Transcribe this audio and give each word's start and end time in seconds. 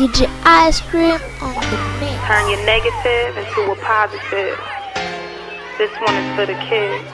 DJ 0.00 0.24
Ice 0.46 0.80
Cream 0.80 1.20
on 1.42 1.52
the 1.52 1.76
mix. 2.00 2.16
Turn 2.24 2.48
your 2.48 2.64
negative 2.64 3.36
into 3.36 3.70
a 3.70 3.76
positive. 3.84 4.58
This 5.76 5.90
one 6.00 6.16
is 6.16 6.34
for 6.34 6.46
the 6.46 6.54
kids. 6.64 7.04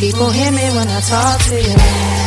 People 0.00 0.30
hear 0.30 0.50
me 0.50 0.64
when 0.74 0.88
I 0.88 1.00
talk 1.00 1.42
to 1.48 1.60
you. 1.60 2.17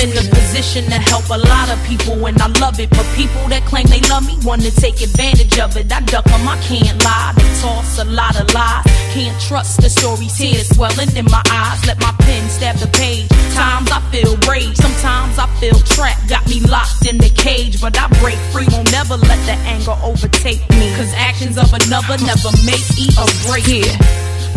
In 0.00 0.10
the 0.16 0.24
position 0.32 0.84
to 0.88 0.98
help 1.12 1.28
a 1.28 1.36
lot 1.36 1.68
of 1.68 1.76
people 1.84 2.16
and 2.24 2.40
I 2.40 2.48
love 2.58 2.80
it. 2.80 2.88
But 2.90 3.04
people 3.14 3.44
that 3.52 3.64
claim 3.68 3.86
they 3.86 4.00
love 4.08 4.26
me 4.26 4.36
want 4.42 4.62
to 4.62 4.72
take 4.72 5.00
advantage 5.00 5.58
of 5.60 5.76
it. 5.76 5.92
I 5.92 6.00
duck 6.00 6.24
them, 6.24 6.48
I 6.48 6.56
can't 6.64 6.96
lie. 7.04 7.32
They 7.36 7.48
toss 7.60 7.98
a 7.98 8.04
lot 8.04 8.40
of 8.40 8.52
lies. 8.54 8.84
Can't 9.12 9.38
trust 9.40 9.80
the 9.82 9.90
stories, 9.90 10.32
tears 10.36 10.68
swelling 10.72 11.12
in 11.16 11.26
my 11.26 11.42
eyes. 11.52 11.84
Let 11.86 12.00
my 12.00 12.12
pen 12.24 12.48
stab 12.48 12.76
the 12.76 12.88
page. 12.96 13.28
Times 13.52 13.90
I 13.92 14.00
feel 14.08 14.36
rage, 14.48 14.76
sometimes 14.76 15.38
I 15.38 15.46
feel 15.60 15.78
trapped. 15.92 16.28
Got 16.28 16.48
me 16.48 16.60
locked 16.60 17.04
in 17.06 17.18
the 17.18 17.30
cage, 17.30 17.80
but 17.80 17.98
I 18.00 18.08
break 18.24 18.40
free. 18.52 18.66
Won't 18.72 18.90
never 18.92 19.16
let 19.16 19.40
the 19.44 19.56
anger 19.68 19.96
overtake 20.02 20.64
me. 20.80 20.88
Cause 20.96 21.12
actions 21.12 21.58
of 21.58 21.68
another 21.76 22.16
never 22.24 22.50
make 22.64 22.86
me 22.96 23.12
or 23.20 23.28
break. 23.44 23.68
Yeah, 23.68 24.00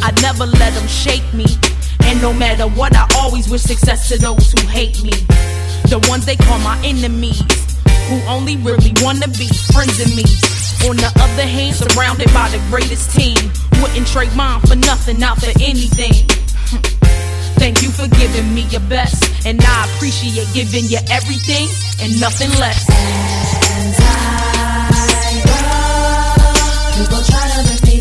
I 0.08 0.16
never 0.24 0.46
let 0.48 0.72
them 0.74 0.88
shake 0.88 1.28
me. 1.34 1.46
And 2.04 2.22
no 2.22 2.34
matter 2.34 2.68
what, 2.68 2.96
I 2.96 3.08
always 3.18 3.50
wish 3.50 3.62
success 3.62 4.10
to 4.10 4.18
those 4.18 4.52
who 4.52 4.68
hate 4.68 5.04
me. 5.04 5.12
The 5.90 6.00
ones 6.10 6.26
they 6.26 6.36
call 6.36 6.60
my 6.60 6.78
enemies, 6.84 7.42
who 8.10 8.22
only 8.28 8.58
really 8.58 8.94
wanna 9.02 9.28
be 9.28 9.48
friends 9.74 10.00
of 10.00 10.16
me. 10.16 10.26
On 10.90 10.98
the 10.98 11.12
other 11.22 11.48
hand, 11.48 11.76
surrounded 11.76 12.34
by 12.34 12.50
the 12.50 12.60
greatest 12.70 13.16
team, 13.16 13.38
wouldn't 13.82 14.08
trade 14.08 14.36
mine 14.36 14.60
for 14.62 14.76
nothing, 14.76 15.22
out 15.24 15.40
for 15.40 15.52
anything. 15.62 16.14
Hmm. 16.72 16.82
Thank 17.60 17.82
you 17.82 17.90
for 17.90 18.08
giving 18.08 18.54
me 18.54 18.62
your 18.68 18.82
best, 18.90 19.46
and 19.46 19.62
I 19.64 19.86
appreciate 19.96 20.48
giving 20.54 20.86
you 20.86 21.00
everything 21.10 21.70
and 22.02 22.20
nothing 22.20 22.50
less. 22.60 22.84
As 22.90 24.00
I 24.02 25.40
go, 25.48 27.04
people 27.04 27.24
try 27.24 27.48
to 27.48 27.64
break 27.68 27.93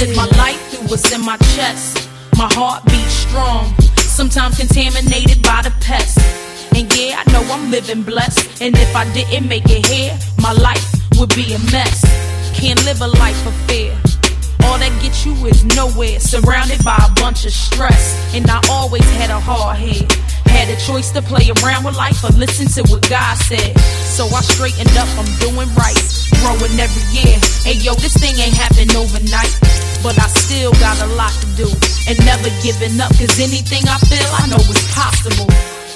live 0.00 0.16
my 0.16 0.26
life 0.38 0.60
through 0.70 0.88
what's 0.88 1.12
in 1.12 1.20
my 1.20 1.36
chest. 1.54 2.08
My 2.38 2.48
heart 2.54 2.84
beats 2.86 3.12
strong, 3.12 3.74
sometimes 3.96 4.56
contaminated 4.56 5.42
by 5.42 5.60
the 5.60 5.72
pest. 5.80 6.18
And 6.74 6.88
yeah, 6.96 7.20
I 7.20 7.32
know 7.32 7.42
I'm 7.52 7.70
living 7.70 8.02
blessed. 8.02 8.62
And 8.62 8.74
if 8.78 8.96
I 8.96 9.04
didn't 9.12 9.46
make 9.46 9.68
it 9.68 9.86
here, 9.86 10.16
my 10.38 10.52
life 10.52 10.84
would 11.18 11.34
be 11.34 11.52
a 11.52 11.58
mess. 11.70 12.00
Can't 12.56 12.82
live 12.86 13.02
a 13.02 13.08
life 13.08 13.46
of 13.46 13.54
fear. 13.68 13.92
All 14.64 14.78
that 14.78 14.92
gets 15.02 15.26
you 15.26 15.34
is 15.46 15.64
nowhere, 15.76 16.18
surrounded 16.18 16.82
by 16.82 16.96
a 16.96 17.12
bunch 17.20 17.44
of 17.44 17.52
stress. 17.52 18.16
And 18.34 18.48
I 18.48 18.60
always 18.70 19.04
had 19.20 19.28
a 19.28 19.40
hard 19.40 19.76
head. 19.76 20.08
Had 20.52 20.68
a 20.68 20.76
choice 20.76 21.10
to 21.12 21.22
play 21.22 21.50
around 21.62 21.84
with 21.84 21.96
life 21.96 22.22
or 22.24 22.30
listen 22.36 22.66
to 22.76 22.82
what 22.90 23.08
God 23.08 23.36
said. 23.38 23.78
So 24.04 24.26
I 24.26 24.42
straightened 24.42 24.94
up, 24.98 25.08
I'm 25.16 25.30
doing 25.38 25.70
right. 25.74 25.98
Growing 26.42 26.76
every 26.80 27.04
year. 27.14 27.38
Hey 27.62 27.78
yo, 27.78 27.94
this 27.94 28.14
thing 28.16 28.36
ain't 28.36 28.56
happen 28.56 28.90
overnight. 28.96 29.52
But 30.02 30.18
I 30.18 30.28
still 30.28 30.72
got 30.80 31.00
a 31.00 31.08
lot 31.14 31.32
to 31.40 31.46
do. 31.56 31.68
And 32.08 32.16
never 32.24 32.48
giving 32.62 33.00
up, 33.00 33.12
cause 33.16 33.38
anything 33.38 33.84
I 33.86 33.98
feel, 34.08 34.28
I 34.40 34.48
know 34.48 34.60
is 34.60 34.80
possible. 34.92 35.48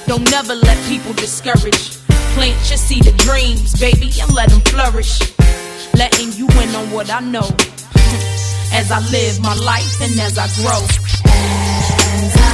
Don't 0.07 0.29
never 0.31 0.55
let 0.55 0.77
people 0.87 1.13
discourage. 1.15 1.97
Plant 2.37 2.59
your 2.69 2.77
seed 2.77 3.07
of 3.07 3.17
dreams, 3.19 3.79
baby, 3.81 4.11
and 4.21 4.33
let 4.35 4.51
them 4.51 4.61
flourish. 4.63 5.21
Letting 5.95 6.33
you 6.33 6.47
in 6.61 6.75
on 6.75 6.91
what 6.91 7.11
I 7.11 7.21
know. 7.21 7.49
As 8.73 8.91
I 8.91 9.01
live 9.11 9.41
my 9.41 9.55
life 9.55 10.01
and 10.01 10.19
as 10.19 10.37
I 10.37 10.49
grow. 10.61 10.83
As 11.27 12.37
I 12.37 12.54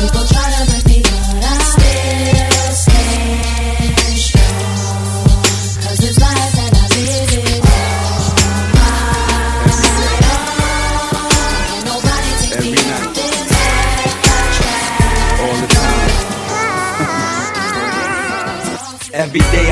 people 0.00 0.24
try 0.24 0.50
to 0.50 0.69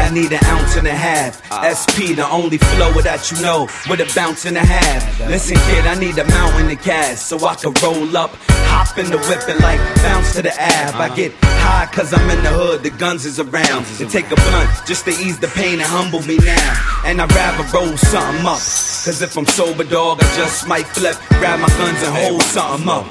I 0.09 0.11
need 0.11 0.33
an 0.33 0.43
ounce 0.45 0.75
and 0.77 0.87
a 0.87 0.95
half. 0.95 1.37
SP, 1.69 2.17
the 2.17 2.27
only 2.33 2.57
flow 2.57 2.93
that 3.05 3.31
you 3.31 3.43
know, 3.43 3.69
with 3.91 4.01
a 4.01 4.11
bounce 4.17 4.47
and 4.47 4.57
a 4.57 4.65
half. 4.65 5.05
Listen, 5.29 5.59
kid, 5.69 5.85
I 5.85 6.01
need 6.01 6.17
a 6.17 6.25
mountain 6.25 6.69
to 6.69 6.77
cash 6.77 7.19
so 7.19 7.37
I 7.47 7.55
can 7.57 7.75
roll 7.85 8.17
up, 8.17 8.31
hop 8.73 8.97
in 8.97 9.11
the 9.11 9.19
whip 9.19 9.45
and 9.47 9.61
like 9.61 9.77
bounce 9.97 10.33
to 10.33 10.41
the 10.41 10.55
ab. 10.59 10.95
I 10.95 11.15
get 11.15 11.35
high 11.61 11.93
cause 11.93 12.15
I'm 12.15 12.25
in 12.31 12.43
the 12.43 12.49
hood, 12.49 12.85
the 12.85 12.89
guns 12.89 13.27
is 13.27 13.39
around. 13.39 13.85
They 14.01 14.07
take 14.07 14.31
a 14.33 14.37
blunt 14.37 14.71
just 14.87 15.05
to 15.05 15.11
ease 15.11 15.39
the 15.41 15.49
pain 15.49 15.75
and 15.75 15.83
humble 15.83 16.23
me 16.23 16.39
now. 16.39 17.03
And 17.05 17.21
I'd 17.21 17.31
rather 17.35 17.69
roll 17.77 17.95
something 17.99 18.47
up. 18.47 18.65
Cause 19.05 19.21
if 19.21 19.37
I'm 19.37 19.45
sober, 19.45 19.85
dog, 19.85 20.23
I 20.23 20.37
just 20.37 20.67
might 20.67 20.87
flip, 20.87 21.17
grab 21.37 21.61
my 21.61 21.69
guns 21.77 22.01
and 22.01 22.17
hold 22.17 22.41
something 22.45 22.89
up. 22.89 23.05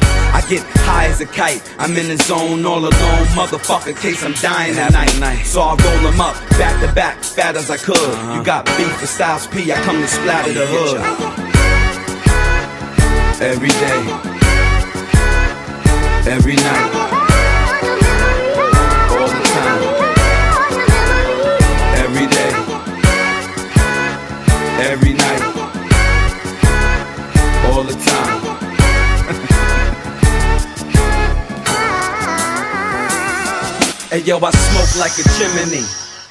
Get 0.49 0.63
high 0.87 1.07
as 1.07 1.19
a 1.19 1.25
kite, 1.25 1.61
I'm 1.77 1.97
in 1.97 2.07
the 2.07 2.15
zone 2.23 2.65
all 2.65 2.79
alone, 2.79 3.27
motherfucker, 3.35 3.93
case 3.99 4.23
I'm 4.23 4.31
dying 4.31 4.75
tonight. 4.75 5.43
So 5.43 5.59
I 5.59 5.75
roll 5.75 6.09
them 6.09 6.21
up, 6.21 6.35
back 6.51 6.79
to 6.79 6.93
back, 6.95 7.21
fat 7.21 7.57
as 7.57 7.69
I 7.69 7.75
could. 7.75 7.97
Uh-huh. 7.97 8.35
You 8.35 8.43
got 8.45 8.65
beef 8.77 9.01
with 9.01 9.09
Styles 9.09 9.45
P, 9.47 9.73
I 9.73 9.75
come 9.81 9.99
to 9.99 10.07
splatter 10.07 10.53
the 10.53 10.65
hood. 10.65 11.01
Every 13.41 13.67
day, 13.67 13.99
every 16.31 16.55
night, 16.55 17.06
Yo, 34.25 34.39
I 34.39 34.49
smoke 34.49 34.99
like 34.99 35.11
a 35.19 35.23
chimney. 35.37 35.85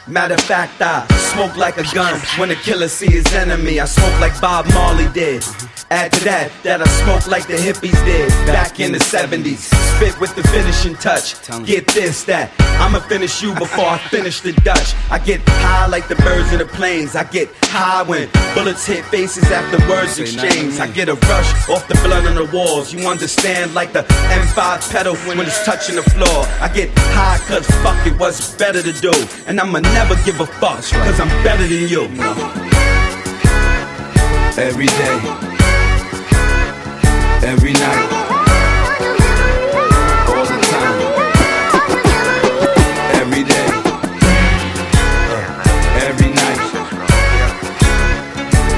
Matter 0.09 0.35
of 0.35 0.41
fact, 0.41 0.83
I 0.83 1.07
smoke 1.33 1.57
like 1.57 1.79
a 1.79 1.85
gun 1.95 2.21
when 2.37 2.51
a 2.51 2.57
killer 2.57 2.89
see 2.89 3.07
his 3.07 3.27
enemy. 3.33 3.79
I 3.81 3.85
smoke 3.85 4.21
like 4.21 4.39
Bob 4.41 4.67
Marley 4.75 5.09
did. 5.13 5.45
Add 5.91 6.13
to 6.15 6.25
that, 6.25 6.51
that 6.65 6.83
I 6.83 6.87
smoke 7.05 7.31
like 7.31 7.47
the 7.47 7.55
hippies 7.55 7.95
did 8.05 8.29
back 8.45 8.81
in 8.81 8.91
the 8.91 8.99
70s. 8.99 9.71
Spit 9.95 10.21
with 10.21 10.35
the 10.35 10.43
finishing 10.49 10.95
touch. 10.97 11.37
Get 11.65 11.87
this, 11.87 12.25
that 12.25 12.51
I'ma 12.81 12.99
finish 13.01 13.41
you 13.41 13.55
before 13.55 13.87
I 13.87 13.99
finish 13.99 14.41
the 14.41 14.53
Dutch. 14.53 14.95
I 15.11 15.21
get 15.21 15.41
high 15.47 15.87
like 15.87 16.09
the 16.09 16.17
birds 16.17 16.53
in 16.53 16.59
the 16.59 16.67
planes. 16.67 17.15
I 17.15 17.23
get 17.23 17.49
high 17.71 18.03
when 18.03 18.29
bullets 18.55 18.85
hit 18.85 19.05
faces 19.07 19.45
after 19.45 19.79
words 19.89 20.19
exchanged. 20.19 20.81
I 20.81 20.89
get 20.89 21.09
a 21.09 21.15
rush 21.15 21.69
off 21.69 21.87
the 21.87 21.95
blood 22.03 22.27
on 22.27 22.35
the 22.35 22.51
walls. 22.53 22.93
You 22.93 23.07
understand, 23.07 23.75
like 23.75 23.93
the 23.93 24.03
M5 24.03 24.91
pedal 24.91 25.15
when 25.17 25.39
it's 25.39 25.65
touching 25.65 25.95
the 25.95 26.03
floor. 26.03 26.47
I 26.61 26.69
get 26.75 26.91
high 27.15 27.39
cause 27.47 27.67
fuck 27.85 28.05
it, 28.07 28.19
what's 28.19 28.55
better 28.57 28.83
to 28.83 28.93
do? 28.93 29.13
And 29.47 29.61
I'ma 29.61 29.79
never 29.79 30.17
give 30.25 30.41
a 30.41 30.47
fuck 30.47 30.83
cause 30.83 31.21
I'm 31.21 31.29
better 31.45 31.63
than 31.63 31.89
you. 31.89 32.11
Every 34.59 34.87
day, 34.87 35.56
every 37.47 37.73
night, 37.73 38.11
all 40.27 40.45
the 40.51 40.59
time. 40.67 40.99
Every 43.23 43.43
day, 43.45 43.67
every 46.09 46.31
night, 46.43 46.61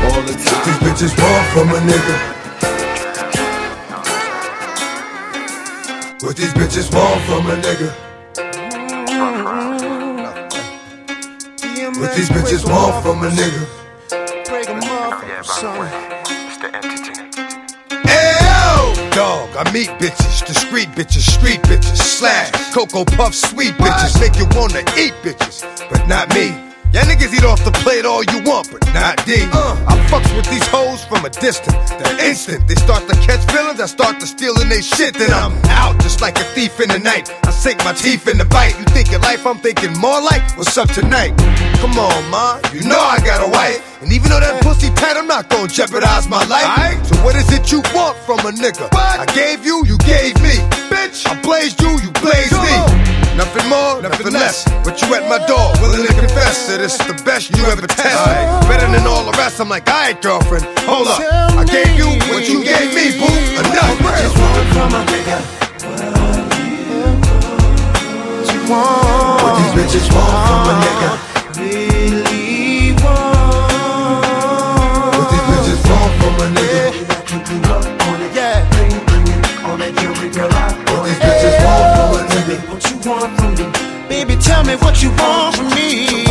all 0.04 0.20
the 0.20 0.34
time. 0.44 0.64
These 0.66 0.80
bitches 0.84 1.12
want 1.16 1.46
from 1.52 1.68
a 1.70 1.80
nigga. 1.88 2.16
What 6.22 6.36
these 6.36 6.52
bitches 6.52 6.92
want 6.92 7.20
from 7.22 7.46
a 7.50 7.56
nigga. 7.56 7.90
What 11.98 12.10
these 12.14 12.28
bitches 12.28 12.64
want 12.70 13.02
from 13.02 13.24
a 13.24 13.30
nigga. 13.30 13.66
Yeah, 14.10 15.42
by 15.42 15.60
the 15.60 15.68
way, 15.80 16.07
Dog, 19.18 19.50
I 19.56 19.68
meet 19.72 19.88
bitches, 19.98 20.46
discreet 20.46 20.86
bitches, 20.90 21.28
street 21.28 21.60
bitches, 21.62 21.96
slash, 21.96 22.52
Cocoa 22.72 23.04
Puff, 23.04 23.34
sweet 23.34 23.74
bitches, 23.74 24.20
make 24.20 24.38
you 24.38 24.46
wanna 24.56 24.78
eat 24.96 25.12
bitches, 25.24 25.64
but 25.90 26.06
not 26.06 26.32
me. 26.36 26.67
Y'all 26.88 27.04
niggas 27.04 27.36
eat 27.36 27.44
off 27.44 27.62
the 27.64 27.72
plate 27.84 28.06
all 28.06 28.24
you 28.24 28.40
want, 28.48 28.72
but 28.72 28.80
not 28.94 29.20
D. 29.26 29.44
Uh, 29.52 29.76
I 29.86 29.92
fucks 30.08 30.34
with 30.34 30.48
these 30.48 30.66
hoes 30.68 31.04
from 31.04 31.22
a 31.22 31.28
distance. 31.28 31.76
The 32.00 32.16
instant 32.24 32.66
they 32.66 32.76
start 32.76 33.06
to 33.08 33.14
catch 33.20 33.44
feelings, 33.52 33.78
I 33.78 33.84
start 33.84 34.20
to 34.20 34.26
stealing 34.26 34.70
they 34.70 34.80
shit. 34.80 35.12
Then 35.12 35.30
I'm 35.30 35.52
out 35.68 36.00
just 36.00 36.22
like 36.22 36.38
a 36.38 36.44
thief 36.56 36.80
in 36.80 36.88
the 36.88 36.98
night. 36.98 37.28
I 37.44 37.50
sink 37.50 37.84
my 37.84 37.92
teeth 37.92 38.26
in 38.26 38.38
the 38.38 38.46
bite. 38.46 38.72
You 38.78 38.84
thinking 38.96 39.20
life, 39.20 39.44
I'm 39.46 39.58
thinking 39.58 39.92
more 39.98 40.20
like 40.22 40.40
what's 40.56 40.78
up 40.78 40.88
tonight. 40.88 41.36
Come 41.76 41.92
on, 42.00 42.30
ma, 42.30 42.56
you 42.72 42.80
know 42.88 42.98
I 42.98 43.20
got 43.20 43.46
a 43.46 43.50
wife. 43.52 43.84
And 44.00 44.10
even 44.10 44.30
though 44.30 44.40
that 44.40 44.62
pussy 44.62 44.88
tight, 44.96 45.18
I'm 45.18 45.26
not 45.26 45.50
gonna 45.50 45.68
jeopardize 45.68 46.26
my 46.26 46.40
life. 46.48 47.04
So 47.04 47.20
what 47.20 47.36
is 47.36 47.52
it 47.52 47.70
you 47.70 47.82
want 47.92 48.16
from 48.24 48.40
a 48.40 48.52
nigga? 48.56 48.88
I 48.96 49.26
gave 49.36 49.60
you, 49.62 49.84
you 49.84 49.98
gave 50.08 50.40
me. 50.40 50.56
Bitch, 50.88 51.28
I 51.28 51.36
blazed 51.42 51.82
you, 51.82 52.00
you 52.00 52.10
blazed 52.16 52.56
me. 52.56 53.17
Nothing 53.38 53.70
more, 53.70 54.02
nothing 54.02 54.32
less. 54.32 54.64
But 54.82 55.00
you 55.00 55.14
at 55.14 55.28
my 55.30 55.38
door, 55.46 55.70
willing 55.80 56.04
to 56.04 56.12
confess 56.12 56.66
that 56.66 56.80
it's 56.82 56.98
the 57.06 57.14
best 57.22 57.54
you 57.56 57.64
ever 57.70 57.86
test. 57.86 58.18
Better 58.66 58.90
than 58.90 59.06
all 59.06 59.22
the 59.22 59.30
rest. 59.38 59.60
I'm 59.60 59.68
like, 59.68 59.86
alright, 59.86 60.20
girlfriend, 60.20 60.66
hold 60.82 61.06
up. 61.06 61.22
I 61.54 61.62
gave 61.62 61.94
you 61.94 62.18
what 62.34 62.48
you 62.50 62.64
gave 62.66 62.90
me, 62.98 63.14
boo. 63.14 63.30
Enough. 63.62 63.94
What 68.66 69.54
these 69.54 69.70
bitches 69.78 70.10
want 70.10 70.34
from 70.50 70.66
a 70.66 70.74
nigga. 70.82 71.14
Really 71.62 72.90
want. 72.98 73.70
What 75.14 75.30
these 75.30 75.46
bitches 75.46 75.78
want 75.86 76.10
from 76.18 76.42
a 76.42 76.50
nigga. 76.58 77.06
Yeah. 78.34 78.66
What 79.62 79.86
these 81.06 81.22
bitches 81.22 81.54
want 81.62 81.86
from 81.94 82.18
a 82.18 82.26
nigga. 82.34 82.87
What 82.98 83.04
you 83.04 83.12
want 83.12 83.38
from 83.38 83.54
me? 83.54 84.08
Baby, 84.08 84.34
tell 84.42 84.64
me 84.64 84.74
what 84.74 85.00
you 85.00 85.10
want 85.10 85.54
from 85.54 85.66
me. 85.70 86.24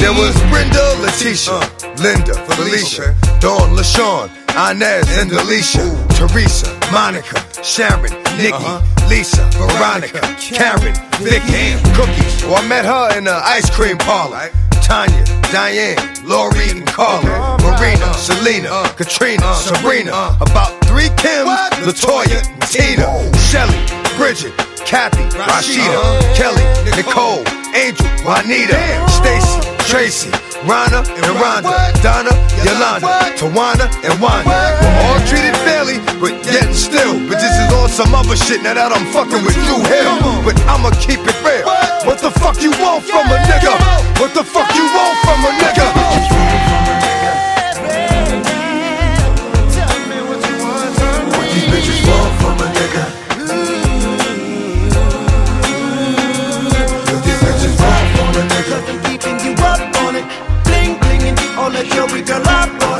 There 0.00 0.16
was 0.16 0.34
Brenda, 0.48 0.96
Letitia, 1.02 1.60
Linda, 2.00 2.32
Felicia, 2.48 3.14
Dawn, 3.38 3.76
LaShawn, 3.76 4.30
Inez, 4.56 5.18
and 5.18 5.30
Alicia, 5.30 5.84
Teresa, 6.16 6.72
Monica, 6.90 7.44
Sharon, 7.62 8.10
Nikki, 8.38 8.64
Lisa, 9.10 9.44
Veronica, 9.52 10.20
Karen, 10.40 10.94
Vicky, 11.20 11.76
Cookie. 11.92 12.46
Well, 12.48 12.56
I 12.56 12.66
met 12.66 12.86
her 12.86 13.18
in 13.18 13.24
the 13.24 13.34
ice 13.34 13.68
cream 13.68 13.98
parlor. 13.98 14.48
Tanya, 14.80 15.22
Diane, 15.52 15.98
Lori, 16.24 16.70
and 16.70 16.86
Carla, 16.86 17.58
Marina, 17.60 18.14
Selena, 18.14 18.88
Katrina, 18.96 19.54
Sabrina, 19.54 20.38
about 20.40 20.82
three 20.86 21.10
Kims, 21.20 21.54
Latoya, 21.84 22.40
Tina, 22.70 23.36
Shelly, 23.36 23.76
Bridget, 24.16 24.54
Kathy, 24.84 25.24
Rashida, 25.36 26.34
Kelly, 26.34 26.64
Nicole, 26.96 27.44
Angel, 27.74 28.06
Juanita, 28.24 28.76
Stacy, 29.08 29.60
Tracy, 29.88 30.30
Rana 30.66 31.00
and 31.00 31.32
Rhonda, 31.40 31.72
Donna, 32.02 32.32
Yolanda, 32.64 33.32
Tawana, 33.38 33.86
and 34.04 34.14
Wanda. 34.20 34.50
We're 34.82 35.00
all 35.08 35.20
treated 35.24 35.56
fairly, 35.64 35.98
but 36.20 36.36
yet 36.44 36.66
and 36.66 36.76
still. 36.76 37.16
But 37.28 37.40
this 37.40 37.54
is 37.56 37.72
all 37.72 37.88
some 37.88 38.14
other 38.14 38.36
shit 38.36 38.62
now 38.62 38.74
that 38.74 38.92
I'm 38.92 39.06
fucking 39.14 39.40
with 39.40 39.56
Dru 39.64 39.80
Hill. 39.88 40.44
But 40.44 40.60
I'ma 40.68 40.90
keep 41.00 41.20
it 41.24 41.36
real. 41.40 41.64
What 42.04 42.20
the 42.20 42.30
fuck 42.30 42.60
you 42.60 42.70
want 42.76 43.04
from 43.04 43.24
a 43.30 43.38
nigga? 43.48 43.72
What 44.20 44.34
the 44.34 44.44
fuck 44.44 44.68
you 44.76 44.84
want 44.84 45.16
from 45.24 45.40
a 45.48 45.52
nigga? 45.56 45.86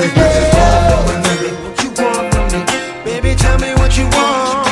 Up 0.00 0.08
on 0.08 0.08
it. 0.08 0.08
These 0.08 0.16
bitches 0.16 0.48
want 0.56 0.88
from. 0.88 1.10
What 1.60 1.76
you 1.82 1.90
want 2.00 2.32
from 2.32 2.46
me? 2.52 2.60
Baby, 3.04 3.34
tell 3.36 3.58
me 3.58 3.74
what 3.76 3.92
you 3.98 4.04
want. 4.04 4.64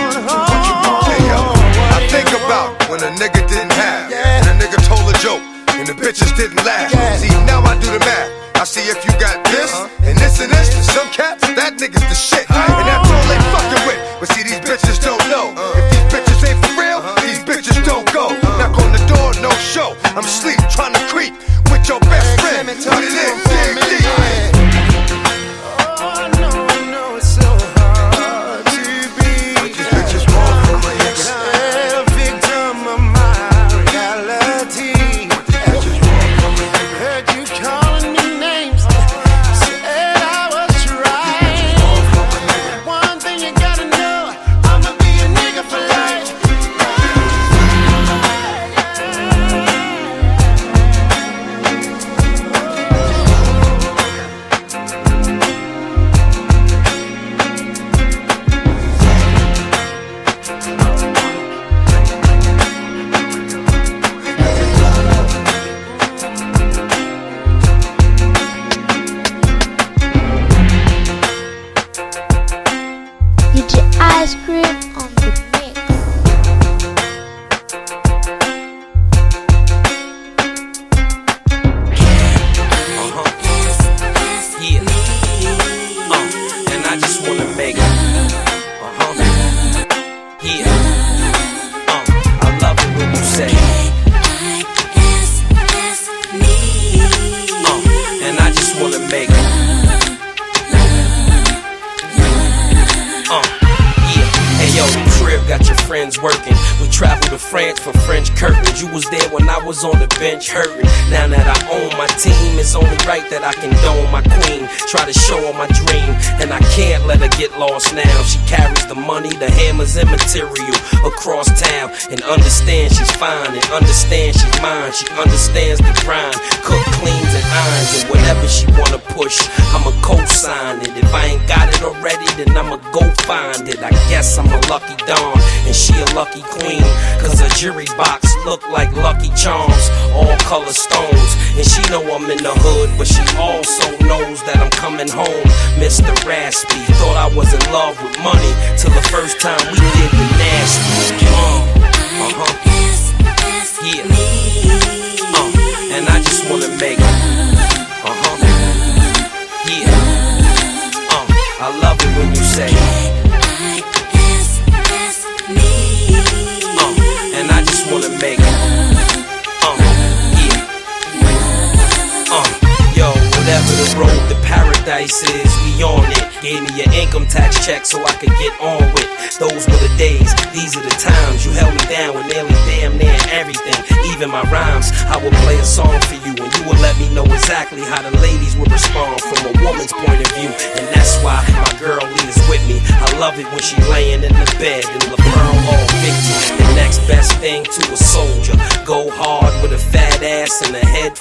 I 1.93 2.07
think 2.09 2.29
about 2.33 2.89
when 2.89 3.01
a 3.05 3.11
nigga 3.21 3.45
didn't 3.49 3.73
have, 3.73 4.13
and 4.13 4.47
a 4.49 4.55
nigga 4.57 4.81
told 4.89 5.05
a 5.05 5.15
joke, 5.19 5.43
and 5.77 5.87
the 5.87 5.93
bitches 5.93 6.33
didn't 6.37 6.65
laugh. 6.65 6.91
See, 7.21 7.29
now 7.45 7.61
I 7.63 7.77
do 7.79 7.91
the 7.93 8.01
math. 8.01 8.33
I 8.57 8.65
see 8.65 8.83
if 8.91 9.05
you 9.05 9.13
got 9.21 9.45
this, 9.55 9.71
uh-huh. 9.71 10.09
and 10.09 10.19
this 10.19 10.41
and 10.41 10.51
this, 10.51 10.75
some 10.91 11.07
cats, 11.15 11.47
that 11.55 11.79
nigga's 11.79 12.03
the 12.11 12.19
shit. 12.19 12.43
And 12.51 12.87
that's 12.91 13.07
all 13.07 13.27
they 13.31 13.39
fucking 13.55 13.87
with. 13.87 14.01
But 14.19 14.29
see, 14.35 14.43
these 14.43 14.59
bitches 14.67 14.99
don't 14.99 15.23
know. 15.31 15.55
If 15.79 15.87
these 15.95 16.07
bitches 16.11 16.43
ain't 16.43 16.59
for 16.59 16.75
real, 16.75 16.99
uh-huh. 16.99 17.23
these 17.23 17.39
bitches 17.39 17.79
don't 17.87 18.03
go. 18.11 18.35
Uh-huh. 18.35 18.59
Knock 18.59 18.75
on 18.83 18.91
the 18.91 18.99
door, 19.07 19.31
no 19.39 19.55
show. 19.63 19.95
I'm 20.19 20.27
asleep, 20.27 20.59
trying 20.75 20.91
to 20.91 21.05
creep 21.07 21.39
with 21.71 21.87
your 21.87 22.03
best 22.11 22.27
friend. 22.43 22.67
Put 22.67 23.05
it 23.07 23.15
in, 23.15 23.39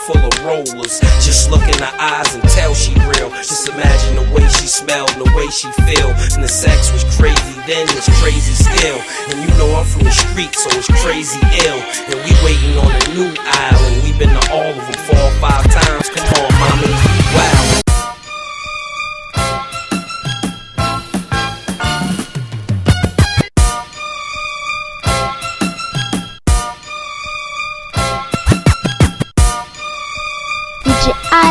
full 0.07 0.23
of 0.23 0.33
rollers. 0.45 1.03
Just 1.19 1.51
look 1.51 1.63
in 1.67 1.77
her 1.83 1.95
eyes 1.99 2.33
and 2.33 2.43
tell 2.55 2.73
she 2.73 2.95
real. 3.11 3.29
Just 3.43 3.67
imagine 3.67 4.15
the 4.15 4.27
way 4.31 4.47
she 4.47 4.67
smelled 4.67 5.11
and 5.11 5.21
the 5.27 5.31
way 5.35 5.47
she 5.51 5.67
feel. 5.83 6.15
And 6.31 6.43
the 6.43 6.47
sex 6.47 6.93
was 6.93 7.03
crazy 7.19 7.59
then, 7.67 7.83
it's 7.91 8.07
crazy 8.23 8.55
still. 8.55 8.99
And 9.27 9.43
you 9.43 9.51
know 9.59 9.75
I'm 9.75 9.85
from 9.85 10.03
the 10.03 10.11
street, 10.11 10.55
so 10.55 10.71
it's 10.79 10.87
crazy 11.03 11.43
ill. 11.67 11.79
And 12.07 12.17
we 12.23 12.31
waiting 12.47 12.79
on 12.79 12.87
a 12.87 13.03
new 13.13 13.35
island. 13.43 14.03
we 14.03 14.15
been 14.17 14.31
to 14.31 14.43
all 14.51 14.71
of 14.71 14.79
them 14.79 14.99
four 15.11 15.19
or 15.19 15.35
five 15.43 15.67
times. 15.67 16.09
Come 16.09 16.27
on, 16.39 16.51
mama, 16.55 16.87
wow. 17.35 17.86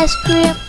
Ice 0.07 0.15
Cream 0.23 0.66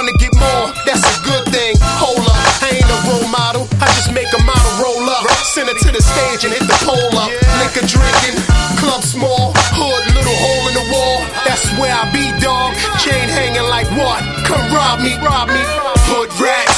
wanna 0.00 0.16
get 0.16 0.32
more. 0.40 0.72
That's 0.88 1.04
a 1.04 1.16
good 1.20 1.44
thing. 1.52 1.76
Hold 2.00 2.24
up, 2.24 2.40
I 2.64 2.72
ain't 2.72 2.88
a 2.88 2.98
role 3.04 3.28
model. 3.28 3.68
I 3.84 3.86
just 3.92 4.08
make 4.16 4.32
a 4.32 4.42
model 4.48 4.72
roll 4.80 5.04
up. 5.12 5.28
Send 5.52 5.68
it 5.68 5.76
to 5.84 5.92
the 5.92 6.00
stage 6.00 6.40
and 6.48 6.52
hit 6.56 6.64
the 6.64 6.78
pole 6.88 7.12
up. 7.20 7.28
Liquor 7.60 7.84
drinking, 7.84 8.40
club 8.80 9.04
small, 9.04 9.52
hood 9.76 10.02
little 10.16 10.38
hole 10.40 10.64
in 10.72 10.74
the 10.80 10.86
wall. 10.88 11.20
That's 11.44 11.68
where 11.76 11.92
I 11.92 12.08
be, 12.16 12.32
dog. 12.40 12.72
Chain 12.96 13.28
hanging 13.28 13.68
like 13.68 13.88
what? 13.92 14.24
Come 14.48 14.64
rob 14.72 15.04
me, 15.04 15.20
rob 15.20 15.52
me. 15.52 15.60
Hood 16.08 16.32
rats, 16.40 16.69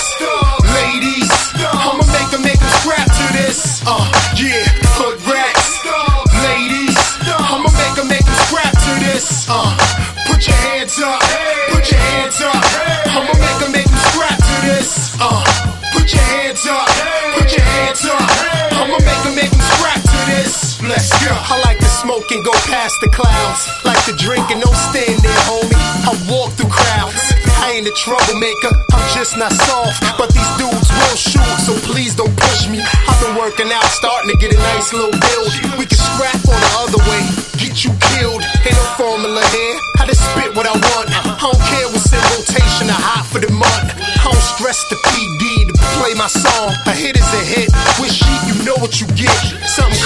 clouds. 23.23 23.63
Like 23.85 24.03
to 24.11 24.15
drink 24.19 24.51
and 24.51 24.61
don't 24.61 24.83
stand 24.91 25.23
there, 25.23 25.43
homie. 25.47 25.79
I 26.03 26.13
walk 26.27 26.51
through 26.59 26.71
crowds. 26.71 27.23
I 27.63 27.79
ain't 27.79 27.87
a 27.87 27.95
troublemaker, 27.95 28.75
I'm 28.91 29.07
just 29.15 29.39
not 29.39 29.55
soft. 29.55 30.03
But 30.19 30.35
these 30.35 30.51
dudes 30.59 30.91
will 30.91 31.17
shoot, 31.17 31.47
so 31.63 31.79
please 31.87 32.19
don't 32.19 32.35
push 32.35 32.67
me. 32.67 32.83
I've 32.83 33.21
been 33.23 33.39
working 33.39 33.71
out, 33.71 33.87
starting 33.95 34.35
to 34.35 34.37
get 34.37 34.51
a 34.51 34.59
nice 34.75 34.93
little 34.93 35.15
build. 35.15 35.51
We 35.79 35.87
can 35.87 35.99
scrap 35.99 36.43
on 36.51 36.59
the 36.59 36.73
other 36.83 37.01
way, 37.07 37.23
get 37.63 37.87
you 37.87 37.95
killed. 38.13 38.43
Ain't 38.67 38.75
no 38.75 38.87
formula 38.99 39.43
here, 39.55 39.77
I 40.03 40.11
just 40.11 40.27
spit 40.35 40.51
what 40.59 40.67
I 40.67 40.75
want. 40.75 41.07
I 41.15 41.39
don't 41.39 41.63
care 41.71 41.87
what's 41.95 42.11
in 42.11 42.23
rotation 42.35 42.91
or 42.91 42.99
hot 42.99 43.31
for 43.31 43.39
the 43.39 43.53
month. 43.55 43.95
I 43.95 44.27
don't 44.27 44.47
stress 44.59 44.83
the 44.91 44.99
PD 45.15 45.71
to 45.71 45.75
play 46.03 46.19
my 46.19 46.27
song. 46.27 46.75
A 46.91 46.93
hit 46.93 47.15
is 47.15 47.22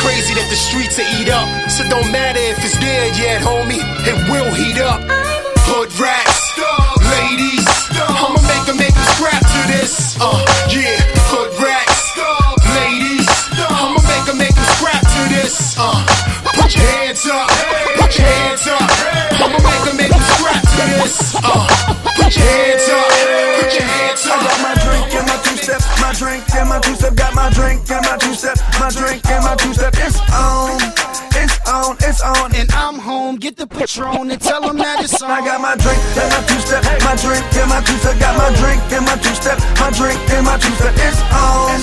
crazy 0.07 0.35
that 0.35 0.49
the 0.49 0.55
streets 0.55 0.97
will 0.99 1.11
eat 1.19 1.29
up. 1.29 1.49
So 1.69 1.83
don't 1.89 2.13
matter 2.13 2.39
if 2.39 2.65
it's 2.65 2.79
dead 2.79 3.19
yet, 3.19 3.43
homie, 3.43 3.83
it 4.07 4.31
will 4.31 4.55
heat 4.55 4.79
up. 4.79 5.26
Patron 33.87 34.29
and 34.33 34.41
tell 34.43 34.63
them 34.67 34.79
that 34.79 34.99
it's 34.99 35.23
on. 35.23 35.31
I 35.39 35.47
got 35.47 35.63
my 35.63 35.79
drink 35.79 36.03
and 36.19 36.27
my 36.27 36.43
two 36.51 36.59
step, 36.59 36.83
my 37.07 37.15
drink 37.23 37.47
and 37.55 37.71
my 37.71 37.79
two 37.87 37.95
step, 38.03 38.19
got 38.19 38.35
my 38.35 38.51
drink 38.59 38.83
and 38.91 39.07
my 39.07 39.15
two 39.15 39.31
step, 39.39 39.63
my 39.79 39.95
drink 39.95 40.19
and 40.35 40.43
my 40.43 40.59
two 40.59 40.75
step. 40.75 40.91
It's 40.99 41.23
on, 41.31 41.79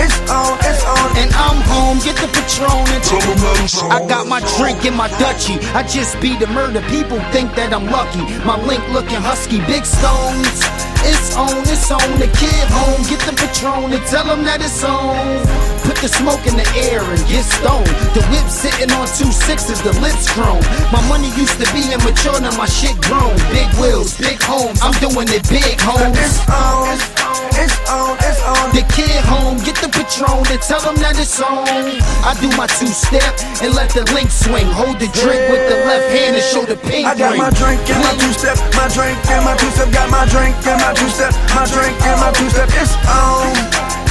it's 0.00 0.16
on, 0.32 0.56
it's 0.64 0.80
on, 0.88 1.08
and 1.20 1.28
I'm 1.36 1.60
home. 1.68 2.00
Get 2.00 2.16
the 2.16 2.32
Patron 2.32 2.88
and 2.88 3.04
tell 3.04 3.20
them 3.20 3.36
that 3.44 3.60
it's 3.60 3.76
on. 3.76 3.92
I 3.92 4.00
got 4.08 4.24
my 4.24 4.40
drink 4.56 4.88
in 4.88 4.96
my 4.96 5.12
Dutchie. 5.20 5.60
I 5.76 5.84
just 5.84 6.16
be 6.16 6.32
the 6.32 6.48
murder. 6.48 6.80
People 6.88 7.20
think 7.28 7.52
that 7.60 7.76
I'm 7.76 7.92
lucky. 7.92 8.24
My 8.48 8.56
link 8.64 8.80
looking 8.96 9.20
husky. 9.20 9.60
Big 9.68 9.84
stones. 9.84 10.64
It's 11.04 11.36
on, 11.36 11.60
it's 11.68 11.90
on. 11.90 12.08
The 12.18 12.28
kid 12.32 12.66
home. 12.72 13.02
Get 13.08 13.20
the 13.28 13.36
Patron 13.36 13.92
and 13.92 14.04
tell 14.06 14.24
them 14.24 14.44
that 14.44 14.60
it's 14.64 14.82
on. 14.84 15.44
Put 15.84 16.00
the 16.00 16.08
smoke 16.08 16.40
in 16.48 16.56
the 16.56 16.64
air 16.88 17.04
and 17.04 17.20
get 17.28 17.44
stoned. 17.44 17.92
The 18.16 18.24
whip 18.32 18.48
sitting 18.48 18.88
on 18.96 19.04
two 19.12 19.28
sixes, 19.28 19.84
the 19.84 19.92
lips 20.00 20.32
grown. 20.32 20.64
My 20.88 21.04
money 21.12 21.28
used 21.36 21.60
to 21.60 21.68
be 21.76 21.84
immature, 21.92 22.40
now 22.40 22.56
my 22.56 22.64
shit 22.64 22.96
grown. 23.04 23.36
Big 23.52 23.68
wheels, 23.76 24.16
big 24.16 24.40
homes. 24.40 24.80
I'm 24.80 24.96
doing 25.04 25.28
it 25.28 25.44
big, 25.52 25.76
homes. 25.84 26.16
It's 26.16 26.40
on, 26.48 26.96
it's 27.60 27.76
on, 27.84 28.16
it's 28.24 28.40
on. 28.48 28.72
The 28.72 28.84
kid 28.96 29.20
home, 29.28 29.60
get 29.60 29.76
the 29.84 29.92
Patron 29.92 30.40
and 30.48 30.60
tell 30.64 30.80
them 30.80 30.96
that 31.04 31.20
it's 31.20 31.36
on. 31.44 31.68
I 32.24 32.32
do 32.40 32.48
my 32.56 32.64
two 32.80 32.88
step 32.88 33.36
and 33.60 33.76
let 33.76 33.92
the 33.92 34.08
link 34.16 34.32
swing. 34.32 34.64
Hold 34.72 34.96
the 34.96 35.12
drink 35.12 35.52
with 35.52 35.68
the 35.68 35.84
left 35.84 36.08
hand 36.16 36.32
and 36.32 36.44
show 36.48 36.64
the 36.64 36.80
pink 36.80 37.04
I 37.04 37.12
got 37.12 37.36
ring. 37.36 37.44
my 37.44 37.52
drink 37.52 37.84
and 37.92 38.00
my 38.00 38.16
two 38.16 38.32
step, 38.32 38.56
my 38.72 38.88
drink 38.88 39.20
and 39.28 39.44
my 39.44 39.52
two 39.60 39.68
step, 39.76 39.92
got 39.92 40.08
my 40.08 40.24
drink 40.32 40.56
and 40.64 40.80
my 40.80 40.93
two 40.94 41.08
step, 41.10 41.34
my 41.54 41.66
drink 41.66 41.94
and 42.06 42.18
my 42.20 42.30
two 42.32 42.48
step. 42.50 42.70
It's 42.78 42.94
on, 43.10 43.50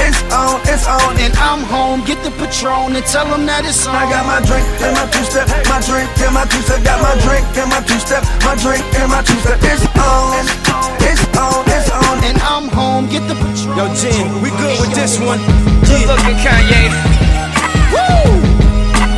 it's 0.04 0.22
on, 0.32 0.60
it's 0.68 0.86
on, 0.88 1.16
and 1.18 1.34
I'm 1.40 1.64
home. 1.64 2.04
Get 2.04 2.20
the 2.24 2.32
Patron 2.36 2.96
and 2.96 3.06
tell 3.08 3.28
them 3.28 3.48
that 3.48 3.64
it's 3.66 3.88
on. 3.88 3.96
I 3.96 4.06
got 4.12 4.28
my 4.28 4.44
drink 4.44 4.68
and 4.84 4.94
my 4.94 5.08
two 5.08 5.24
step, 5.24 5.48
my 5.72 5.80
drink 5.82 6.12
and 6.20 6.34
my 6.36 6.46
two 6.46 6.62
step, 6.64 6.84
got 6.84 7.00
my 7.00 7.16
drink 7.24 7.48
and 7.56 7.70
my 7.72 7.82
two 7.88 8.00
step, 8.00 8.24
my 8.44 8.56
drink 8.60 8.84
and 9.00 9.10
my 9.10 9.24
two 9.24 9.40
step. 9.42 9.60
It's 9.64 9.88
on, 9.96 10.44
it's 11.08 11.24
on, 11.40 11.64
it's 11.72 11.90
on, 11.90 12.18
and 12.28 12.38
I'm 12.44 12.68
home. 12.70 13.08
Get 13.08 13.24
the 13.32 13.36
Patron. 13.40 13.76
Yo, 13.80 13.86
Jen, 13.96 14.28
we 14.44 14.52
good 14.60 14.76
with 14.84 14.94
this 14.94 15.20
one. 15.24 15.40
Good 15.88 16.04
looking 16.08 16.38
Kanye. 16.44 16.92
Woo! 17.96 18.44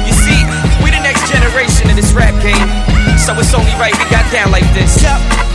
You 0.06 0.14
see, 0.14 0.40
we 0.86 0.94
the 0.94 1.02
next 1.02 1.26
generation 1.30 1.90
of 1.90 1.96
this 1.98 2.14
rap 2.14 2.36
game. 2.46 2.70
So 3.18 3.34
it's 3.42 3.54
only 3.54 3.74
right 3.82 3.96
we 3.98 4.06
got 4.14 4.30
down 4.32 4.52
like 4.52 4.68
this. 4.78 5.02
Uh-oh. 5.02 5.55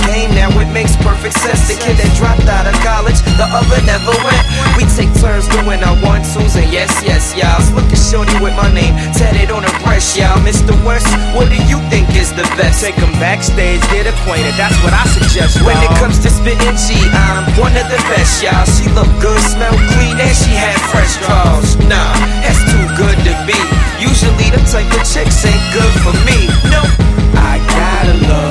now 0.33 0.49
it 0.57 0.69
makes 0.73 0.95
perfect 0.99 1.37
sense. 1.39 1.67
The 1.67 1.77
kid 1.77 1.97
that 1.99 2.11
dropped 2.17 2.47
out 2.49 2.65
of 2.65 2.75
college, 2.81 3.19
the 3.37 3.47
other 3.47 3.79
never 3.85 4.13
went. 4.25 4.45
We 4.77 4.83
take 4.97 5.11
turns 5.21 5.45
doing 5.49 5.81
our 5.83 5.97
one 6.01 6.23
twos 6.33 6.55
and 6.55 6.69
yes, 6.71 6.89
yes, 7.05 7.35
y'all. 7.37 7.61
Look 7.75 7.89
at 7.91 8.01
Shorty 8.01 8.33
with 8.41 8.55
my 8.57 8.71
name 8.73 8.93
tatted 9.13 9.51
on 9.51 9.63
her 9.63 9.77
breast, 9.83 10.17
y'all. 10.17 10.37
Mr. 10.41 10.73
West, 10.83 11.07
what 11.37 11.49
do 11.49 11.57
you 11.69 11.77
think 11.93 12.09
is 12.17 12.33
the 12.33 12.47
best? 12.57 12.81
Take 12.81 12.97
backstage, 13.21 13.79
get 13.93 14.09
acquainted, 14.09 14.57
that's 14.57 14.73
what 14.81 14.97
I 14.97 15.05
suggest. 15.05 15.61
When 15.61 15.77
it 15.77 15.93
comes 16.01 16.17
to 16.25 16.29
spitting 16.33 16.73
G, 16.73 16.97
I'm 17.13 17.45
one 17.61 17.77
of 17.77 17.85
the 17.85 18.01
best, 18.09 18.41
y'all. 18.41 18.65
She 18.65 18.89
look 18.97 19.07
good, 19.21 19.37
smell 19.53 19.77
clean, 19.93 20.17
and 20.17 20.33
she 20.33 20.49
had 20.57 20.73
fresh 20.89 21.21
draws. 21.21 21.77
Nah, 21.85 22.17
that's 22.41 22.57
too 22.65 22.85
good 22.97 23.17
to 23.29 23.33
be. 23.45 23.61
Usually, 24.01 24.49
the 24.49 24.61
type 24.73 24.89
of 24.89 25.05
chicks 25.05 25.45
ain't 25.45 25.65
good 25.69 25.93
for 26.01 26.17
me. 26.25 26.49
No, 26.73 26.81
I 27.37 27.61
gotta 27.69 28.15
love. 28.25 28.50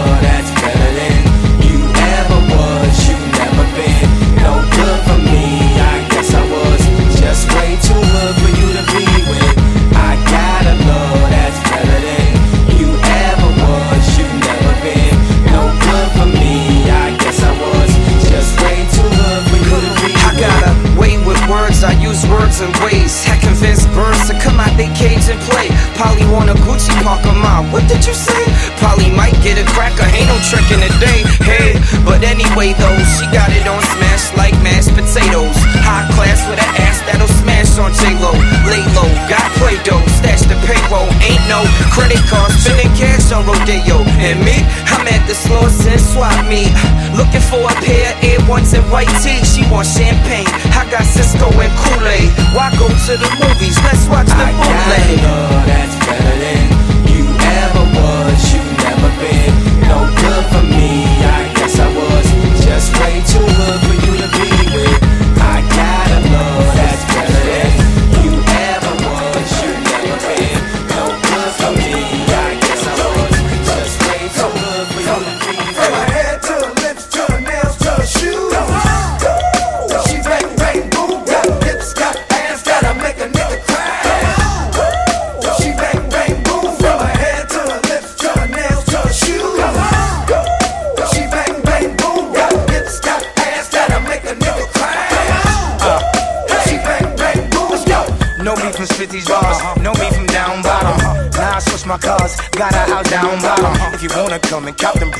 Trick 30.50 30.66
in 30.74 30.82
the 30.82 30.90
day. 30.98 31.22
Hey, 31.46 31.78
but 32.02 32.26
anyway 32.26 32.74
though, 32.74 32.98
she 33.14 33.22
got 33.30 33.54
it 33.54 33.62
on 33.70 33.78
smash 33.94 34.34
like 34.34 34.54
mashed 34.66 34.90
potatoes. 34.98 35.54
High 35.86 36.10
class 36.18 36.42
with 36.50 36.58
an 36.58 36.70
ass 36.82 36.98
that'll 37.06 37.30
smash 37.38 37.78
on 37.78 37.94
J-Lo. 37.94 38.34
Lay 38.66 38.82
low, 38.98 39.06
got 39.30 39.46
play 39.62 39.78
dough, 39.86 40.02
stash 40.18 40.42
the 40.50 40.58
payroll. 40.66 41.06
Ain't 41.22 41.46
no 41.46 41.62
credit 41.94 42.18
card, 42.26 42.50
spending 42.58 42.90
cash 42.98 43.30
on 43.30 43.46
Rodeo. 43.46 44.02
And 44.18 44.42
me, 44.42 44.58
I'm 44.90 45.06
at 45.06 45.22
the 45.30 45.38
store 45.38 45.70
since 45.70 46.02
swap 46.18 46.34
meet. 46.50 46.74
Looking 47.14 47.46
for 47.46 47.62
a 47.62 47.74
pair 47.86 48.10
of 48.10 48.24
Air 48.26 48.42
Ones 48.50 48.74
and 48.74 48.82
white 48.90 49.10
tee. 49.22 49.38
She 49.46 49.62
wants 49.70 49.94
champagne. 49.94 50.50
I 50.74 50.82
got 50.90 51.06
Cisco 51.06 51.46
and 51.46 51.70
Kool-Aid. 51.78 52.26
Why 52.58 52.74
go 52.74 52.90
to 52.90 53.14
the 53.14 53.30
movies? 53.38 53.78
Let's 53.86 54.10
watch 54.10 54.26
the 54.26 54.34
I 54.34 54.50
got 54.50 54.66
love 54.66 55.62
that's 55.70 55.94
better 56.10 56.36
than 56.42 56.66
you 57.06 57.22
ever 57.38 57.86
was. 57.94 58.34
You 58.50 58.62
never 58.82 59.10
been 59.22 59.49
for 60.50 60.62
me. 60.62 61.04
I 61.38 61.52
guess 61.54 61.78
I 61.78 61.88
was 61.94 62.26
just 62.64 62.92
way 63.00 63.19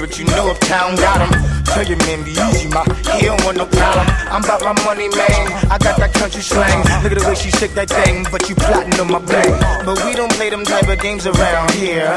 and 0.03 0.11
cop 0.11 0.19
them 0.19 0.19
bricks, 0.19 0.19
you 0.19 0.25
know 0.27 0.51
uptown 0.51 0.97
got 0.97 1.21
'em. 1.21 1.31
Tell 1.65 1.85
your 1.85 1.99
man 1.99 2.23
be 2.25 2.33
easy, 2.33 2.69
ma, 2.69 2.83
he 3.19 3.27
don't 3.27 3.43
want 3.45 3.57
no 3.57 3.67
problem. 3.67 4.07
I'm 4.31 4.43
about 4.45 4.63
my 4.63 4.73
money, 4.85 5.09
man. 5.09 5.47
I 5.71 5.79
got 5.79 5.97
that 5.99 6.13
country 6.15 6.43
slang. 6.43 6.79
Look 7.03 7.13
at 7.13 7.19
the 7.19 7.27
way 7.29 7.35
she 7.35 7.51
shake 7.51 7.75
that 7.75 7.89
thing, 7.89 8.27
but 8.31 8.49
you 8.49 8.55
plotting 8.57 8.99
on 9.01 9.11
my 9.11 9.21
bang. 9.21 9.55
But 9.85 10.05
we 10.05 10.15
don't 10.15 10.33
play 10.33 10.51
them 10.51 10.65
type 10.65 10.89
of 10.89 10.99
games 11.01 11.27
around 11.27 11.71
here. 11.73 12.11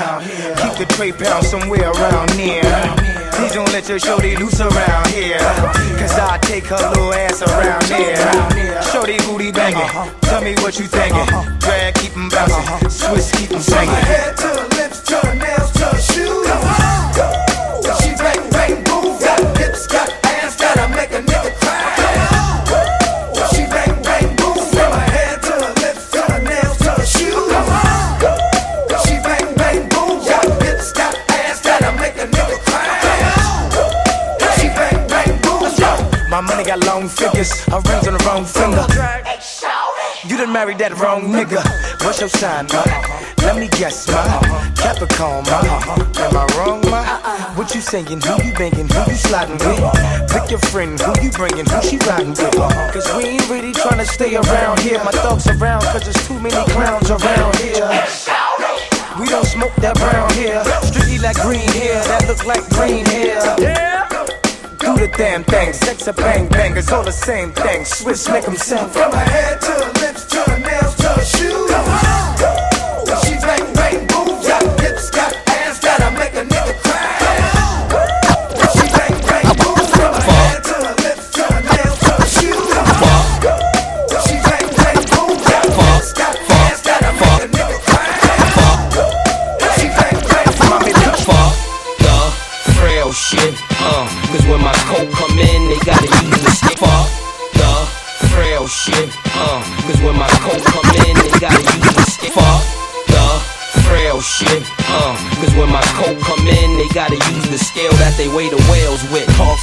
Keep 0.61 0.75
the 0.77 0.85
tray 0.95 1.11
pound 1.11 1.45
somewhere 1.45 1.91
around 1.91 2.35
near. 2.35 2.63
Please 3.33 3.53
don't 3.53 3.71
let 3.73 3.87
your 3.89 3.99
shorty 3.99 4.35
loose 4.37 4.59
around 4.59 5.07
here. 5.07 5.39
Cause 5.99 6.17
I 6.17 6.37
take 6.41 6.65
her 6.67 6.81
little 6.89 7.13
ass 7.13 7.41
around 7.41 7.85
here. 7.85 8.17
Shorty 8.91 9.17
booty 9.25 9.51
banging. 9.51 9.89
Tell 10.21 10.41
me 10.41 10.55
what 10.63 10.79
you 10.79 10.87
thinking. 10.87 11.27
Drag, 11.59 11.93
keep 11.95 12.15
'em 12.15 12.29
bouncing. 12.29 12.89
Swiss, 12.89 13.31
keep 13.31 13.51
'em 13.51 13.61
From 13.61 13.73
her 13.73 13.85
singing. 13.85 14.05
head 14.13 14.37
to 14.37 14.47
her 14.47 14.67
lips 14.77 14.99
to 15.09 15.15
her 15.27 15.35
nails 15.35 15.71
to 15.77 15.85
her 15.85 16.01
shoes. 16.01 16.42
Figures. 37.43 37.67
Rings 37.89 38.07
on 38.07 38.13
the 38.13 38.23
wrong 38.25 38.45
finger. 38.45 38.85
You 40.27 40.37
done 40.37 40.53
married 40.53 40.77
that 40.79 40.97
wrong 40.99 41.23
nigga. 41.23 41.59
What's 42.03 42.19
your 42.19 42.29
sign, 42.29 42.67
ma? 42.67 42.83
Let 43.43 43.57
me 43.57 43.67
guess, 43.67 44.07
ma. 44.07 44.39
Capricorn, 44.75 45.43
ma. 45.45 45.59
Am 46.23 46.37
I 46.37 46.45
wrong, 46.57 46.81
ma? 46.89 47.03
Uh-uh. 47.03 47.55
What 47.55 47.75
you 47.75 47.81
saying? 47.81 48.07
Who 48.07 48.33
you 48.43 48.53
banging? 48.53 48.87
Who 48.87 49.01
you 49.11 49.17
sliding 49.17 49.59
with? 49.59 50.31
Pick 50.31 50.49
your 50.49 50.63
friend. 50.71 50.99
Who 50.99 51.11
you 51.21 51.31
bringing? 51.31 51.65
Who 51.65 51.81
she 51.83 51.97
riding 52.07 52.29
with? 52.29 52.55
Cause 52.93 53.07
we 53.17 53.35
ain't 53.35 53.49
really 53.49 53.73
trying 53.73 53.99
to 53.99 54.05
stay 54.05 54.35
around 54.35 54.79
here. 54.79 55.03
My 55.03 55.11
thugs 55.11 55.47
around 55.47 55.83
cause 55.83 56.03
there's 56.03 56.27
too 56.27 56.39
many 56.39 56.55
clowns 56.71 57.11
around 57.11 57.55
here. 57.59 57.89
We 59.19 59.27
don't 59.27 59.45
smoke 59.45 59.75
that 59.83 59.95
brown 59.95 60.31
hair. 60.33 60.63
Strictly 60.81 61.19
like 61.19 61.37
green 61.41 61.67
hair. 61.75 62.01
That 62.07 62.27
look 62.27 62.45
like 62.45 62.67
green 62.69 63.05
hair. 63.05 63.37
Yeah. 63.59 64.22
Do 64.83 64.93
the 64.95 65.07
damn 65.07 65.45
thing, 65.45 65.71
sex 65.71 66.07
a 66.07 66.13
bang 66.13 66.49
bang, 66.49 66.75
it's 66.75 66.91
all 66.91 67.03
the 67.03 67.11
same 67.11 67.53
thing. 67.53 67.85
Swiss 67.85 68.27
make 68.27 68.45
'em 68.45 68.57
sing. 68.57 68.85
From 68.89 69.13
her 69.13 69.29
head 69.35 69.61
to 69.61 69.71
her 69.71 69.91
lips 70.01 70.25
to 70.25 70.42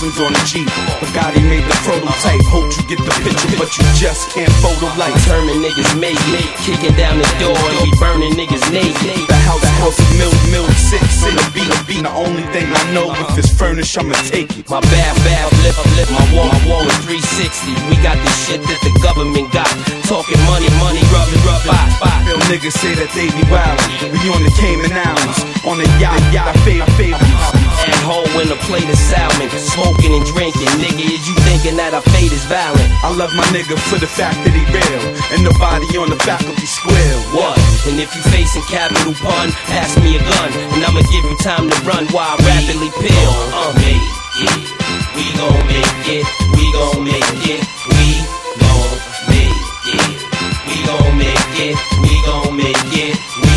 Carson's 0.01 0.21
on 0.25 0.33
the 0.33 0.45
Jeep. 0.49 0.69
Bugatti 0.97 1.45
made 1.45 1.65
the 1.69 1.77
prototype. 1.85 2.41
Hope 2.49 2.73
you 2.73 2.83
get 2.89 3.01
the 3.05 3.13
picture, 3.21 3.53
but 3.61 3.69
you 3.77 3.85
just 4.01 4.33
can't 4.33 4.49
photo 4.65 4.89
light. 4.97 5.13
Determined 5.21 5.61
niggas 5.61 5.93
make 6.01 6.17
it, 6.33 6.49
kicking 6.65 6.97
down 6.97 7.21
the 7.21 7.29
door 7.37 7.53
and 7.53 7.77
we 7.85 7.93
burning 8.01 8.33
niggas 8.33 8.65
naked. 8.73 8.97
The 9.29 9.37
house 9.45 9.61
cost 9.77 10.01
a 10.01 10.07
mil, 10.17 10.33
mil 10.49 10.65
six 10.73 11.05
in 11.29 11.37
a 11.37 11.45
beat. 11.53 11.69
beat. 11.85 12.01
The 12.01 12.13
only 12.17 12.49
thing 12.49 12.65
I 12.73 12.83
know 12.97 13.13
if 13.13 13.37
it's 13.37 13.53
furnished, 13.53 13.93
I'ma 14.01 14.17
take 14.25 14.49
it. 14.57 14.65
My 14.73 14.81
bad, 14.81 15.13
bad 15.21 15.45
flip, 15.61 15.77
flip, 15.93 16.09
my 16.09 16.25
wall, 16.33 16.49
my 16.49 16.61
wall 16.65 16.85
is 16.89 16.97
360. 17.05 17.93
We 17.93 18.01
got 18.01 18.17
the 18.17 18.33
shit 18.33 18.65
that 18.65 18.81
the 18.81 18.93
government 19.05 19.53
got. 19.53 19.69
Talking 20.09 20.41
money, 20.49 20.73
money, 20.81 21.05
rubbing, 21.13 21.45
rubbing, 21.45 21.69
bye, 21.69 21.93
bye. 22.01 22.25
Real 22.25 22.41
niggas 22.49 22.73
say 22.81 22.97
that 22.97 23.13
they 23.13 23.29
be 23.29 23.45
wildin'. 23.53 24.17
We 24.17 24.33
on 24.33 24.41
the 24.41 24.53
Cayman 24.57 24.97
Islands, 24.97 25.45
on 25.69 25.77
the 25.77 25.89
yacht, 26.01 26.25
yacht, 26.33 26.57
fave, 26.65 26.89
fave 26.97 27.70
at 27.91 28.03
home 28.07 28.31
when 28.39 28.47
a 28.55 28.59
plate 28.71 28.87
of 28.87 28.97
salmon. 28.97 29.51
Smoking 29.51 30.15
and 30.15 30.25
drinking, 30.31 30.71
nigga, 30.79 31.03
is 31.03 31.27
you 31.27 31.35
thinking 31.51 31.77
that 31.77 31.93
our 31.93 32.05
fate 32.15 32.31
is 32.31 32.45
violent? 32.47 32.87
I 33.03 33.11
love 33.11 33.35
my 33.35 33.45
nigga 33.51 33.75
for 33.91 33.99
the 33.99 34.07
fact 34.07 34.39
that 34.47 34.55
he 34.55 34.63
real. 34.71 35.03
And 35.35 35.43
the 35.43 35.55
body 35.59 35.91
on 35.99 36.09
the 36.09 36.21
back 36.23 36.43
of 36.47 36.55
his 36.55 36.71
square. 36.71 37.19
What? 37.35 37.59
And 37.91 37.99
if 37.99 38.15
you 38.15 38.23
facing 38.31 38.63
capital 38.71 39.15
pun, 39.19 39.51
pass 39.67 39.99
me 39.99 40.17
a 40.17 40.23
gun. 40.23 40.51
And 40.79 40.81
I'ma 40.87 41.03
give 41.11 41.25
you 41.27 41.37
time 41.43 41.67
to 41.67 41.77
run 41.83 42.07
while 42.15 42.31
I 42.31 42.37
rapidly 42.47 42.91
peel. 43.03 43.33
Uh, 43.51 43.75
make 43.83 44.07
it. 44.47 44.79
Uh. 44.79 44.81
We 45.17 45.27
gon' 45.37 45.67
make 45.67 46.07
it. 46.07 46.27
We 46.55 46.65
gon' 46.73 47.05
make 47.05 47.45
it. 47.45 47.63
We 47.91 48.23
gon' 48.63 48.95
make 49.29 49.61
it. 49.91 50.19
We 50.67 50.77
gon' 50.87 51.19
make 51.19 51.59
it. 51.59 51.77
We 52.01 52.13
gon' 52.25 52.57
make 52.57 52.95
it. 52.95 53.19
We 53.43 53.50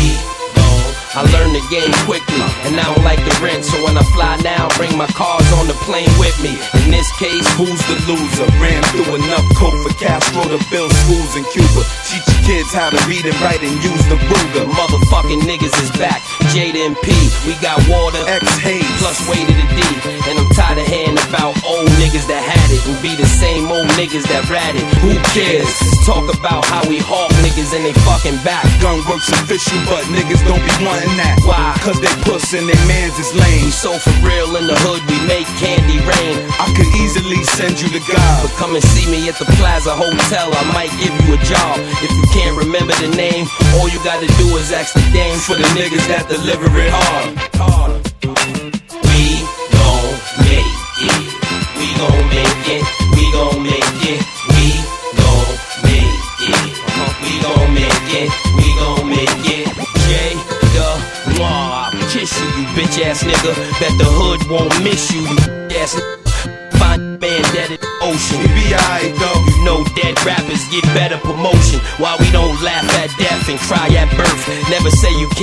I 1.14 1.22
learned 1.30 1.54
the 1.54 1.62
game 1.70 1.94
quickly, 2.10 2.42
and 2.66 2.74
I 2.74 2.82
don't 2.90 3.06
like 3.06 3.22
the 3.22 3.30
rent. 3.38 3.62
So 3.62 3.78
when 3.86 3.94
I 3.94 4.02
fly 4.18 4.34
now, 4.42 4.66
bring 4.74 4.98
my 4.98 5.06
cars 5.14 5.46
on 5.62 5.70
the 5.70 5.78
plane 5.86 6.10
with 6.18 6.34
me. 6.42 6.58
In 6.82 6.90
this 6.90 7.06
case, 7.22 7.46
who's 7.54 7.78
the 7.86 7.94
loser? 8.10 8.50
Ran 8.58 8.82
through 8.90 9.22
enough 9.22 9.46
coke 9.54 9.78
for 9.86 9.94
Castro 9.94 10.42
to 10.42 10.58
build 10.74 10.90
schools 11.06 11.38
in 11.38 11.46
Cuba. 11.54 11.86
Teach 12.10 12.26
your 12.26 12.42
kids 12.42 12.74
how 12.74 12.90
to 12.90 12.98
read 13.06 13.22
and 13.22 13.38
write 13.38 13.62
and 13.62 13.78
use 13.78 14.04
the 14.10 14.18
Ruger. 14.26 14.66
Motherfucking 14.66 15.46
niggas 15.46 15.74
is 15.86 15.94
back. 16.02 16.18
Jada 16.50 16.82
and 16.82 16.98
P, 17.06 17.14
we 17.46 17.54
got 17.62 17.78
water. 17.86 18.18
X 18.26 18.42
Hayes 18.66 18.82
plus 18.98 19.22
weight 19.30 19.46
to 19.46 19.54
the 19.54 19.66
D, 19.70 19.80
and 20.26 20.34
I'm 20.34 20.50
tired 20.50 20.82
of 20.82 20.86
hearing 20.90 21.14
about 21.30 21.54
old 21.62 21.94
niggas 22.02 22.26
that 22.26 22.42
had 22.42 22.68
it 22.74 22.82
and 22.90 22.98
be 22.98 23.14
the 23.14 23.30
same 23.38 23.70
old 23.70 23.86
niggas 23.94 24.26
that 24.34 24.50
ratted. 24.50 24.82
Who 24.98 25.14
cares? 25.30 25.70
Talk 26.04 26.28
about 26.28 26.68
how 26.68 26.84
we 26.84 27.00
hawk 27.00 27.32
niggas 27.40 27.72
and 27.72 27.80
they 27.80 27.96
fucking 28.04 28.36
back. 28.44 28.60
Gun 28.84 29.00
works 29.08 29.32
official, 29.40 29.80
but 29.88 30.04
niggas 30.12 30.44
don't 30.44 30.60
be 30.60 30.74
wanting 30.84 31.16
that. 31.16 31.40
Why? 31.48 31.72
Cause 31.80 31.96
they 31.96 32.12
puss 32.28 32.52
and 32.52 32.68
they 32.68 32.76
mans 32.84 33.16
is 33.16 33.32
lame. 33.32 33.72
So 33.72 33.96
for 33.96 34.12
real 34.20 34.52
in 34.60 34.68
the 34.68 34.76
hood, 34.84 35.00
we 35.08 35.16
make 35.24 35.48
candy 35.56 35.96
rain. 36.04 36.36
I 36.60 36.68
could 36.76 36.92
easily 37.00 37.40
send 37.56 37.80
you 37.80 37.88
to 37.88 38.04
God. 38.04 38.36
But 38.44 38.52
come 38.60 38.76
and 38.76 38.84
see 38.84 39.08
me 39.08 39.32
at 39.32 39.40
the 39.40 39.48
Plaza 39.56 39.96
Hotel. 39.96 40.52
I 40.52 40.64
might 40.76 40.92
give 41.00 41.16
you 41.24 41.34
a 41.34 41.40
job. 41.40 41.80
If 42.04 42.12
you 42.12 42.26
can't 42.36 42.52
remember 42.52 42.92
the 43.00 43.08
name, 43.16 43.48
all 43.80 43.88
you 43.88 43.96
gotta 44.04 44.28
do 44.36 44.52
is 44.60 44.76
ask 44.76 44.92
the 44.92 45.04
dame 45.08 45.40
For 45.40 45.56
the 45.56 45.64
niggas 45.72 46.04
that 46.12 46.28
deliver 46.28 46.68
it 46.68 46.92
hard. 46.92 47.32
We 47.56 48.13
won't 64.54 64.84
miss 64.84 65.10
you, 65.10 65.20
you 65.26 65.36
ass. 65.82 65.98
Find 66.78 67.18
man 67.18 67.42
dead 67.54 67.70
in 67.74 67.80
the 67.82 67.90
ocean. 68.06 68.38
We 68.38 68.48
be 68.54 68.66
alright 68.70 69.14
though. 69.18 69.40
You 69.50 69.58
know 69.66 69.78
dead 69.98 70.14
rappers 70.22 70.62
get 70.70 70.84
better 70.94 71.18
promotion. 71.18 71.80
While 71.98 72.18
we 72.22 72.30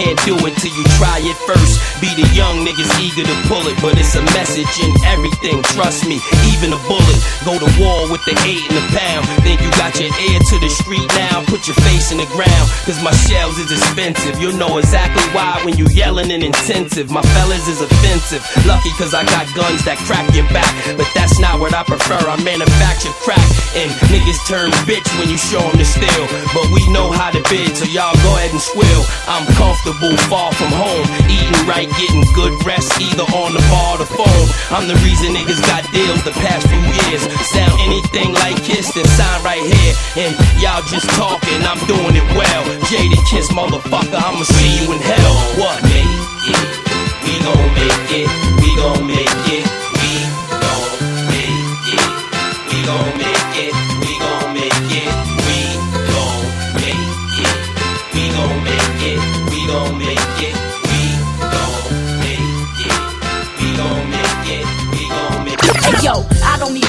can't 0.02 0.18
do 0.26 0.34
it 0.50 0.58
till 0.58 0.74
you 0.74 0.84
try 0.98 1.22
it 1.22 1.38
first. 1.46 1.78
Be 2.02 2.10
the 2.18 2.26
young 2.34 2.66
niggas 2.66 2.90
eager 2.98 3.22
to 3.22 3.38
pull 3.46 3.62
it, 3.70 3.78
but 3.86 3.94
it's 4.02 4.18
a 4.18 4.24
message 4.34 4.74
in 4.82 4.90
everything. 5.06 5.62
Trust 5.78 6.10
me, 6.10 6.18
even 6.50 6.74
a 6.74 6.82
bullet. 6.90 7.20
Go 7.46 7.54
to 7.62 7.70
war 7.78 8.10
with 8.10 8.26
the 8.26 8.34
eight 8.50 8.66
and 8.66 8.82
the 8.82 8.86
pound. 8.98 9.30
Think 9.46 9.62
you 9.62 9.70
got 9.78 9.94
your 10.02 10.10
ear 10.10 10.38
to 10.42 10.56
the 10.58 10.72
street 10.74 11.06
now? 11.14 11.46
Put 11.46 11.70
your 11.70 11.78
face 11.86 12.10
in 12.10 12.18
the 12.18 12.26
ground, 12.34 12.66
cause 12.90 12.98
my 13.06 13.14
shells 13.30 13.62
is 13.62 13.70
expensive. 13.70 14.42
You'll 14.42 14.58
know 14.58 14.82
exactly 14.82 15.22
why 15.38 15.62
when 15.62 15.78
you 15.78 15.86
yelling 15.94 16.34
and 16.34 16.42
intensive. 16.42 17.14
My 17.14 17.22
fellas 17.38 17.70
is 17.70 17.82
offensive. 17.86 18.42
Lucky 18.66 18.90
cause 18.98 19.14
I 19.14 19.22
got 19.30 19.46
guns 19.54 19.86
that 19.86 20.02
crack 20.10 20.26
your 20.34 20.50
back, 20.50 20.74
but 20.98 21.06
that's 21.14 21.38
not 21.38 21.62
what 21.62 21.78
I 21.78 21.86
prefer. 21.86 22.18
I 22.18 22.42
manufacture 22.42 23.14
crack, 23.22 23.46
and 23.78 23.94
niggas 24.10 24.42
turn 24.50 24.74
bitch 24.90 25.06
when 25.22 25.30
you 25.30 25.38
show 25.38 25.62
them 25.62 25.78
the 25.78 25.86
steel. 25.86 26.26
But 26.58 26.66
we 26.74 26.82
know 26.90 27.14
how 27.14 27.30
to 27.30 27.42
bid, 27.54 27.78
so 27.78 27.86
y'all 27.86 28.18
go 28.26 28.34
ahead 28.42 28.50
and 28.50 28.62
swill. 28.62 29.06
I'm 29.30 29.46
comfortable, 29.54 29.91
far 30.30 30.52
from 30.54 30.72
home, 30.72 31.06
eating 31.28 31.68
right, 31.68 31.90
getting 31.98 32.24
good 32.34 32.54
rest, 32.66 33.00
either 33.02 33.24
on 33.36 33.54
the 33.54 33.64
bar 33.72 33.96
or 33.96 34.00
the 34.00 34.06
phone. 34.06 34.48
I'm 34.72 34.88
the 34.88 34.96
reason 35.04 35.34
niggas 35.36 35.62
got 35.68 35.84
deals 35.92 36.24
the 36.24 36.32
past 36.32 36.68
few 36.68 36.80
years. 36.80 37.22
Sound 37.52 37.80
anything 37.82 38.34
like 38.34 38.56
Kiss, 38.64 38.94
then 38.94 39.06
sign 39.06 39.44
right 39.44 39.64
here. 39.64 39.94
And 40.16 40.32
y'all 40.62 40.84
just 40.88 41.10
talking, 41.18 41.60
I'm 41.64 41.80
doing 41.88 42.16
it 42.16 42.28
well. 42.38 42.64
Jaded 42.88 43.20
Kiss, 43.30 43.52
motherfucker, 43.52 44.16
I'ma 44.16 44.44
see 44.44 44.84
you 44.84 44.92
in 44.94 45.00
hell. 45.00 45.36
What? 45.60 45.82
Make 45.84 46.52
it. 46.52 46.82
We 47.26 47.34
gon' 47.44 47.74
make 47.76 48.12
it. 48.12 48.30
We 48.62 48.70
gon' 48.76 49.08
make 49.08 49.48
it. 49.52 49.81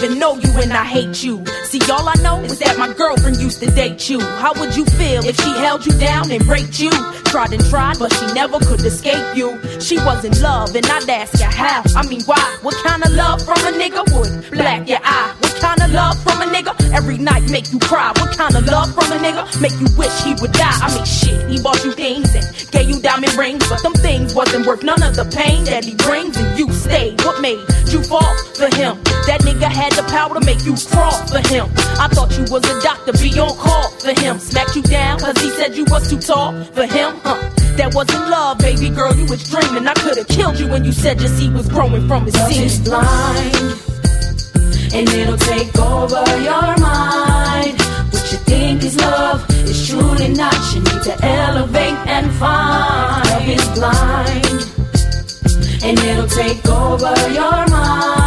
Even 0.02 0.18
know 0.18 0.36
you 0.36 0.50
and 0.60 0.72
I 0.72 0.84
hate 0.84 1.22
you. 1.22 1.44
All 1.92 2.08
I 2.08 2.14
know 2.22 2.40
is 2.44 2.58
that 2.60 2.78
my 2.78 2.90
girlfriend 2.94 3.36
used 3.36 3.60
to 3.60 3.66
date 3.70 4.08
you. 4.08 4.18
How 4.18 4.54
would 4.54 4.74
you 4.74 4.86
feel 4.96 5.22
if 5.26 5.36
she 5.36 5.50
held 5.60 5.84
you 5.84 5.92
down 5.98 6.30
and 6.30 6.40
raped 6.46 6.80
you? 6.80 6.90
Tried 7.28 7.52
and 7.52 7.64
tried, 7.66 7.98
but 7.98 8.10
she 8.14 8.32
never 8.32 8.58
could 8.60 8.80
escape 8.80 9.36
you. 9.36 9.60
She 9.78 9.98
was 9.98 10.24
in 10.24 10.32
love, 10.40 10.74
and 10.74 10.86
I'd 10.86 11.08
ask 11.10 11.38
you 11.38 11.52
how. 11.52 11.82
I 11.94 12.06
mean, 12.08 12.22
why? 12.22 12.40
What 12.62 12.74
kind 12.82 13.04
of 13.04 13.12
love 13.12 13.44
from 13.44 13.60
a 13.68 13.72
nigga 13.76 14.08
would 14.16 14.50
black 14.52 14.88
your 14.88 15.00
eye? 15.04 15.34
What 15.40 15.54
kind 15.60 15.82
of 15.82 15.92
love 15.92 16.16
from 16.22 16.40
a 16.40 16.46
nigga 16.46 16.72
every 16.94 17.18
night 17.18 17.50
make 17.50 17.70
you 17.70 17.78
cry? 17.78 18.08
What 18.16 18.36
kind 18.38 18.56
of 18.56 18.64
love 18.66 18.94
from 18.94 19.12
a 19.12 19.18
nigga 19.20 19.44
make 19.60 19.76
you 19.78 19.88
wish 19.96 20.16
he 20.24 20.32
would 20.40 20.52
die? 20.52 20.78
I 20.80 20.94
mean, 20.94 21.04
shit, 21.04 21.46
he 21.50 21.60
bought 21.60 21.84
you 21.84 21.92
things 21.92 22.34
and 22.34 22.44
gave 22.72 22.88
you 22.88 23.00
diamond 23.00 23.34
rings, 23.34 23.68
but 23.68 23.82
them 23.82 23.92
things 23.94 24.34
wasn't 24.34 24.66
worth 24.66 24.82
none 24.82 25.02
of 25.02 25.14
the 25.14 25.24
pain 25.24 25.64
that 25.64 25.84
he 25.84 25.94
brings, 25.94 26.38
and 26.38 26.58
you 26.58 26.72
stayed. 26.72 27.20
What 27.22 27.40
made 27.42 27.60
you 27.88 28.02
fall 28.02 28.32
for 28.56 28.74
him? 28.76 28.96
That 29.28 29.40
nigga 29.44 29.68
had 29.68 29.92
the 29.92 30.02
power 30.10 30.32
to 30.38 30.44
make 30.44 30.64
you 30.64 30.74
crawl 30.90 31.12
for 31.28 31.40
him. 31.48 31.68
I 31.98 32.08
thought 32.08 32.30
you 32.36 32.44
was 32.50 32.64
a 32.64 32.80
doctor, 32.82 33.12
be 33.12 33.38
on 33.38 33.56
call 33.56 33.90
for 34.00 34.18
him. 34.20 34.38
Smacked 34.38 34.76
you 34.76 34.82
down 34.82 35.18
cause 35.20 35.38
he 35.40 35.50
said 35.50 35.74
you 35.76 35.84
was 35.86 36.08
too 36.10 36.18
tall 36.18 36.52
for 36.74 36.86
him, 36.86 37.14
huh? 37.22 37.38
That 37.76 37.94
wasn't 37.94 38.28
love, 38.28 38.58
baby 38.58 38.90
girl, 38.90 39.14
you 39.14 39.26
was 39.26 39.48
dreaming. 39.48 39.86
I 39.86 39.94
could've 39.94 40.28
killed 40.28 40.58
you 40.58 40.68
when 40.68 40.84
you 40.84 40.92
said 40.92 41.20
your 41.20 41.30
seed 41.30 41.52
was 41.54 41.68
growing 41.68 42.06
from 42.06 42.24
his 42.26 42.34
seed. 42.46 42.62
is 42.62 42.78
blind, 42.80 43.56
and 44.92 45.08
it'll 45.08 45.38
take 45.38 45.72
over 45.78 46.24
your 46.42 46.76
mind. 46.78 47.80
What 48.12 48.26
you 48.30 48.38
think 48.44 48.84
is 48.84 48.96
love 48.96 49.48
is 49.64 49.88
truly 49.88 50.28
not. 50.28 50.54
You 50.74 50.80
need 50.80 51.02
to 51.04 51.16
elevate 51.24 51.98
and 52.06 52.30
find. 52.32 53.26
Love 53.26 53.48
is 53.48 53.68
blind, 53.78 54.60
and 55.82 55.98
it'll 55.98 56.28
take 56.28 56.66
over 56.68 57.14
your 57.32 57.66
mind. 57.68 58.21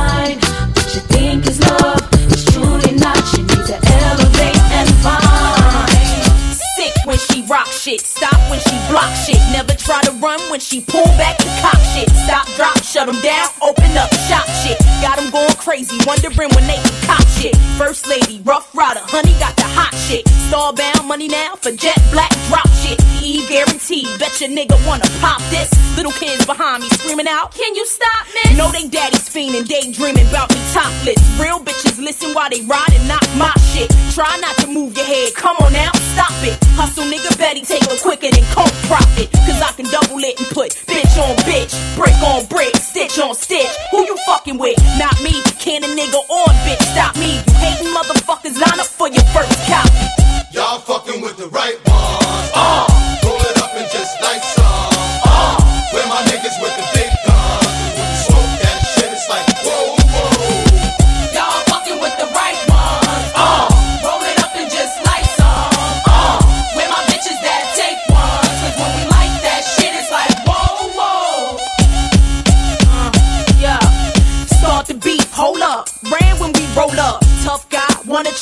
Rock 7.49 7.67
shit, 7.67 8.01
stop 8.01 8.38
when 8.49 8.60
she 8.60 8.75
block 8.89 9.12
shit. 9.25 9.39
Never 9.51 9.73
try 9.73 10.01
to 10.03 10.12
run 10.13 10.39
when 10.49 10.60
she 10.60 10.81
pull 10.81 11.05
back 11.17 11.39
and 11.41 11.62
cock 11.62 11.79
shit. 11.93 12.10
Stop, 12.25 12.47
drop, 12.55 12.77
shut 12.84 13.08
'em 13.08 13.19
down, 13.21 13.47
open 13.62 13.97
up, 13.97 14.13
shop 14.27 14.47
shit. 14.63 14.77
Got 15.01 15.19
'em 15.19 15.29
going 15.31 15.55
crazy, 15.55 15.97
wondering 16.05 16.49
when 16.55 16.65
they 16.67 16.77
can 16.77 16.95
cop 17.08 17.25
shit. 17.38 17.55
First 17.77 18.08
lady, 18.08 18.41
rough 18.43 18.73
rider, 18.73 19.01
honey 19.05 19.34
got 19.39 19.55
the 19.58 19.63
hot 19.63 19.93
shit. 20.08 20.25
Starbound 20.49 21.05
money 21.05 21.27
now 21.27 21.55
for 21.62 21.71
jet 21.71 21.99
black 22.12 22.31
drop 22.47 22.67
shit. 22.81 22.99
E 23.21 23.45
guaranteed, 23.47 24.08
bet 24.19 24.39
your 24.39 24.49
nigga 24.49 24.77
wanna 24.88 25.10
pop 25.21 25.41
this. 25.49 25.69
Little 25.97 26.12
kids 26.12 26.45
behind 26.45 26.84
me 26.84 26.89
screaming 26.89 27.27
out, 27.27 27.53
Can 27.55 27.73
you 27.75 27.86
stop, 27.86 28.23
man? 28.36 28.58
Know 28.58 28.69
they 28.71 28.88
daddy's 28.88 29.29
fiending, 29.29 29.67
daydreaming 29.67 30.27
about 30.29 30.53
me 30.53 30.62
topless. 30.73 31.21
Real 31.39 31.60
bitches 31.60 31.97
listen 31.97 32.34
while 32.34 32.49
they 32.49 32.62
ride 32.62 32.93
and 32.93 33.08
knock 33.08 33.25
my 33.38 33.53
shit. 33.73 33.89
Try 34.13 34.38
not 34.39 34.55
to 34.58 34.67
move 34.67 34.95
your 34.95 35.05
head, 35.05 35.34
come 35.36 35.55
on 35.62 35.73
now, 35.73 35.91
stop 36.13 36.36
it. 36.43 36.58
Hustle 36.75 37.05
nigga 37.05 37.34
Betty, 37.37 37.61
take 37.61 37.83
it 37.83 38.01
quicker 38.01 38.29
than 38.31 38.43
coke 38.51 38.71
profit. 38.87 39.31
Cause 39.45 39.61
I 39.61 39.71
can 39.75 39.85
double 39.91 40.19
it 40.23 40.39
and 40.39 40.47
put 40.49 40.71
bitch 40.87 41.15
on 41.19 41.35
bitch, 41.43 41.73
brick 41.95 42.15
on 42.23 42.45
brick, 42.47 42.75
stitch 42.77 43.19
on 43.19 43.35
stitch. 43.35 43.71
Who 43.91 44.05
you 44.05 44.15
fucking 44.25 44.57
with? 44.57 44.77
Not 44.97 45.15
me. 45.21 45.41
Can 45.59 45.83
a 45.83 45.87
nigga 45.87 46.19
on 46.29 46.53
bitch 46.63 46.81
stop 46.93 47.15
me? 47.17 47.35
You 47.35 47.53
hating 47.59 47.91
motherfuckers 47.93 48.55
line 48.59 48.79
up 48.79 48.87
for 48.87 49.09
your 49.09 49.23
first 49.35 49.53
copy. 49.67 50.05
Y'all 50.51 50.79
fucking 50.79 51.21
with 51.21 51.37
the 51.37 51.47
right 51.49 51.75
ones. 51.85 52.51
Uh, 52.55 52.94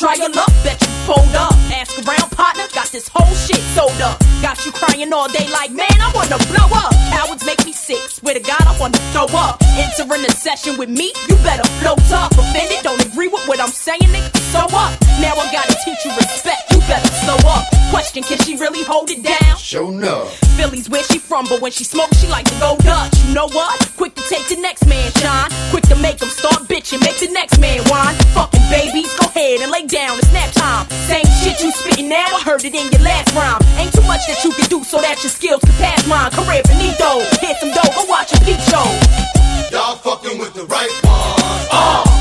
try 0.04 0.16
your 0.16 0.30
luck? 0.32 0.52
Bet 0.66 0.82
you 0.82 0.88
fold 1.08 1.34
up. 1.34 1.56
Ask 1.72 1.96
around, 2.06 2.23
this 2.94 3.10
whole 3.12 3.34
shit 3.34 3.60
sold 3.74 4.00
up. 4.02 4.22
Got 4.42 4.64
you 4.66 4.72
crying 4.72 5.12
all 5.12 5.28
day 5.28 5.50
like, 5.50 5.72
man, 5.72 5.98
I 6.00 6.12
wanna 6.14 6.38
blow 6.54 6.70
up. 6.78 6.94
Cowards 7.10 7.44
make 7.44 7.66
me 7.66 7.74
sick. 7.74 7.98
Swear 8.08 8.36
to 8.36 8.40
God, 8.40 8.62
I 8.62 8.78
wanna 8.80 9.02
throw 9.12 9.26
up. 9.34 9.62
Entering 9.76 10.24
a 10.24 10.32
session 10.32 10.78
with 10.78 10.90
me, 10.90 11.12
you 11.28 11.36
better 11.42 11.68
float 11.82 12.06
up. 12.14 12.32
Offended, 12.38 12.84
don't 12.84 13.04
agree 13.04 13.28
with 13.28 13.46
what 13.48 13.60
I'm 13.60 13.74
saying, 13.74 14.14
nigga, 14.14 14.30
so 14.54 14.62
up. 14.78 14.94
Now 15.20 15.34
I 15.34 15.52
gotta 15.52 15.76
teach 15.84 16.06
you 16.06 16.14
respect, 16.16 16.72
you 16.72 16.80
better 16.86 17.10
slow 17.26 17.38
up. 17.50 17.66
Question, 17.90 18.22
can 18.24 18.38
she 18.46 18.58
really 18.58 18.84
hold 18.84 19.10
it 19.10 19.24
down? 19.24 19.58
Show 19.58 19.90
sure 19.90 19.92
no. 19.92 20.26
Philly's 20.58 20.90
where 20.90 21.04
she 21.04 21.18
from, 21.18 21.46
but 21.50 21.62
when 21.62 21.72
she 21.72 21.84
smokes, 21.84 22.18
she 22.18 22.28
like 22.28 22.46
to 22.46 22.60
go 22.60 22.78
Dutch. 22.80 23.18
You 23.26 23.34
know 23.34 23.48
what? 23.50 23.74
Quick 23.98 24.14
to 24.16 24.22
take 24.30 24.48
the 24.48 24.58
next 24.62 24.86
man, 24.86 25.12
shine. 25.14 25.50
Quick 25.72 25.86
to 25.90 25.96
make 25.96 26.22
him 26.22 26.30
start 26.30 26.70
bitching, 26.70 27.02
make 27.02 27.18
the 27.18 27.32
next 27.32 27.58
man 27.60 27.82
whine. 27.90 28.16
Fucking 28.38 28.66
babies, 28.70 29.14
go 29.18 29.28
ahead 29.28 29.62
and 29.62 29.72
lay 29.72 29.86
down, 29.86 30.18
it's 30.20 30.32
nap 30.34 30.52
time. 30.54 30.90
Same 31.10 31.26
shit 31.42 31.62
you 31.62 31.72
spitting 31.72 32.10
now, 32.10 32.26
I 32.26 32.42
heard 32.42 32.64
it 32.66 32.76
in 32.84 32.92
your 32.92 33.02
last 33.02 33.34
rhyme. 33.36 33.62
Ain't 33.80 33.94
too 33.94 34.04
much 34.04 34.28
that 34.28 34.44
you 34.44 34.52
can 34.52 34.68
do 34.70 34.84
so 34.84 35.00
that 35.02 35.24
your 35.24 35.32
skills 35.32 35.62
can 35.64 35.74
pass 35.80 36.06
mine. 36.08 36.32
Career 36.32 36.62
finito, 36.68 37.24
hit 37.40 37.58
some 37.58 37.72
dough, 37.72 37.92
go 37.96 38.04
watch 38.10 38.34
a 38.34 38.40
peep 38.44 38.60
show. 38.60 38.84
Y'all 39.72 39.96
fucking 39.96 40.38
with 40.38 40.54
the 40.54 40.66
right 40.66 40.92
ones. 41.04 41.68
Uh. 41.72 42.13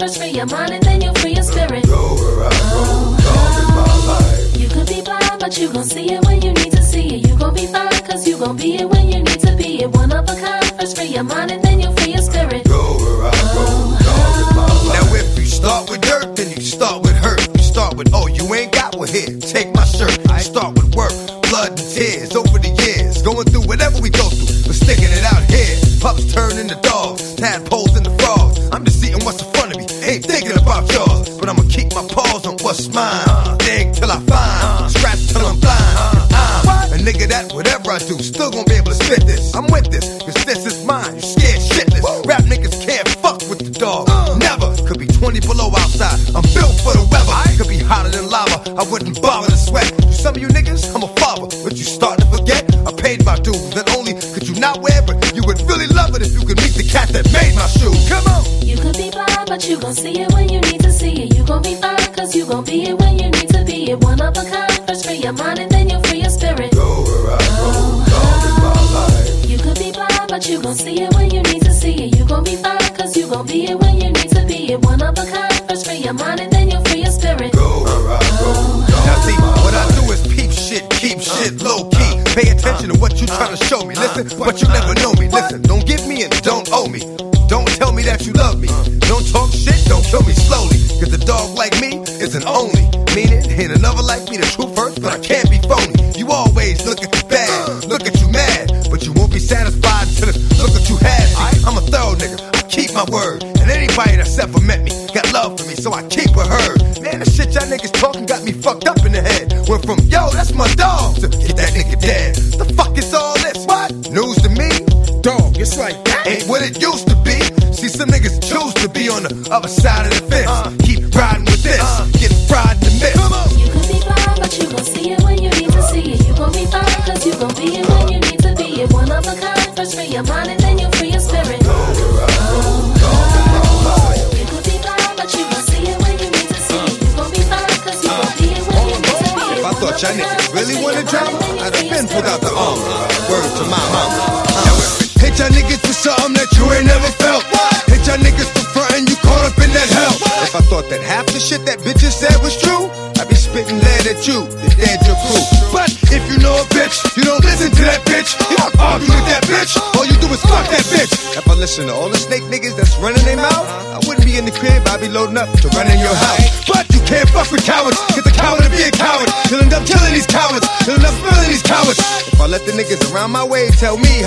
First 0.00 0.16
free 0.16 0.30
your 0.30 0.46
mind 0.46 0.72
and 0.72 0.82
then 0.82 1.02
you 1.02 1.12
free 1.16 1.34
your 1.34 1.42
spirit. 1.42 1.84
Go 1.86 2.14
where 2.14 2.48
I 2.48 2.72
roll, 2.72 3.20
oh, 3.20 3.76
my 3.76 4.14
life. 4.14 4.56
You 4.56 4.66
could 4.66 4.86
be 4.88 5.02
blind, 5.02 5.38
but 5.38 5.58
you 5.58 5.70
gon' 5.70 5.84
see 5.84 6.10
it 6.10 6.24
when 6.24 6.40
you 6.40 6.54
need 6.54 6.72
to 6.72 6.82
see 6.82 7.16
it. 7.16 7.28
You 7.28 7.36
gon' 7.36 7.52
be 7.52 7.66
fine, 7.66 7.92
cause 8.08 8.26
you 8.26 8.38
gon' 8.38 8.56
be 8.56 8.76
it 8.76 8.88
when 8.88 9.08
you 9.12 9.22
need 9.22 9.40
to 9.40 9.54
be 9.56 9.82
it. 9.82 9.90
One 9.90 10.10
of 10.10 10.24
a 10.24 10.40
kind, 10.40 10.64
first 10.80 10.96
free 10.96 11.08
your 11.08 11.24
mind 11.24 11.50
and 11.50 11.62
then 11.62 11.80
you 11.80 11.92
free 11.96 12.12
your 12.14 12.22
spirit. 12.22 12.64
Go 12.64 12.96
where 12.96 13.28
I 13.28 13.52
roll, 13.52 13.92
oh, 14.08 14.90
Now 14.94 15.14
if 15.14 15.38
you 15.38 15.44
start 15.44 15.90
with 15.90 16.00
dirt, 16.00 16.34
then 16.34 16.48
you 16.48 16.62
start 16.62 17.02
with 17.02 17.16
hurt. 17.16 17.46
You 17.54 17.62
start 17.62 17.98
with, 17.98 18.08
oh, 18.14 18.26
you 18.26 18.54
ain't 18.54 18.72
got 18.72 18.96
what 18.96 19.10
here, 19.10 19.36
take 19.38 19.74
my 19.74 19.84
shirt. 19.84 20.18
I 20.30 20.40
start 20.40 20.76
with 20.76 20.94
work, 20.96 21.12
blood 21.50 21.78
and 21.78 21.90
tears 21.92 22.34
over 22.34 22.58
the 22.58 22.72
years. 22.88 23.20
Going 23.20 23.44
through 23.52 23.68
whatever 23.68 24.00
we 24.00 24.08
go 24.08 24.30
through, 24.30 24.64
but 24.64 24.76
sticking 24.80 25.12
it 25.12 25.24
out 25.28 25.44
here. 25.44 25.76
Pups 26.00 26.32
turning 26.32 26.68
to 26.68 26.76
dogs, 26.80 27.34
tadpoles 27.34 27.89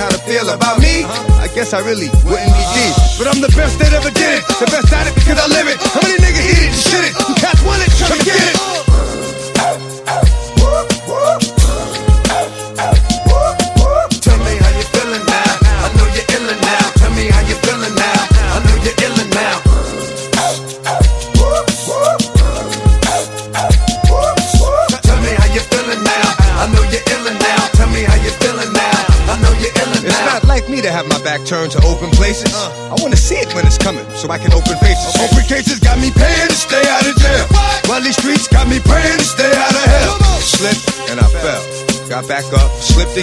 how 0.04 0.10
to 0.12 0.20
feel 0.28 0.50
about 0.50 0.80
me? 0.84 1.08
I 1.40 1.48
guess 1.56 1.72
I 1.72 1.80
really 1.80 2.12
wouldn't 2.28 2.52
be 2.52 2.66
deep. 2.76 2.96
But 3.16 3.32
I'm 3.32 3.40
the 3.40 3.54
best 3.56 3.80
that 3.80 3.96
ever 3.96 4.12
did 4.12 4.36
it. 4.36 4.44
The 4.60 4.68
best 4.68 4.92
at 4.92 5.08
it 5.08 5.16
because 5.16 5.40
I 5.40 5.48
live 5.48 5.68
it. 5.72 5.80
How 5.80 6.04
many 6.04 6.20
niggas 6.20 6.44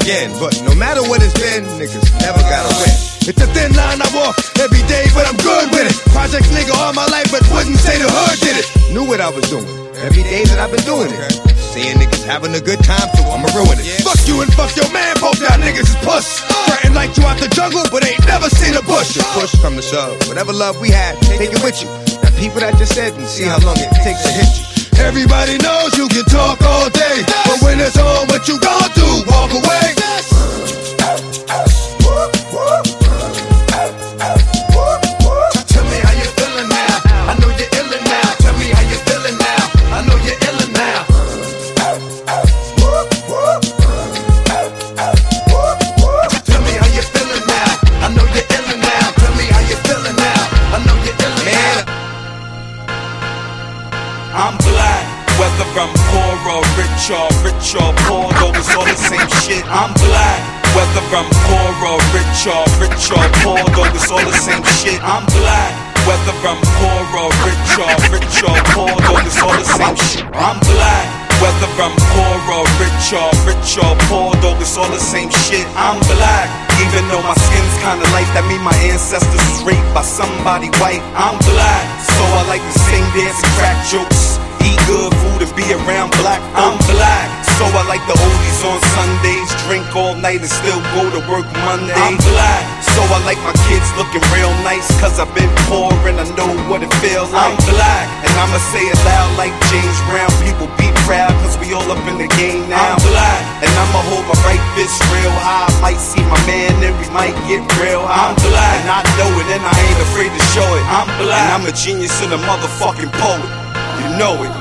again. 0.01 0.33
But 0.41 0.57
no 0.65 0.75
matter 0.75 1.03
what 1.05 1.23
it's 1.23 1.37
been, 1.37 1.65
niggas 1.77 2.05
never 2.21 2.41
gotta 2.49 2.73
win. 2.81 2.95
It's 3.29 3.41
a 3.41 3.49
thin 3.53 3.73
line 3.77 4.01
I 4.01 4.09
walk 4.17 4.37
every 4.59 4.83
day, 4.89 5.07
but 5.15 5.29
I'm 5.29 5.37
good 5.37 5.71
with 5.71 5.87
it. 5.87 5.97
Project 6.11 6.49
nigga 6.51 6.73
all 6.75 6.93
my 6.93 7.07
life, 7.07 7.29
but 7.31 7.45
wouldn't 7.53 7.79
say 7.79 8.01
the 8.01 8.09
hood 8.09 8.37
did 8.41 8.57
it. 8.59 8.67
Knew 8.93 9.05
what 9.05 9.21
I 9.21 9.29
was 9.29 9.45
doing 9.49 9.69
every 10.01 10.25
day 10.25 10.45
that 10.49 10.59
I've 10.59 10.73
been 10.73 10.85
doing 10.89 11.13
it. 11.13 11.33
Seeing 11.71 12.01
niggas 12.01 12.27
having 12.27 12.55
a 12.57 12.61
good 12.61 12.83
time, 12.83 13.07
so 13.15 13.23
I'ma 13.31 13.47
ruin 13.55 13.79
it. 13.79 13.87
Yeah. 13.87 14.03
Fuck 14.03 14.21
you 14.27 14.43
and 14.43 14.51
fuck 14.57 14.75
your 14.75 14.89
man, 14.91 15.15
both 15.21 15.39
y'all 15.39 15.61
niggas 15.61 15.87
is 15.87 16.01
puss. 16.03 16.43
Threaten 16.67 16.95
like 16.97 17.15
you 17.17 17.23
out 17.29 17.39
the 17.39 17.49
jungle, 17.53 17.85
but 17.93 18.03
ain't 18.03 18.25
never 18.27 18.51
seen 18.51 18.75
a 18.75 18.83
bush. 18.83 19.15
Your 19.15 19.29
push 19.37 19.55
from 19.61 19.77
the 19.77 19.83
shove, 19.83 20.17
whatever 20.27 20.53
love 20.53 20.81
we 20.81 20.91
had, 20.91 21.15
take 21.39 21.53
it 21.53 21.63
with 21.63 21.79
you. 21.79 21.89
Now 22.25 22.35
people 22.41 22.61
that 22.61 22.75
just 22.79 22.95
said 22.97 23.15
and 23.15 23.27
see 23.29 23.45
how 23.45 23.61
long 23.63 23.79
it 23.79 23.93
takes 24.03 24.25
to 24.25 24.33
hit 24.33 24.51
you. 24.59 24.70
Everybody 25.01 25.59
knows 25.59 25.97
you 25.97 26.09
can 26.09 26.25
talk 26.25 26.61
all 26.63 26.89
day, 26.91 27.25
but 27.47 27.63
when 27.63 27.81
it's 27.81 27.97
on, 27.97 28.29
what 28.29 28.47
you 28.47 28.59
gon' 28.61 28.91
do? 28.95 29.25
Walk 29.27 29.51
away. 29.51 30.30
I'm 65.01 65.25
black. 65.33 65.73
Whether 66.05 66.37
I'm 66.45 66.61
poor 66.77 67.01
or 67.25 67.31
rich 67.45 67.73
or 67.81 67.93
rich 68.13 68.37
or 68.45 68.57
poor, 68.77 68.93
though 69.09 69.21
it's 69.25 69.41
all 69.41 69.57
the 69.57 69.65
same 69.65 69.97
shit. 69.97 70.25
I'm 70.37 70.61
black. 70.61 71.07
Whether 71.41 71.73
I'm 71.81 71.97
poor 72.13 72.37
or 72.53 72.65
rich 72.77 73.09
or 73.17 73.33
rich 73.49 73.81
or 73.81 73.97
poor, 74.13 74.37
though 74.45 74.57
it's 74.61 74.77
all 74.77 74.89
the 74.93 75.01
same 75.01 75.31
shit. 75.49 75.65
I'm 75.73 75.97
black. 76.05 76.49
Even 76.85 77.09
though 77.09 77.25
my 77.25 77.33
skin's 77.33 77.77
kinda 77.81 78.05
light, 78.13 78.29
that 78.37 78.45
mean 78.45 78.61
my 78.61 78.77
ancestors 78.93 79.41
was 79.41 79.65
raped 79.65 79.89
by 79.97 80.05
somebody 80.05 80.69
white. 80.81 81.01
I'm 81.17 81.37
black. 81.49 81.85
So 82.05 82.23
I 82.37 82.43
like 82.53 82.65
to 82.65 82.77
sing, 82.85 83.05
dance, 83.17 83.41
and 83.41 83.53
crack 83.57 83.79
jokes. 83.89 84.37
Eat 84.61 84.77
good 84.85 85.13
food 85.17 85.41
and 85.41 85.53
be 85.57 85.65
around 85.73 86.13
black. 86.21 86.41
I'm 86.53 86.77
black. 86.85 87.29
So 87.57 87.65
I 87.65 87.85
like 87.89 88.05
the 88.05 88.17
oldies 88.17 88.61
on 88.69 88.81
Sundays. 88.97 89.49
Drink 89.65 89.89
all 89.97 90.17
night 90.17 90.41
and 90.45 90.53
still 90.53 90.81
go 90.93 91.09
to 91.09 91.21
work 91.29 91.49
Monday. 91.65 91.97
I'm 91.97 92.17
black. 92.21 92.65
So 92.97 93.01
I 93.01 93.21
like 93.25 93.41
my 93.41 93.57
kids 93.71 93.87
looking 93.95 94.23
real 94.35 94.51
nice. 94.67 94.91
Cause 94.99 95.23
I've 95.23 95.31
been 95.31 95.51
poor 95.71 95.95
and 96.11 96.19
I 96.19 96.27
know 96.35 96.51
what 96.67 96.83
it 96.83 96.91
feels 96.99 97.31
like. 97.31 97.55
I'm 97.55 97.57
black. 97.71 98.07
And 98.27 98.33
I'ma 98.43 98.59
say 98.75 98.83
it 98.83 98.99
loud 99.07 99.31
like 99.39 99.55
James 99.71 99.99
Brown. 100.11 100.31
People 100.43 100.67
be 100.75 100.91
proud 101.07 101.31
cause 101.47 101.55
we 101.63 101.71
all 101.71 101.87
up 101.87 102.03
in 102.11 102.19
the 102.19 102.27
game 102.35 102.67
now. 102.67 102.83
I'm 102.83 102.99
black. 103.07 103.43
And 103.63 103.71
I'ma 103.71 104.03
hold 104.11 104.27
my 104.27 104.35
right 104.43 104.65
fist 104.75 104.99
real 105.15 105.35
high. 105.39 105.71
Might 105.79 106.03
see 106.03 106.23
my 106.27 106.41
man 106.51 106.75
and 106.83 106.95
we 106.99 107.07
might 107.15 107.37
get 107.47 107.63
real 107.79 108.03
high. 108.03 108.35
I'm 108.35 108.37
black. 108.43 108.75
And 108.83 108.91
I 108.91 109.03
know 109.15 109.31
it 109.39 109.47
and 109.55 109.63
I 109.63 109.75
ain't 109.87 110.01
afraid 110.11 110.35
to 110.35 110.43
show 110.51 110.67
it. 110.75 110.85
I'm 110.91 111.07
black. 111.23 111.39
And 111.39 111.63
I'm 111.63 111.65
a 111.71 111.75
genius 111.75 112.15
and 112.27 112.35
a 112.35 112.41
motherfucking 112.43 113.15
poet. 113.23 113.51
You 114.03 114.09
know 114.19 114.35
it. 114.43 114.53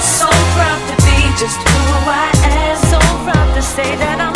So 0.00 0.28
proud 0.56 0.80
to 0.88 0.94
be 1.04 1.18
just 1.36 1.60
who 1.60 1.84
I 2.08 2.32
am. 2.48 2.76
So 2.88 2.98
proud 3.28 3.48
to 3.54 3.62
say 3.62 3.92
that 4.00 4.16
I'm 4.24 4.27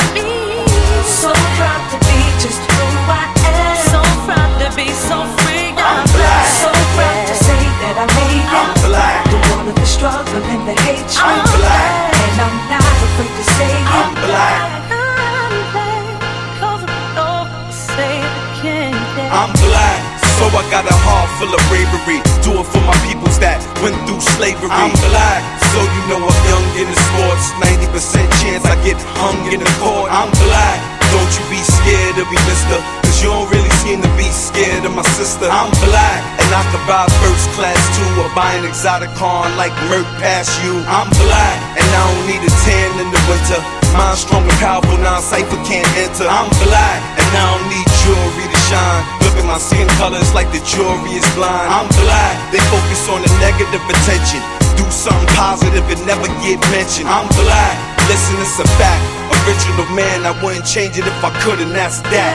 Buy 38.72 39.04
an 39.04 39.04
exotic 39.04 39.12
like 39.60 39.74
Merc 39.92 40.08
past 40.16 40.48
you. 40.64 40.72
I'm 40.88 41.04
black. 41.20 41.58
And 41.76 41.84
I 41.92 42.00
don't 42.08 42.24
need 42.24 42.40
a 42.40 42.52
tan 42.64 43.04
in 43.04 43.08
the 43.12 43.20
winter. 43.28 43.60
Mind 43.92 44.16
strong 44.16 44.48
and 44.48 44.58
powerful, 44.64 44.96
non-cypher 44.96 45.60
can't 45.68 45.84
enter. 46.00 46.24
I'm 46.24 46.48
black. 46.64 47.00
And 47.20 47.28
I 47.36 47.52
don't 47.52 47.68
need 47.68 47.84
jewelry 48.00 48.48
to 48.48 48.60
shine. 48.72 49.04
Look 49.28 49.36
at 49.36 49.44
my 49.44 49.60
skin 49.60 49.84
colors 50.00 50.32
like 50.32 50.48
the 50.56 50.64
jewelry 50.64 51.20
is 51.20 51.28
blind. 51.36 51.68
I'm 51.68 51.84
black. 52.00 52.32
They 52.48 52.64
focus 52.72 53.12
on 53.12 53.20
the 53.20 53.28
negative 53.44 53.84
attention. 53.84 54.40
Do 54.80 54.88
something 54.88 55.28
positive 55.36 55.84
and 55.92 56.00
never 56.08 56.32
get 56.40 56.56
mentioned. 56.72 57.12
I'm 57.12 57.28
black. 57.44 57.76
Listen, 58.08 58.40
it's 58.40 58.56
a 58.56 58.64
fact. 58.80 59.04
Original 59.44 59.84
man, 59.92 60.24
I 60.24 60.32
wouldn't 60.40 60.64
change 60.64 60.96
it 60.96 61.04
if 61.04 61.20
I 61.20 61.28
could, 61.44 61.60
and 61.60 61.76
that's 61.76 62.00
that. 62.08 62.34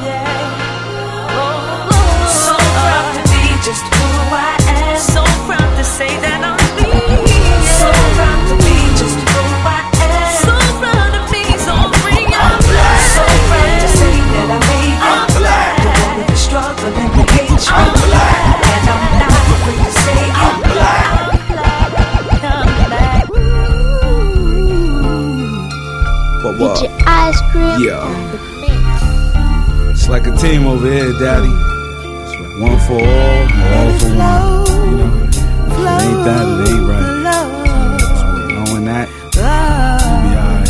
Yeah. 0.00 0.24
Oh, 1.36 1.52
oh, 1.52 1.92
oh. 1.92 2.32
So 2.32 2.56
proud 2.56 3.12
to 3.12 3.20
be 3.28 3.52
just 3.60 3.84
Yeah. 5.98 6.14
on 12.38 12.62
So 13.14 13.24
fancy 13.50 14.14
that 14.32 14.48
I 14.48 14.62
made 14.70 15.02
you 15.02 15.20
black. 15.38 15.74
to 26.78 28.30
the 28.30 28.40
mix. 28.60 30.00
It's 30.00 30.08
like 30.08 30.26
a 30.28 30.36
team 30.36 30.66
over 30.66 30.90
here, 30.90 31.12
Daddy. 31.18 31.54
It's 32.22 32.34
one 32.60 32.78
for 32.86 33.00
all, 33.02 33.42
all 33.74 33.98
for 33.98 34.16
one. 34.16 34.57
You 36.08 36.14
know, 36.14 36.20
if 36.20 36.24
ain't 36.24 36.24
that, 36.24 36.44
it 36.48 36.68
ain't 36.70 36.88
right. 36.88 37.06
So 38.18 38.26
knowing 38.48 38.84
that, 38.86 39.06
be 39.32 39.40
alright. 40.40 40.68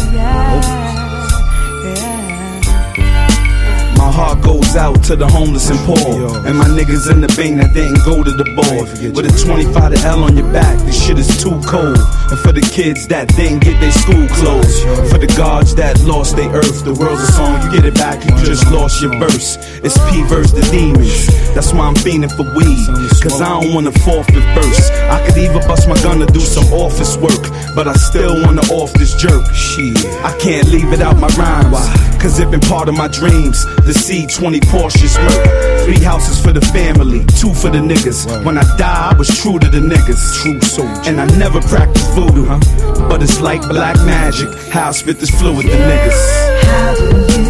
My 3.97 4.11
heart 4.11 4.39
goes 4.43 4.68
out 4.79 5.03
to 5.05 5.17
the 5.17 5.27
homeless 5.27 5.69
and 5.69 5.79
poor. 5.81 5.99
And 6.47 6.57
my 6.57 6.71
niggas 6.71 7.11
in 7.11 7.21
the 7.21 7.29
bang 7.37 7.57
that 7.59 7.75
didn't 7.75 8.05
go 8.07 8.23
to 8.23 8.31
the 8.31 8.47
board. 8.55 8.87
With 9.13 9.27
a 9.27 9.35
25 9.35 9.75
to 9.93 9.99
L 10.07 10.23
on 10.23 10.37
your 10.37 10.51
back, 10.53 10.79
this 10.87 10.95
shit 10.95 11.19
is 11.19 11.29
too 11.43 11.59
cold. 11.67 11.99
And 12.31 12.39
for 12.39 12.53
the 12.53 12.63
kids 12.63 13.09
that 13.09 13.29
didn't 13.35 13.61
get 13.61 13.81
their 13.81 13.93
school 13.93 14.27
clothes. 14.39 14.79
For 15.11 15.19
the 15.19 15.27
gods 15.37 15.75
that 15.75 16.01
lost 16.01 16.37
their 16.37 16.51
earth. 16.55 16.85
The 16.85 16.95
world's 16.95 17.23
a 17.23 17.33
song, 17.33 17.61
you 17.63 17.73
get 17.75 17.85
it 17.85 17.95
back, 17.95 18.23
you 18.25 18.31
just 18.47 18.71
lost 18.71 19.03
your 19.03 19.13
verse. 19.19 19.59
It's 19.83 19.99
P 20.09 20.23
verse 20.31 20.53
the 20.53 20.63
demons. 20.71 21.27
That's 21.55 21.73
why 21.75 21.91
I'm 21.91 21.99
fiending 21.99 22.31
for 22.31 22.47
weed. 22.55 22.87
Cause 23.21 23.43
I 23.43 23.61
don't 23.61 23.75
wanna 23.75 23.93
forfeit 24.07 24.47
first. 24.55 24.93
I 25.11 25.19
could 25.27 25.37
even 25.39 25.59
bust 25.67 25.89
my 25.89 25.99
gun 26.03 26.21
to 26.21 26.27
do 26.27 26.41
some 26.41 26.71
office 26.73 27.17
work. 27.19 27.43
But 27.75 27.89
I 27.89 27.95
still 27.95 28.41
wanna 28.47 28.63
off 28.71 28.93
this 28.95 29.15
jerk. 29.19 29.43
Shit. 29.53 29.99
I 30.23 30.37
can't 30.39 30.69
leave 30.71 30.93
it 30.93 31.03
out 31.03 31.19
my 31.19 31.29
rhymes. 31.35 31.75
Cause 32.23 32.39
it 32.39 32.51
been 32.51 32.61
part 32.61 32.89
of 32.89 32.95
my 32.95 33.09
dreams. 33.09 33.65
The 33.87 33.95
C20 33.95 34.68
Porsche 34.71 35.09
smirk. 35.09 35.85
Three 35.85 36.03
houses 36.03 36.41
for 36.41 36.53
the 36.53 36.61
family, 36.61 37.25
two 37.41 37.55
for 37.55 37.71
the 37.71 37.79
niggas. 37.79 38.45
When 38.45 38.59
I 38.59 38.63
die, 38.77 39.11
I 39.13 39.15
was 39.17 39.29
true 39.41 39.59
to 39.59 39.69
the 39.69 39.81
niggas. 39.81 40.43
True 40.43 40.61
soldier. 40.61 41.11
And 41.11 41.21
I 41.21 41.27
never 41.39 41.61
practiced 41.61 42.11
voodoo, 42.13 42.45
huh? 42.45 42.61
But 43.09 43.23
it's 43.23 43.41
like 43.41 43.63
black 43.63 43.97
magic. 44.05 44.49
How 44.71 44.89
I 44.89 44.93
spit 44.93 45.19
this 45.19 45.31
fluid 45.31 45.67
the 45.67 45.79
niggas. 45.91 46.65
How 46.65 46.95
do 46.95 47.43
you 47.43 47.48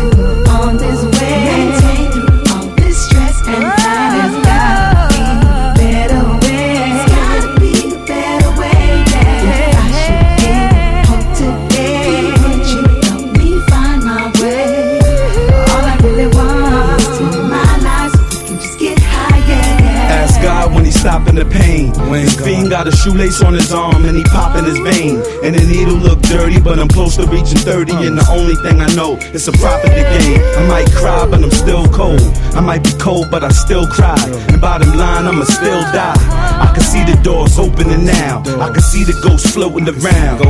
a 22.89 22.97
shoelace 22.97 23.43
on 23.43 23.53
his 23.55 23.73
arm 23.73 24.05
and 24.07 24.17
he 24.17 24.25
popping 24.25 24.65
his 24.65 24.79
vein. 24.79 25.21
And 25.45 25.55
the 25.55 25.65
needle 25.69 25.97
look 25.97 26.21
dirty, 26.23 26.61
but 26.61 26.79
I'm 26.79 26.89
close 26.89 27.17
to 27.17 27.27
reaching 27.27 27.59
30. 27.59 27.93
And 28.09 28.17
the 28.19 28.27
only 28.33 28.57
thing 28.65 28.81
I 28.81 28.89
know 28.95 29.17
is 29.37 29.47
a 29.47 29.53
profit 29.53 29.93
to 29.93 30.05
gain. 30.17 30.41
I 30.57 30.67
might 30.67 30.91
cry, 30.93 31.27
but 31.29 31.43
I'm 31.43 31.51
still 31.51 31.87
cold. 31.89 32.21
I 32.57 32.61
might 32.61 32.83
be 32.83 32.93
cold, 32.99 33.31
but 33.31 33.45
I 33.45 33.51
still 33.51 33.87
cry. 33.87 34.19
And 34.49 34.61
bottom 34.61 34.91
line, 34.97 35.27
I'ma 35.27 35.45
still 35.45 35.83
die. 35.93 36.17
I 36.17 36.73
can 36.75 36.83
see 36.83 37.05
the 37.05 37.21
doors 37.23 37.59
opening 37.59 38.05
now. 38.05 38.43
I 38.59 38.73
can 38.73 38.83
see 38.83 39.05
the 39.05 39.15
ghosts 39.23 39.51
floating 39.51 39.89
around. 39.89 40.41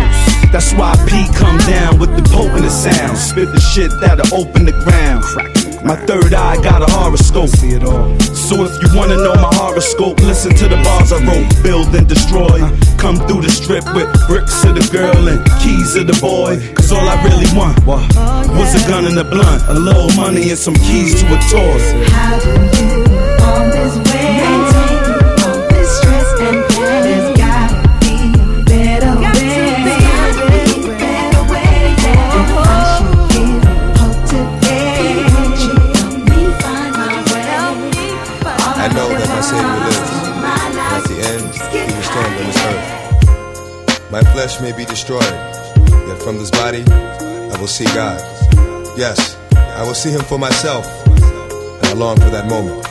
That's 0.53 0.73
why 0.75 0.95
P 1.09 1.27
come 1.35 1.59
down 1.67 1.99
with 1.99 2.15
the 2.17 2.23
potent 2.31 2.71
sound. 2.71 3.19
Spit 3.19 3.53
the 3.53 3.61
shit 3.61 3.91
that'll 4.01 4.33
open 4.35 4.65
the 4.65 4.73
ground. 4.73 5.68
My 5.89 5.97
third 5.97 6.35
eye 6.35 6.61
got 6.63 6.83
a 6.83 6.93
horoscope. 6.93 7.49
See 7.49 7.71
it 7.73 7.83
all. 7.83 8.21
So 8.21 8.63
if 8.67 8.73
you 8.83 8.95
wanna 8.95 9.17
know 9.17 9.35
my 9.37 9.49
horoscope, 9.55 10.21
listen 10.21 10.55
to 10.57 10.69
the 10.69 10.77
bars 10.85 11.13
I 11.13 11.25
wrote. 11.25 11.63
Build 11.63 11.95
and 11.95 12.07
destroy. 12.07 12.61
Come 12.99 13.17
through 13.27 13.41
the 13.41 13.49
strip 13.49 13.85
with 13.95 14.07
bricks 14.29 14.63
of 14.65 14.75
the 14.75 14.87
girl 14.93 15.29
and 15.29 15.41
keys 15.63 15.97
of 15.97 16.07
the 16.07 16.19
boy. 16.21 16.61
Cause 16.75 16.93
all 16.93 17.09
I 17.09 17.17
really 17.25 17.49
want 17.57 17.81
was 17.87 18.75
a 18.77 18.87
gun 18.87 19.07
and 19.07 19.19
a 19.19 19.25
blunt, 19.25 19.63
a 19.69 19.73
little 19.73 20.13
money 20.15 20.51
and 20.51 20.59
some 20.59 20.75
keys 20.75 21.23
to 21.23 21.27
a 21.27 21.39
toy. 21.49 22.78
Flesh 44.39 44.61
may 44.61 44.71
be 44.71 44.85
destroyed, 44.85 45.35
yet 46.07 46.23
from 46.23 46.39
this 46.39 46.53
body, 46.53 46.85
I 46.87 47.57
will 47.59 47.67
see 47.67 47.87
God. 47.87 48.23
Yes, 48.97 49.37
I 49.51 49.83
will 49.83 49.99
see 49.99 50.11
Him 50.11 50.21
for 50.21 50.39
myself, 50.39 50.87
and 51.09 51.87
I 51.87 51.93
long 51.95 52.15
for 52.21 52.31
that 52.31 52.47
moment. 52.47 52.87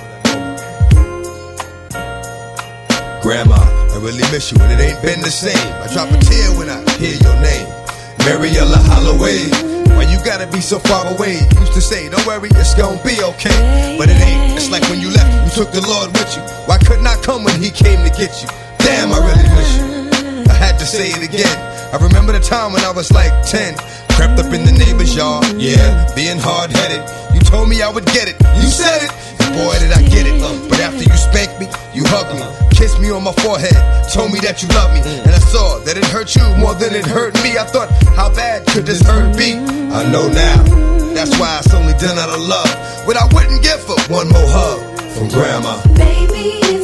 Grandma, 3.23 3.55
I 3.55 3.97
really 4.03 4.27
miss 4.27 4.51
you, 4.51 4.59
and 4.59 4.75
it 4.75 4.83
ain't 4.83 5.01
been 5.01 5.21
the 5.21 5.31
same. 5.31 5.55
I 5.79 5.87
drop 5.93 6.11
a 6.11 6.19
tear 6.19 6.51
when 6.59 6.67
I 6.67 6.83
hear 6.99 7.15
your 7.15 7.39
name. 7.39 7.71
Mariella 8.27 8.83
Holloway. 8.91 9.47
Why 9.95 10.03
you 10.03 10.19
gotta 10.25 10.47
be 10.51 10.59
so 10.59 10.79
far 10.79 11.07
away? 11.15 11.47
Used 11.63 11.71
to 11.79 11.81
say, 11.81 12.09
don't 12.09 12.27
worry, 12.27 12.49
it's 12.59 12.75
gonna 12.75 13.01
be 13.07 13.23
okay. 13.23 13.95
But 13.97 14.09
it 14.09 14.19
ain't. 14.19 14.57
It's 14.59 14.69
like 14.69 14.83
when 14.91 14.99
you 14.99 15.11
left, 15.15 15.31
you 15.31 15.63
took 15.63 15.71
the 15.71 15.79
Lord 15.87 16.11
with 16.11 16.27
you. 16.35 16.43
Why 16.67 16.77
couldn't 16.77 17.07
I 17.07 17.15
come 17.23 17.45
when 17.45 17.55
He 17.63 17.71
came 17.71 18.03
to 18.03 18.11
get 18.11 18.35
you? 18.43 18.49
Damn, 18.83 19.15
I 19.15 19.19
really 19.23 19.46
had 20.77 20.85
to 20.85 20.97
say 20.97 21.09
it 21.09 21.23
again. 21.25 21.57
I 21.89 21.97
remember 21.97 22.33
the 22.33 22.39
time 22.39 22.71
when 22.71 22.83
I 22.85 22.91
was 22.91 23.11
like 23.11 23.33
10. 23.49 23.73
Crept 24.13 24.37
up 24.37 24.53
in 24.53 24.61
the 24.65 24.73
neighbor's 24.77 25.15
yard, 25.15 25.45
yeah, 25.57 26.05
being 26.13 26.37
hard 26.37 26.69
headed. 26.69 27.01
You 27.33 27.41
told 27.41 27.69
me 27.69 27.81
I 27.81 27.89
would 27.89 28.05
get 28.13 28.29
it. 28.29 28.37
You 28.61 28.69
said 28.69 29.01
it. 29.05 29.11
And 29.41 29.57
boy, 29.57 29.73
did 29.81 29.93
I 29.93 30.01
get 30.05 30.25
it. 30.29 30.37
Uh, 30.41 30.53
but 30.69 30.79
after 30.81 31.01
you 31.01 31.17
spanked 31.17 31.57
me, 31.59 31.65
you 31.93 32.03
hugged 32.05 32.37
me, 32.37 32.45
kissed 32.77 32.99
me 32.99 33.09
on 33.09 33.23
my 33.23 33.33
forehead, 33.41 33.77
told 34.13 34.33
me 34.33 34.39
that 34.41 34.61
you 34.61 34.69
love 34.77 34.93
me. 34.93 35.01
And 35.01 35.33
I 35.33 35.41
saw 35.49 35.79
that 35.81 35.97
it 35.97 36.05
hurt 36.05 36.35
you 36.35 36.45
more 36.57 36.75
than 36.75 36.93
it 36.93 37.05
hurt 37.05 37.33
me. 37.41 37.57
I 37.57 37.65
thought, 37.65 37.89
how 38.13 38.29
bad 38.33 38.65
could 38.67 38.85
this 38.85 39.01
hurt 39.01 39.37
be? 39.37 39.57
I 39.57 40.05
know 40.11 40.29
now. 40.29 40.61
That's 41.17 41.33
why 41.39 41.57
it's 41.57 41.73
only 41.73 41.93
done 41.97 42.17
out 42.21 42.29
of 42.29 42.41
love. 42.41 42.69
What 43.05 43.17
I 43.17 43.25
wouldn't 43.33 43.63
give 43.63 43.81
for 43.81 43.97
one 44.13 44.29
more 44.29 44.49
hug 44.49 44.81
from 45.17 45.29
grandma. 45.29 45.81
Baby, 45.97 46.76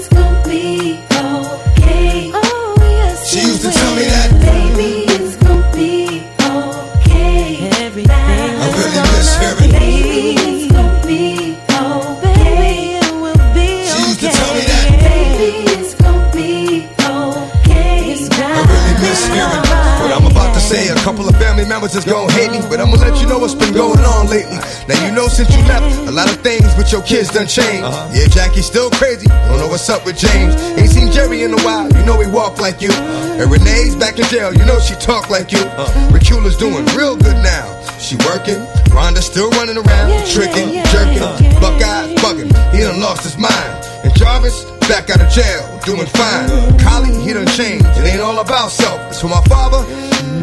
couple 21.03 21.27
of 21.27 21.35
family 21.35 21.65
members 21.65 21.93
is 21.95 22.05
gonna 22.05 22.31
hate 22.31 22.49
me, 22.49 22.63
but 22.71 22.79
I'm 22.79 22.87
gonna 22.89 23.11
let 23.11 23.19
you 23.19 23.27
know 23.27 23.37
what's 23.37 23.53
been 23.53 23.73
going 23.73 23.99
on 23.99 24.27
lately. 24.31 24.55
Now 24.87 24.95
you 25.05 25.11
know 25.11 25.27
since 25.27 25.51
you 25.51 25.61
left, 25.67 25.83
a 26.07 26.11
lot 26.11 26.31
of 26.31 26.39
things 26.39 26.63
with 26.77 26.93
your 26.93 27.01
kids 27.03 27.27
done 27.27 27.45
changed. 27.45 27.83
Uh-huh. 27.83 28.09
Yeah, 28.15 28.27
Jackie's 28.27 28.65
still 28.65 28.89
crazy. 28.91 29.27
Don't 29.27 29.59
know 29.59 29.67
what's 29.67 29.89
up 29.89 30.05
with 30.05 30.17
James. 30.17 30.55
Ain't 30.79 30.89
seen 30.89 31.11
Jerry 31.11 31.43
in 31.43 31.51
a 31.51 31.61
while. 31.63 31.91
You 31.91 32.05
know 32.05 32.17
he 32.21 32.27
walk 32.31 32.61
like 32.61 32.79
you. 32.79 32.87
Uh-huh. 32.87 33.43
And 33.43 33.51
Renee's 33.51 33.97
back 33.97 34.17
in 34.17 34.23
jail. 34.31 34.53
You 34.55 34.63
know 34.63 34.79
she 34.79 34.95
talk 34.95 35.29
like 35.29 35.51
you. 35.51 35.59
Uh-huh. 35.59 36.09
Racula's 36.09 36.55
doing 36.55 36.85
real 36.95 37.17
good 37.17 37.35
now. 37.43 37.67
She 37.99 38.15
working. 38.23 38.63
Rhonda's 38.95 39.25
still 39.25 39.49
running 39.59 39.75
around, 39.75 40.07
tricking, 40.31 40.79
jerking. 40.87 41.19
Buckeye's 41.59 42.15
bugging. 42.23 42.47
He 42.71 42.79
done 42.79 43.01
lost 43.01 43.23
his 43.23 43.37
mind. 43.37 43.75
And 44.07 44.15
Jarvis 44.15 44.63
back 44.87 45.09
out 45.09 45.21
of 45.21 45.29
jail, 45.31 45.63
doing 45.85 46.07
fine. 46.07 46.47
Collie, 46.79 47.15
he 47.23 47.33
done 47.33 47.47
changed. 47.47 47.85
It 47.97 48.05
ain't 48.05 48.21
all 48.21 48.39
about 48.39 48.71
self. 48.71 48.99
It's 49.09 49.21
for 49.21 49.27
my 49.27 49.41
father, 49.45 49.85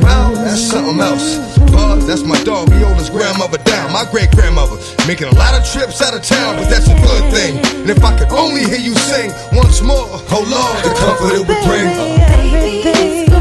well, 0.03 0.33
that's 0.35 0.61
something 0.61 1.01
else. 1.01 1.59
Buzz, 1.71 2.07
that's 2.07 2.23
my 2.23 2.43
dog. 2.45 2.73
He 2.73 2.83
owed 2.85 2.97
his 2.97 3.11
grandmother 3.11 3.59
down. 3.59 3.93
My 3.93 4.05
great 4.11 4.31
grandmother 4.33 4.77
making 5.07 5.29
a 5.29 5.35
lot 5.35 5.55
of 5.55 5.65
trips 5.71 6.03
out 6.03 6.15
of 6.15 6.23
town, 6.23 6.57
but 6.57 6.69
that's 6.69 6.89
a 6.89 6.95
good 6.95 7.33
thing. 7.33 7.59
And 7.83 7.91
if 7.91 8.03
I 8.03 8.17
could 8.19 8.31
only 8.33 8.65
hear 8.65 8.79
you 8.81 8.95
sing 8.95 9.33
once 9.53 9.83
more, 9.83 10.09
oh 10.09 10.45
Lord, 10.49 10.77
the 10.85 10.93
comfort 10.99 11.35
it 11.35 11.47
would 11.47 11.63
bring. 11.67 11.87
Everything's 11.87 13.40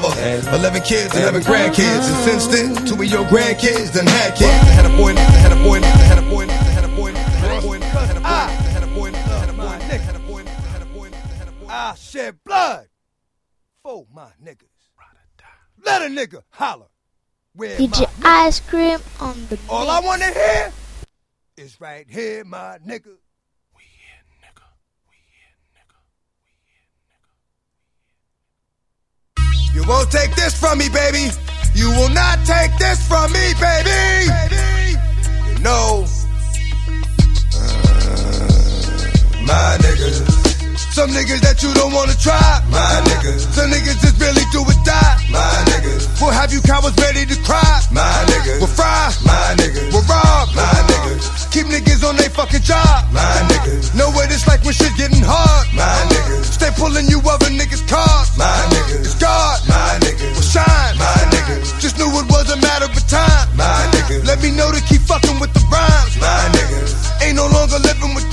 mother, 0.00 0.56
11 0.56 0.82
kids, 0.82 1.14
11 1.16 1.42
grandkids. 1.42 2.06
And 2.08 2.16
since 2.24 2.46
then, 2.46 2.86
two 2.86 2.94
of 2.94 3.04
your 3.04 3.24
grandkids 3.24 3.94
done 3.94 4.06
had 4.06 4.34
kids. 4.34 4.50
I 4.50 4.72
had 4.76 4.86
a 4.86 4.96
boy, 4.96 5.12
I 5.12 5.18
had 5.18 5.52
a 5.52 5.56
boy, 5.56 5.78
I 5.78 5.86
had 5.86 6.18
a 6.18 6.22
boy, 6.22 6.44
I 6.44 6.52
had 6.52 6.84
a 6.84 6.88
boy, 6.88 7.12
I 7.12 7.20
had 7.20 7.58
a 7.58 7.66
boy, 7.66 7.78
I 7.78 8.04
had 8.04 8.16
a 8.16 8.20
boy, 8.20 8.26
I 8.26 8.68
had 8.72 8.82
a 8.82 8.86
boy, 8.86 9.08
I 9.08 9.16
had 9.16 9.48
a 9.48 9.52
boy, 9.52 9.72
I 9.72 9.98
had 9.98 10.16
a 10.16 10.18
boy, 10.18 10.42
I 10.42 10.50
had 10.50 10.82
a 10.82 10.86
boy, 10.86 11.10
I 11.12 11.34
had 11.34 11.48
a 11.48 11.52
boy. 11.52 11.66
I 11.68 11.94
shed 11.94 12.36
blood 12.44 12.88
for 13.82 14.06
my 14.12 14.30
niggas. 14.42 14.64
Let 15.84 16.02
a 16.02 16.06
nigga 16.06 16.42
holler. 16.50 16.86
Where 17.54 17.78
DJ 17.78 18.00
my 18.20 18.30
Ice 18.46 18.60
Cream 18.60 18.98
on 19.20 19.46
the 19.48 19.58
All 19.68 19.88
I 19.88 20.00
wanna 20.00 20.30
hear 20.32 20.72
is 21.56 21.80
right 21.80 22.04
here, 22.08 22.44
my 22.44 22.78
nigga. 22.86 23.16
You 29.76 29.84
won't 29.86 30.10
take 30.10 30.34
this 30.34 30.58
from 30.58 30.78
me, 30.78 30.88
baby. 30.88 31.28
You 31.74 31.90
will 31.90 32.08
not 32.08 32.38
take 32.46 32.74
this 32.78 33.06
from 33.06 33.30
me, 33.30 33.52
baby. 33.60 33.90
You 35.52 35.58
know, 35.62 36.06
uh, 37.54 38.06
my 39.44 39.76
niggas. 39.82 40.45
Some 40.76 41.10
niggas 41.10 41.40
that 41.40 41.62
you 41.62 41.72
don't 41.72 41.92
wanna 41.92 42.16
try, 42.16 42.60
my 42.68 42.80
niggas. 43.08 43.48
Some 43.52 43.72
niggas 43.72 43.96
just 44.00 44.20
really 44.20 44.44
do 44.52 44.60
or 44.60 44.76
die, 44.84 45.16
my 45.32 45.40
niggas. 45.72 46.04
We'll 46.20 46.32
have 46.32 46.52
you 46.52 46.60
cowards 46.60 46.96
ready 47.00 47.24
to 47.24 47.36
cry, 47.44 47.80
my 47.92 48.04
niggas. 48.28 48.60
We'll 48.60 48.72
fry, 48.72 49.12
my 49.24 49.56
niggas. 49.56 49.92
We'll 49.92 50.04
rob, 50.04 50.52
my 50.52 50.68
niggas. 50.88 51.52
Keep 51.52 51.72
niggas 51.72 52.04
on 52.04 52.16
they 52.16 52.28
fucking 52.28 52.60
job, 52.60 53.08
my 53.12 53.24
niggas. 53.48 53.96
Know 53.96 54.12
what 54.12 54.28
it's 54.28 54.44
like 54.46 54.64
when 54.64 54.72
shit 54.76 54.92
getting 54.96 55.24
hard, 55.24 55.68
my 55.72 55.88
niggas. 56.12 56.44
Stay 56.44 56.68
pulling 56.76 57.08
you 57.08 57.20
other 57.24 57.48
niggas' 57.48 57.84
cars, 57.88 58.36
my 58.36 58.48
niggas. 58.68 59.08
It's 59.08 59.16
God, 59.16 59.64
my 59.68 59.96
niggas. 60.04 60.36
Will 60.36 60.44
shine, 60.44 60.94
my 61.00 61.16
niggas. 61.32 61.80
Just 61.80 61.96
knew 61.96 62.08
it 62.12 62.28
was 62.28 62.52
a 62.52 62.60
matter 62.60 62.84
of 62.84 63.04
time, 63.08 63.48
my 63.56 63.64
niggas. 63.96 64.24
Let 64.28 64.42
me 64.42 64.52
know 64.52 64.68
to 64.72 64.80
keep 64.84 65.00
fucking 65.08 65.40
with 65.40 65.52
the 65.56 65.64
rhymes, 65.72 66.16
my 66.20 66.44
niggas. 66.52 66.92
Ain't 67.24 67.36
no 67.36 67.48
longer 67.48 67.78
living 67.80 68.12
with 68.14 68.28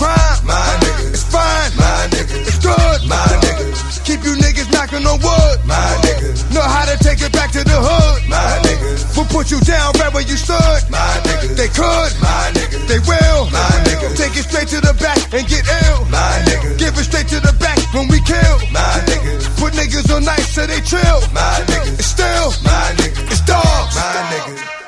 knocking 5.03 5.07
on 5.07 5.19
wood, 5.19 5.65
my 5.65 5.75
niggas. 6.03 6.53
Know 6.53 6.61
how 6.61 6.85
to 6.85 6.97
take 7.03 7.21
it 7.21 7.31
back 7.31 7.51
to 7.51 7.63
the 7.63 7.75
hood, 7.75 8.29
my 8.29 8.59
niggas. 8.63 9.15
We'll 9.15 9.25
put 9.27 9.51
you 9.51 9.59
down 9.61 9.93
right 9.99 10.13
where 10.13 10.23
you 10.23 10.37
stood, 10.37 10.81
my 10.89 10.99
niggas. 11.23 11.55
They 11.55 11.67
could, 11.67 12.11
my 12.21 12.51
niggas. 12.53 12.87
They 12.87 12.99
will, 12.99 13.49
my 13.51 13.69
niggas. 13.83 14.17
Take 14.17 14.35
it 14.37 14.47
straight 14.47 14.67
to 14.69 14.81
the 14.81 14.93
back 14.99 15.17
and 15.33 15.47
get 15.47 15.65
ill, 15.67 16.05
my 16.09 16.43
niggas. 16.47 16.77
Give 16.79 16.93
it 16.97 17.03
straight 17.03 17.27
to 17.29 17.39
the 17.39 17.53
back 17.59 17.79
when 17.93 18.07
we 18.07 18.19
kill, 18.21 18.57
my 18.71 19.03
niggas. 19.07 19.47
Put 19.59 19.73
niggas 19.73 20.13
on 20.13 20.23
night 20.23 20.47
so 20.47 20.65
they 20.65 20.81
chill, 20.81 21.19
my 21.33 21.63
niggas. 21.67 21.99
It's 21.99 22.07
still, 22.07 22.49
my 22.63 22.93
niggas. 22.97 23.31
It's 23.31 23.41
dogs, 23.45 23.95
my 23.95 24.21
niggas. 24.31 24.82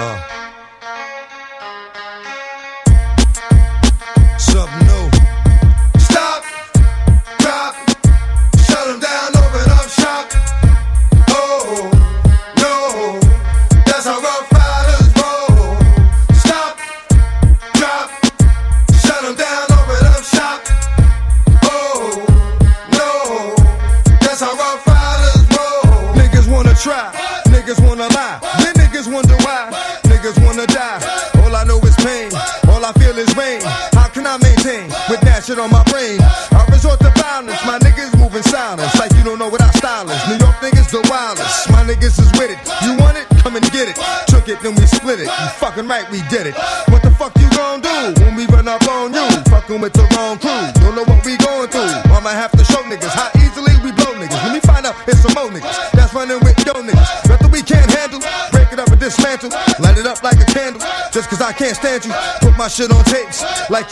Uh. 0.00 0.39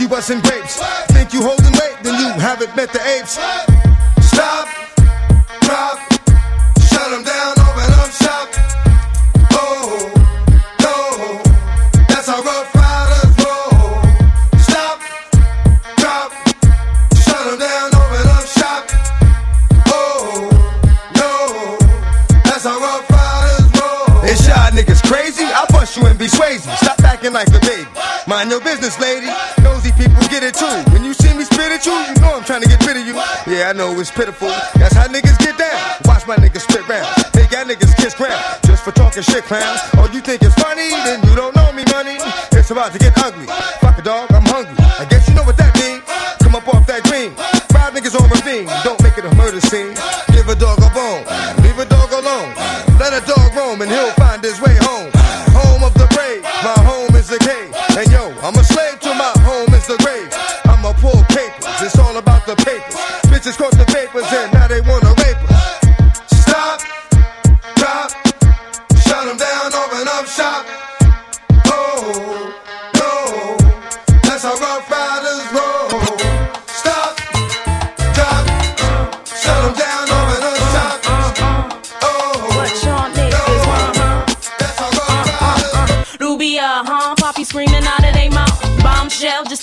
Busting 0.08 0.40
grapes. 0.40 0.97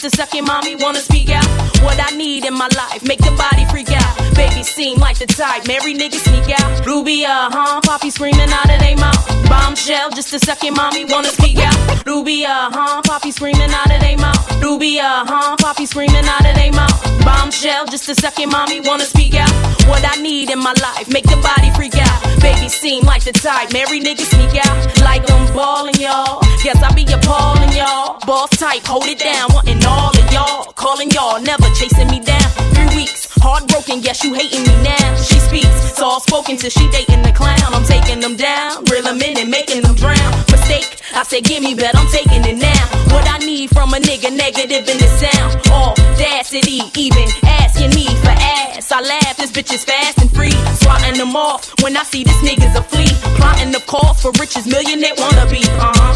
Just 0.05 0.17
a 0.17 0.21
second, 0.21 0.45
mommy 0.45 0.75
wanna 0.75 0.99
speak 0.99 1.31
out. 1.31 1.64
What 1.83 1.99
I 1.99 2.15
need 2.15 2.45
in 2.45 2.53
my 2.53 2.69
life, 2.75 3.03
make 3.03 3.19
the 3.19 3.31
body 3.37 3.65
freak 3.71 3.91
out. 3.91 4.13
Baby 4.35 4.63
seem 4.63 4.99
like 4.99 5.17
the 5.17 5.25
type, 5.25 5.67
marry 5.67 5.93
niggas 5.93 6.23
sneak 6.27 6.49
out. 6.59 6.85
Ruby, 6.85 7.25
uh 7.25 7.49
huh, 7.51 7.81
Poppy 7.81 8.09
screaming 8.09 8.49
out 8.49 8.69
of 8.69 8.79
they 8.79 8.95
mouth. 8.95 9.23
Bombshell, 9.49 10.09
just 10.11 10.33
a 10.33 10.39
second, 10.39 10.75
mommy 10.75 11.05
wanna 11.05 11.29
speak 11.29 11.57
out. 11.57 12.05
Ruby, 12.05 12.45
uh 12.45 12.69
huh, 12.71 13.01
Poppy 13.03 13.31
screaming 13.31 13.71
out 13.71 13.91
of 13.91 14.01
they 14.01 14.15
mouth. 14.15 14.61
Ruby, 14.61 14.99
uh 14.99 15.25
huh, 15.25 15.55
Poppy 15.57 15.85
screaming 15.85 16.25
out 16.25 16.45
of 16.45 16.55
they 16.55 16.71
mouth. 16.71 16.99
Bombshell, 17.23 17.85
just 17.87 18.09
a 18.09 18.15
second, 18.15 18.51
mommy 18.51 18.81
wanna 18.81 19.05
speak 19.05 19.35
out. 19.35 19.51
What 19.87 20.03
I 20.05 20.21
need 20.21 20.49
in 20.49 20.59
my 20.59 20.73
life, 20.81 21.07
make 21.09 21.25
the 21.25 21.37
body 21.41 21.71
freak 21.75 21.95
out. 21.97 22.21
Baby 22.41 22.69
seem 22.69 23.03
like 23.05 23.23
the 23.23 23.31
type, 23.31 23.71
marry 23.73 23.99
niggas 23.99 24.29
sneak 24.33 24.55
out. 24.65 24.77
Like 25.01 25.29
I'm 25.31 25.45
ballin', 25.53 25.95
y'all. 25.99 26.41
Guess 26.63 26.81
I 26.81 26.93
be 26.93 27.05
appallin', 27.05 27.73
y'all. 27.73 28.19
Boss 28.25 28.49
type, 28.57 28.83
hold 28.85 29.05
it 29.05 29.19
down, 29.19 29.49
wantin' 29.53 29.83
all 29.85 30.09
of 30.09 30.31
y'all. 30.33 30.73
Calling 30.73 31.09
y'all, 31.11 31.39
never 31.41 31.69
chasing 31.75 32.07
me 32.07 32.19
down. 32.19 32.49
Three 32.73 32.91
weeks, 32.95 33.27
heartbroken, 33.43 34.01
guess 34.01 34.23
you 34.23 34.33
hating 34.33 34.63
me 34.63 34.75
now. 34.83 35.15
She 35.21 35.37
speaks, 35.39 35.75
soft 35.95 36.27
spoken 36.27 36.57
till 36.57 36.69
she 36.69 36.89
dating 36.89 37.21
the 37.21 37.31
clown. 37.31 37.59
I'm 37.75 37.83
taking 37.83 38.19
them 38.19 38.35
down, 38.35 38.83
reel 38.85 39.05
'em 39.07 39.21
in 39.21 39.37
and 39.37 39.49
making 39.49 39.81
them 39.81 39.95
drown. 39.95 40.31
Mistake, 40.51 40.87
I 41.13 41.23
said 41.23 41.43
give 41.43 41.61
me, 41.61 41.73
bet 41.75 41.95
I'm 41.95 42.07
taking 42.09 42.43
it 42.45 42.57
now. 42.57 42.83
What 43.13 43.27
I 43.29 43.37
need 43.39 43.69
from 43.71 43.93
a 43.93 43.99
nigga, 43.99 44.31
negative 44.31 44.87
in 44.87 44.97
the 44.97 45.09
sound. 45.21 45.51
Audacity, 45.69 46.79
even 46.95 47.27
asking 47.61 47.91
me 47.93 48.05
for 48.23 48.31
ass. 48.31 48.91
I 48.91 49.01
laugh, 49.01 49.35
this 49.37 49.51
bitch 49.51 49.73
is 49.73 49.83
fast 49.83 50.17
and 50.19 50.31
free. 50.33 50.57
Swatting 50.81 51.17
them 51.17 51.35
off 51.35 51.73
when 51.81 51.97
I 51.97 52.03
see 52.03 52.23
this 52.23 52.39
nigga's 52.47 52.75
a 52.75 52.83
flea. 52.83 53.11
Plotting 53.37 53.71
the 53.71 53.81
call 53.81 54.13
for 54.13 54.31
riches, 54.39 54.65
millionaire 54.65 55.15
wannabe. 55.15 55.61
Uh 55.79 55.93
huh. 55.99 56.13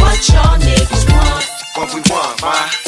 What 0.00 0.18
y'all 0.28 0.58
niggas 0.58 1.04
want? 1.12 1.44
What 1.76 1.94
we 1.94 2.00
want, 2.10 2.42
why? 2.42 2.81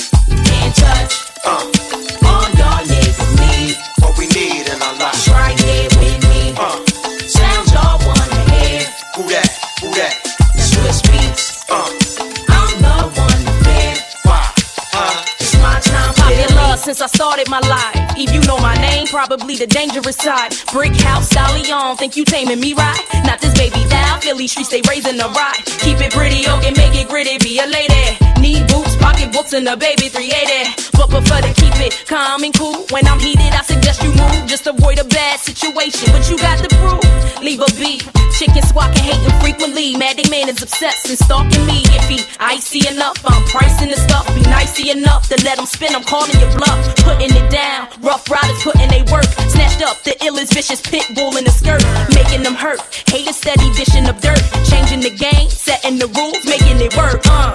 Since 16.85 17.01
I 17.01 17.07
started 17.07 17.49
my 17.49 17.61
life. 17.61 17.97
If 18.14 18.35
you 18.35 18.41
know 18.43 18.59
my 18.59 18.74
name, 18.76 19.07
probably 19.07 19.57
the 19.57 19.66
dangerous 19.66 20.16
side. 20.16 20.53
Brick 20.70 20.95
house, 21.01 21.30
stallion, 21.30 21.97
think 21.97 22.14
you 22.14 22.26
taming 22.26 22.61
me 22.61 22.74
right? 22.74 23.01
Not 23.24 23.41
this 23.41 23.55
baby 23.57 23.80
down, 23.89 24.20
Philly 24.20 24.47
streets, 24.47 24.68
they 24.68 24.82
raising 24.87 25.16
the 25.16 25.24
ride. 25.24 25.64
Keep 25.80 26.05
it 26.05 26.12
pretty, 26.12 26.45
okay, 26.47 26.72
make 26.76 26.95
it 26.95 27.09
gritty, 27.09 27.39
be 27.39 27.59
a 27.59 27.66
lady. 27.66 28.20
Need 28.39 28.68
boots, 28.68 28.97
pocket 28.97 29.32
books, 29.32 29.55
and 29.55 29.66
a 29.66 29.76
baby 29.76 30.12
380. 30.12 30.93
But 30.93 31.09
prefer 31.09 31.41
to 31.41 31.53
keep 31.57 31.76
it 31.80 32.05
calm 32.07 32.45
and 32.45 32.53
cool. 32.53 32.85
When 32.93 33.07
I'm 33.09 33.18
heated, 33.18 33.53
I 33.57 33.62
suggest 33.62 34.03
you 34.03 34.12
move. 34.12 34.45
Just 34.47 34.66
avoid 34.66 34.99
a 34.99 35.05
bad 35.05 35.41
situation, 35.41 36.12
but 36.12 36.28
you 36.28 36.37
got 36.37 36.61
the 36.61 36.68
proof. 36.68 37.41
Leave 37.41 37.61
a 37.61 37.70
beat. 37.80 38.05
Chicken 38.37 38.62
squawking, 38.62 39.05
hating 39.05 39.39
frequently. 39.41 39.97
Mad 39.97 40.18
they 40.18 40.28
man 40.28 40.49
is 40.49 40.61
obsessed 40.61 41.07
and 41.09 41.16
stalking 41.16 41.64
me. 41.66 41.87
If 41.95 42.09
he 42.11 42.18
icy 42.41 42.82
enough, 42.89 43.20
I'm 43.24 43.43
pricing 43.47 43.91
the 43.91 43.97
stuff. 43.97 44.26
Be 44.35 44.43
nicey 44.51 44.91
enough 44.91 45.28
to 45.28 45.37
let 45.45 45.59
him 45.59 45.66
spin. 45.66 45.95
I'm 45.95 46.03
calling 46.03 46.35
your 46.41 46.51
bluff, 46.59 46.74
putting 47.05 47.31
it 47.35 47.51
down. 47.51 47.89
Ruff 48.03 48.29
Ryders 48.31 48.62
putting 48.62 48.89
they 48.89 49.03
work. 49.12 49.25
Snatched 49.51 49.83
up 49.83 50.03
the 50.03 50.12
illest 50.27 50.53
vicious 50.55 50.81
pit 50.81 51.05
bull 51.14 51.37
in 51.37 51.45
the 51.45 51.51
skirt, 51.51 51.83
making 52.14 52.43
them 52.43 52.55
hurt. 52.55 52.81
Haters 53.09 53.37
steady 53.37 53.70
dishing 53.75 54.07
up 54.07 54.18
dirt, 54.20 54.41
changing 54.70 55.01
the 55.01 55.11
game, 55.14 55.49
setting 55.51 55.99
the 55.99 56.07
rules, 56.16 56.45
making 56.47 56.79
it 56.81 56.95
work. 56.97 57.20
Uh. 57.27 57.53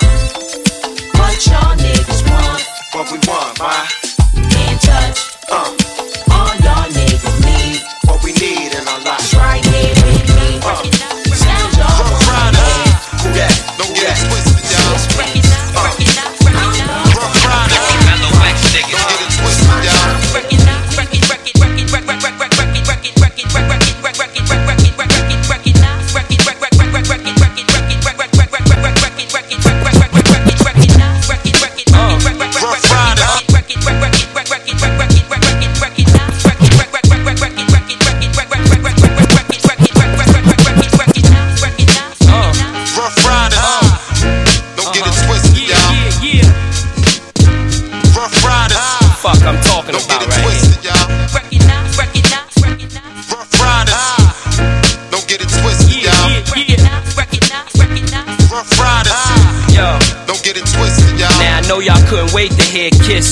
What 1.19 1.35
y'all 1.45 1.75
niggas 1.77 2.21
want? 2.29 2.61
What 2.93 3.05
we 3.11 3.17
want, 3.27 3.59
why? 3.59 3.87
Can't 4.51 4.81
touch. 4.81 5.19
Uh, 5.49 5.69
All 6.31 6.53
y'all 6.63 6.87
niggas 6.89 7.37
need. 7.45 7.81
what 8.05 8.23
we 8.23 8.31
need 8.33 8.71
in 8.73 8.83
our 8.87 9.01
life. 9.03 9.33
Right 9.33 9.63
here 9.65 9.95
with 10.05 10.27
me. 10.37 10.49
Sound 11.35 11.71
y'all 11.77 12.03
wanna. 12.27 12.67
Who 13.23 13.29
that? 13.37 13.53
Don't 13.77 13.93
get 13.95 14.48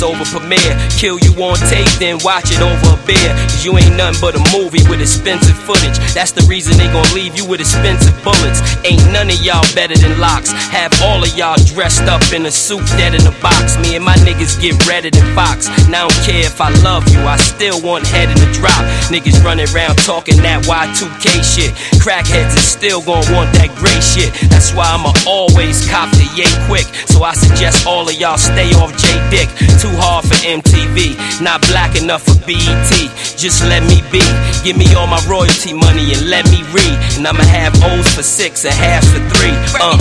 over 0.01 0.25
premiere. 0.25 0.73
Kill 0.97 1.21
you 1.21 1.37
on 1.37 1.57
tape, 1.69 1.89
then 2.01 2.17
watch 2.25 2.49
it 2.49 2.61
over 2.61 2.97
a 2.97 2.99
beer. 3.05 3.31
Cause 3.45 3.61
you 3.65 3.77
ain't 3.77 3.93
nothing 3.93 4.17
but 4.17 4.33
a 4.33 4.41
movie 4.57 4.81
with 4.89 5.01
expensive 5.01 5.57
footage. 5.69 5.97
That's 6.17 6.31
the 6.31 6.45
reason 6.49 6.77
they 6.77 6.89
gon' 6.89 7.07
leave 7.13 7.37
you 7.37 7.45
with 7.45 7.61
expensive 7.61 8.17
bullets. 8.23 8.59
Ain't 8.81 9.05
none 9.13 9.29
of 9.29 9.39
y'all 9.45 9.65
better 9.77 9.95
than 9.95 10.17
locks. 10.19 10.49
Have 10.73 10.93
all 11.05 11.21
of 11.21 11.31
y'all 11.37 11.57
dressed 11.73 12.09
up 12.09 12.21
in 12.33 12.45
a 12.45 12.51
suit 12.51 12.85
dead 12.97 13.13
in 13.13 13.21
a 13.27 13.35
box. 13.41 13.77
Me 13.85 13.95
and 13.95 14.05
my 14.05 14.15
niggas 14.25 14.57
get 14.61 14.73
redder 14.87 15.11
than 15.11 15.25
Fox. 15.35 15.69
Now 15.89 16.07
I 16.07 16.09
don't 16.09 16.23
care 16.23 16.45
if 16.45 16.61
I 16.61 16.69
love 16.87 17.03
you, 17.11 17.19
I 17.19 17.35
still 17.35 17.81
want 17.81 18.07
head 18.07 18.29
in 18.29 18.39
the 18.39 18.47
drop. 18.55 18.79
Niggas 19.11 19.43
running 19.43 19.67
around 19.75 19.97
talking 20.07 20.37
that 20.45 20.63
Y2K 20.63 21.43
shit. 21.43 21.75
Crackheads 21.99 22.55
is 22.55 22.63
still 22.63 23.01
gon' 23.01 23.27
want 23.35 23.51
that 23.59 23.75
gray 23.75 23.99
shit. 23.99 24.31
That's 24.47 24.71
why 24.71 24.87
I'ma 24.87 25.11
always 25.27 25.83
cop 25.91 26.07
the 26.15 26.23
yay 26.31 26.47
quick. 26.71 26.87
So 27.11 27.23
I 27.23 27.33
suggest 27.33 27.85
all 27.85 28.07
of 28.07 28.15
y'all 28.15 28.37
stay 28.37 28.71
off 28.79 28.95
J 28.95 29.19
Dick. 29.27 29.49
Hard 29.95 30.25
for 30.25 30.35
MTV, 30.43 31.15
not 31.41 31.61
black 31.67 31.95
enough 31.95 32.23
for 32.23 32.35
BET. 32.45 32.91
Just 33.38 33.63
let 33.63 33.83
me 33.83 34.01
be. 34.11 34.23
Give 34.63 34.75
me 34.77 34.93
all 34.95 35.07
my 35.07 35.21
royalty 35.29 35.73
money 35.73 36.13
and 36.13 36.29
let 36.29 36.45
me 36.51 36.63
read. 36.75 36.97
And 37.15 37.27
I'ma 37.27 37.43
have 37.43 37.73
O's 37.83 38.07
for 38.15 38.23
six 38.23 38.65
and 38.65 38.73
halves 38.73 39.07
for 39.13 39.21
three. 39.38 39.55
Uh. 39.79 39.97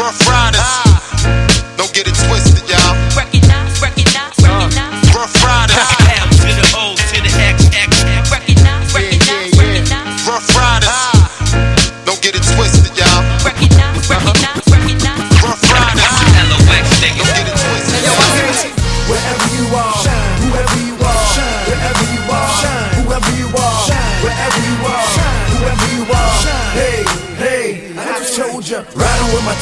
Ruff 0.00 0.16
Ryders. 0.28 0.64
Don't 1.76 1.92
get 1.92 2.06
it 2.08 2.16
twisted, 2.16 2.55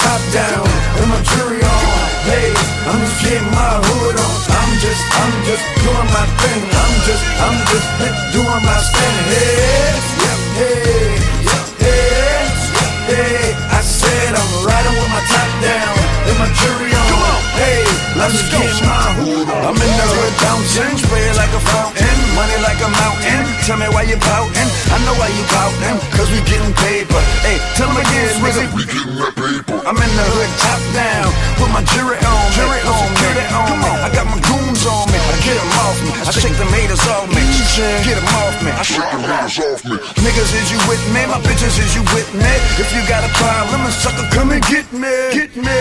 top 0.03 0.23
down 0.33 0.67
and 1.01 1.09
my 1.11 1.21
jury 1.23 1.61
on. 1.63 1.85
Hey, 2.27 2.51
I'm 2.89 3.01
just 3.05 3.19
getting 3.23 3.51
my 3.53 3.75
hood 3.85 4.17
on. 4.17 4.37
I'm 4.59 4.73
just, 4.81 5.03
I'm 5.23 5.35
just 5.45 5.65
doing 5.85 6.09
my 6.15 6.27
thing. 6.41 6.63
I'm 6.65 6.95
just, 7.07 7.25
I'm 7.47 7.59
just 7.71 7.89
doing 8.33 8.63
my 8.65 8.81
thing. 8.95 9.17
Hey, 9.31 10.14
Hey, 18.25 18.33
I'm 18.33 18.41
just 18.41 18.81
my 18.81 19.13
hood 19.21 19.49
on. 19.53 19.69
I'm 19.69 19.77
in 19.77 19.93
the 20.01 20.07
hood 20.09 20.33
bouncing, 20.41 20.97
spray 20.97 21.29
it 21.29 21.37
like 21.37 21.53
a 21.53 21.61
fountain, 21.61 22.17
money 22.33 22.57
like 22.65 22.81
a 22.81 22.89
mountain. 22.89 23.45
Tell 23.69 23.77
me 23.77 23.85
why 23.93 24.09
you 24.09 24.17
pouting. 24.17 24.71
I 24.89 24.97
know 25.05 25.13
why 25.21 25.29
you 25.29 25.45
pouting, 25.53 26.01
cause 26.17 26.33
we 26.33 26.41
getting 26.49 26.73
paper. 26.73 27.21
Hey, 27.45 27.61
tell 27.77 27.85
them 27.85 28.01
again, 28.01 28.33
nigga. 28.41 28.65
We 28.73 28.89
getting 28.89 29.21
that 29.21 29.37
paper. 29.37 29.77
I'm 29.85 30.01
in 30.01 30.13
the 30.17 30.25
hood, 30.25 30.51
top 30.57 30.81
down, 30.97 31.29
with 31.61 31.73
my 31.77 31.85
jury 31.93 32.17
on, 32.17 32.45
jury 32.57 32.81
on, 32.89 33.05
security 33.13 33.45
on 33.53 33.77
me. 33.85 33.93
I 33.93 34.09
got 34.09 34.25
my 34.25 34.41
goons 34.41 34.81
on 34.89 35.05
me, 35.13 35.21
I 35.21 35.37
get 35.45 35.61
'em 35.61 35.73
off 35.85 35.99
me. 36.01 36.11
I 36.25 36.33
shake 36.33 36.57
the 36.57 36.65
haters 36.65 37.05
off 37.05 37.29
me, 37.29 37.45
get 38.09 38.17
'em 38.17 38.29
off 38.41 38.57
me. 38.65 38.73
I 38.73 38.85
shake 38.89 39.05
the 39.05 39.21
haters 39.21 39.61
off 39.61 39.85
me. 39.85 40.01
Niggas, 40.25 40.49
is 40.57 40.73
you 40.73 40.81
with 40.89 41.05
me? 41.13 41.29
My 41.29 41.41
bitches, 41.45 41.77
is 41.77 41.93
you 41.93 42.01
with 42.17 42.33
me? 42.33 42.55
If 42.81 42.89
you 42.97 43.05
got 43.05 43.21
a 43.21 43.33
problem, 43.37 43.85
a 43.85 43.93
sucker, 43.93 44.25
come 44.33 44.57
and 44.57 44.65
get 44.73 44.89
me, 44.97 45.13
get 45.37 45.53
me. 45.61 45.81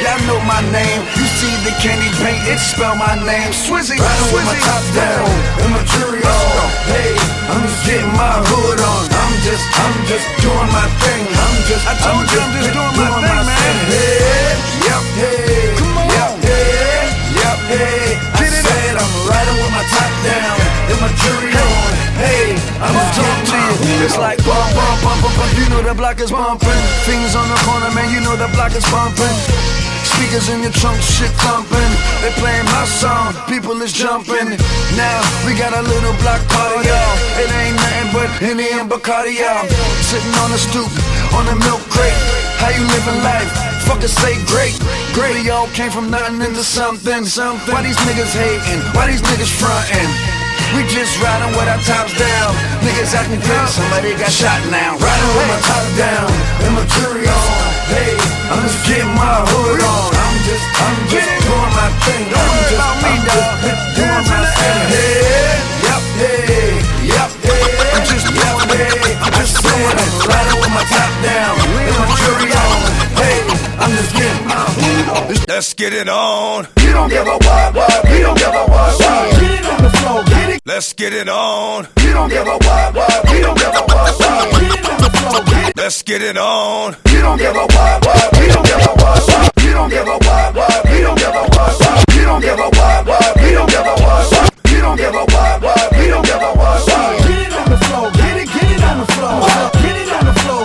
Y'all 0.00 0.20
know 0.28 0.40
my 0.48 0.60
name. 0.72 1.00
You 1.16 1.26
see 1.40 1.54
the 1.64 1.73
candy 1.80 2.10
paint, 2.22 2.42
it 2.46 2.58
spell 2.58 2.94
my 2.96 3.14
name. 3.24 3.50
Swizzy, 3.54 3.96
riding 3.98 4.30
with 4.34 4.44
my 4.46 4.58
top 4.62 4.84
down, 4.94 5.26
and 5.62 5.70
my 5.72 5.82
jury 5.96 6.22
on. 6.22 6.68
Hey, 6.90 7.14
I'm 7.50 7.62
just 7.64 7.80
getting 7.86 8.12
my 8.14 8.36
hood 8.50 8.80
on. 8.80 9.02
I'm 9.10 9.34
just, 9.42 9.64
I'm 9.80 9.96
just 10.06 10.26
doing 10.42 10.70
my 10.70 10.86
thing. 11.02 11.22
I'm 11.24 11.56
just, 11.66 11.84
I 11.88 11.94
told 12.02 12.24
you 12.28 12.38
I'm 12.38 12.52
just 12.58 12.70
doing 12.74 12.94
my 12.98 13.10
thing, 13.22 13.40
man. 13.48 13.74
Hey, 13.90 14.54
yep, 14.86 15.02
hey, 15.18 15.74
come 15.78 15.96
on, 15.98 16.06
yep, 16.10 16.32
hey, 16.44 17.08
yep, 17.38 17.58
hey. 17.70 18.04
I 18.34 18.46
said 18.50 18.94
I'm 19.00 19.12
riding 19.28 19.56
with 19.58 19.72
my 19.74 19.84
top 19.88 20.12
down, 20.26 20.56
and 20.90 20.98
my 21.00 21.10
jury 21.22 21.52
on. 21.54 21.90
Hey, 22.14 22.54
I'm 22.78 22.94
just 22.94 23.18
getting 23.18 23.50
my 23.50 23.66
hood 23.82 24.04
It's 24.06 24.18
like 24.18 24.38
bump, 24.46 24.70
bump, 24.76 24.98
bump, 25.02 25.18
bump, 25.22 25.34
bump. 25.36 25.50
You 25.58 25.66
know 25.72 25.82
the 25.82 25.94
block 25.94 26.20
is 26.20 26.30
bumping. 26.30 26.80
Fingers 27.02 27.34
on 27.34 27.48
the 27.50 27.58
corner, 27.66 27.90
man. 27.90 28.08
You 28.14 28.20
know 28.20 28.36
the 28.36 28.48
block 28.54 28.72
is 28.72 28.86
bumping. 28.86 29.73
Speakers 30.14 30.48
in 30.48 30.62
your 30.62 30.70
trunk, 30.72 31.00
shit 31.02 31.30
thumping. 31.42 31.92
They 32.22 32.30
playing 32.38 32.64
my 32.70 32.86
song, 32.86 33.34
people 33.50 33.74
is 33.82 33.92
jumping. 33.92 34.54
Now 34.94 35.18
we 35.44 35.58
got 35.58 35.74
a 35.74 35.82
little 35.82 36.14
block 36.22 36.40
party, 36.48 36.86
y'all. 36.86 37.14
It 37.42 37.50
ain't 37.50 37.76
nothing 37.76 38.08
but 38.14 38.30
Henny 38.38 38.70
and 38.78 38.88
Bacardi, 38.90 39.34
y'all. 39.34 39.66
Sitting 40.06 40.34
on 40.46 40.50
the 40.54 40.58
stoop, 40.58 40.90
on 41.34 41.50
a 41.50 41.56
milk 41.66 41.82
crate. 41.90 42.18
How 42.62 42.70
you 42.70 42.86
living 42.86 43.20
life? 43.26 43.50
Fuckers 43.84 44.14
say 44.14 44.38
great, 44.46 44.78
great. 45.12 45.34
We 45.42 45.50
all 45.50 45.68
came 45.68 45.90
from 45.90 46.10
nothing 46.10 46.40
into 46.40 46.64
something, 46.64 47.24
something. 47.24 47.74
Why 47.74 47.82
these 47.82 47.98
niggas 48.06 48.32
hating? 48.32 48.80
Why 48.94 49.10
these 49.10 49.22
niggas 49.22 49.50
fronting? 49.50 50.33
We 50.74 50.82
just 50.90 51.14
riding 51.22 51.54
with 51.54 51.70
our 51.70 51.78
tops 51.86 52.18
down. 52.18 52.50
Niggas 52.82 53.14
acting 53.14 53.38
good, 53.38 53.68
somebody 53.70 54.10
got 54.18 54.32
shot 54.34 54.58
now. 54.74 54.98
Riding 54.98 55.32
with 55.38 55.46
my 55.46 55.60
top 55.62 55.86
down 55.94 56.26
and 56.66 56.74
my 56.74 56.82
jury 56.98 57.30
on. 57.30 57.54
Hey, 57.94 58.18
I'm 58.50 58.58
just 58.66 58.82
getting 58.82 59.14
my 59.14 59.46
hood 59.46 59.78
on. 59.78 60.10
I'm 60.10 60.36
just, 60.42 60.66
I'm 60.82 60.98
just 61.14 61.30
doing 61.46 61.72
my 61.78 61.88
thing. 62.02 62.26
I'm 62.26 62.58
just, 62.66 62.82
I'm 62.82 63.22
just 63.62 63.84
doing 63.94 64.24
my 64.26 64.42
thing. 64.50 64.82
Hey, 64.90 65.62
yep, 65.86 66.02
hey, 66.18 66.82
yep, 67.06 67.30
hey. 67.46 67.64
I'm 67.94 68.02
just 68.10 68.26
doing 68.34 68.66
hey. 68.74 69.14
I 69.14 69.46
said 69.46 69.94
I'm 69.94 70.10
riding 70.26 70.58
with 70.58 70.74
my 70.74 70.84
top 70.90 71.12
down 71.22 71.54
and 71.54 71.94
my 72.02 72.18
jury 72.18 72.50
on. 72.50 72.78
Hey, 73.14 73.63
I'm 73.84 73.90
just 73.90 74.16
getting 74.16 74.48
my 74.48 74.64
hood 74.64 75.08
on. 75.12 75.44
Let's 75.46 75.74
get 75.74 75.92
it 75.92 76.08
on. 76.08 76.66
You 76.80 76.92
don't 76.96 77.10
give 77.10 77.26
a 77.28 77.36
what, 77.36 77.74
what, 77.76 78.00
we 78.08 78.24
don't 78.24 78.38
give 78.38 78.48
a 78.48 78.64
what, 78.64 78.96
what. 78.96 79.36
Get 79.36 79.60
it 79.60 79.66
on 79.68 79.82
the 79.84 79.90
floor, 80.00 80.24
get 80.24 80.48
it. 80.56 80.62
Let's 80.64 80.94
get 80.94 81.12
it 81.12 81.28
on. 81.28 81.86
You 82.00 82.12
don't 82.16 82.30
give 82.30 82.46
a 82.48 82.56
what, 82.64 82.94
what, 82.96 83.28
we 83.28 83.44
don't 83.44 83.58
give 83.60 83.76
a 83.76 83.84
what, 83.84 84.16
what. 84.16 84.56
Get 84.56 84.72
it 84.72 84.88
on 84.88 85.00
the 85.04 85.10
floor, 85.12 85.44
get 85.44 85.68
it. 85.68 85.76
Let's 85.76 86.00
get 86.00 86.22
it 86.22 86.38
on. 86.38 86.96
You 87.12 87.20
don't 87.20 87.36
give 87.36 87.52
a 87.52 87.60
what, 87.60 88.06
what, 88.08 88.40
we 88.40 88.48
don't 88.48 88.64
give 88.64 88.80
a 88.80 88.92
what, 89.04 89.20
what. 89.20 89.52
You 89.60 89.72
don't 89.76 89.90
give 89.90 90.08
a 90.08 90.16
what, 90.16 90.54
what, 90.56 90.80
we 90.88 91.00
don't 91.04 91.18
give 91.20 91.36
a 91.36 91.44
what, 91.44 91.76
what. 91.76 92.04
You 92.16 92.24
don't 92.24 92.40
give 92.40 92.56
a 92.56 92.64
what, 92.64 93.04
what, 93.04 93.36
we 93.36 93.52
don't 93.52 93.68
give 93.68 93.84
a 93.84 93.94
what, 94.00 94.32
what. 94.32 94.48
You 94.72 94.80
don't 94.80 94.96
give 94.96 95.12
a 95.12 95.24
what, 95.28 95.60
what, 95.60 95.92
we 95.92 96.08
don't 96.08 96.24
give 96.24 96.40
a 96.40 96.50
what, 96.56 96.80
what. 96.88 97.20
Get 97.28 97.36
it 97.36 97.52
on 97.52 97.68
the 97.68 97.76
floor, 97.84 98.08
get 98.16 98.36
it, 98.40 98.48
get 98.48 98.64
it 98.64 98.80
on 98.80 98.96
the 99.04 99.06
floor. 99.12 99.44
Get 99.76 99.96
it 100.00 100.08
on 100.08 100.24
the 100.24 100.32
floor, 100.40 100.64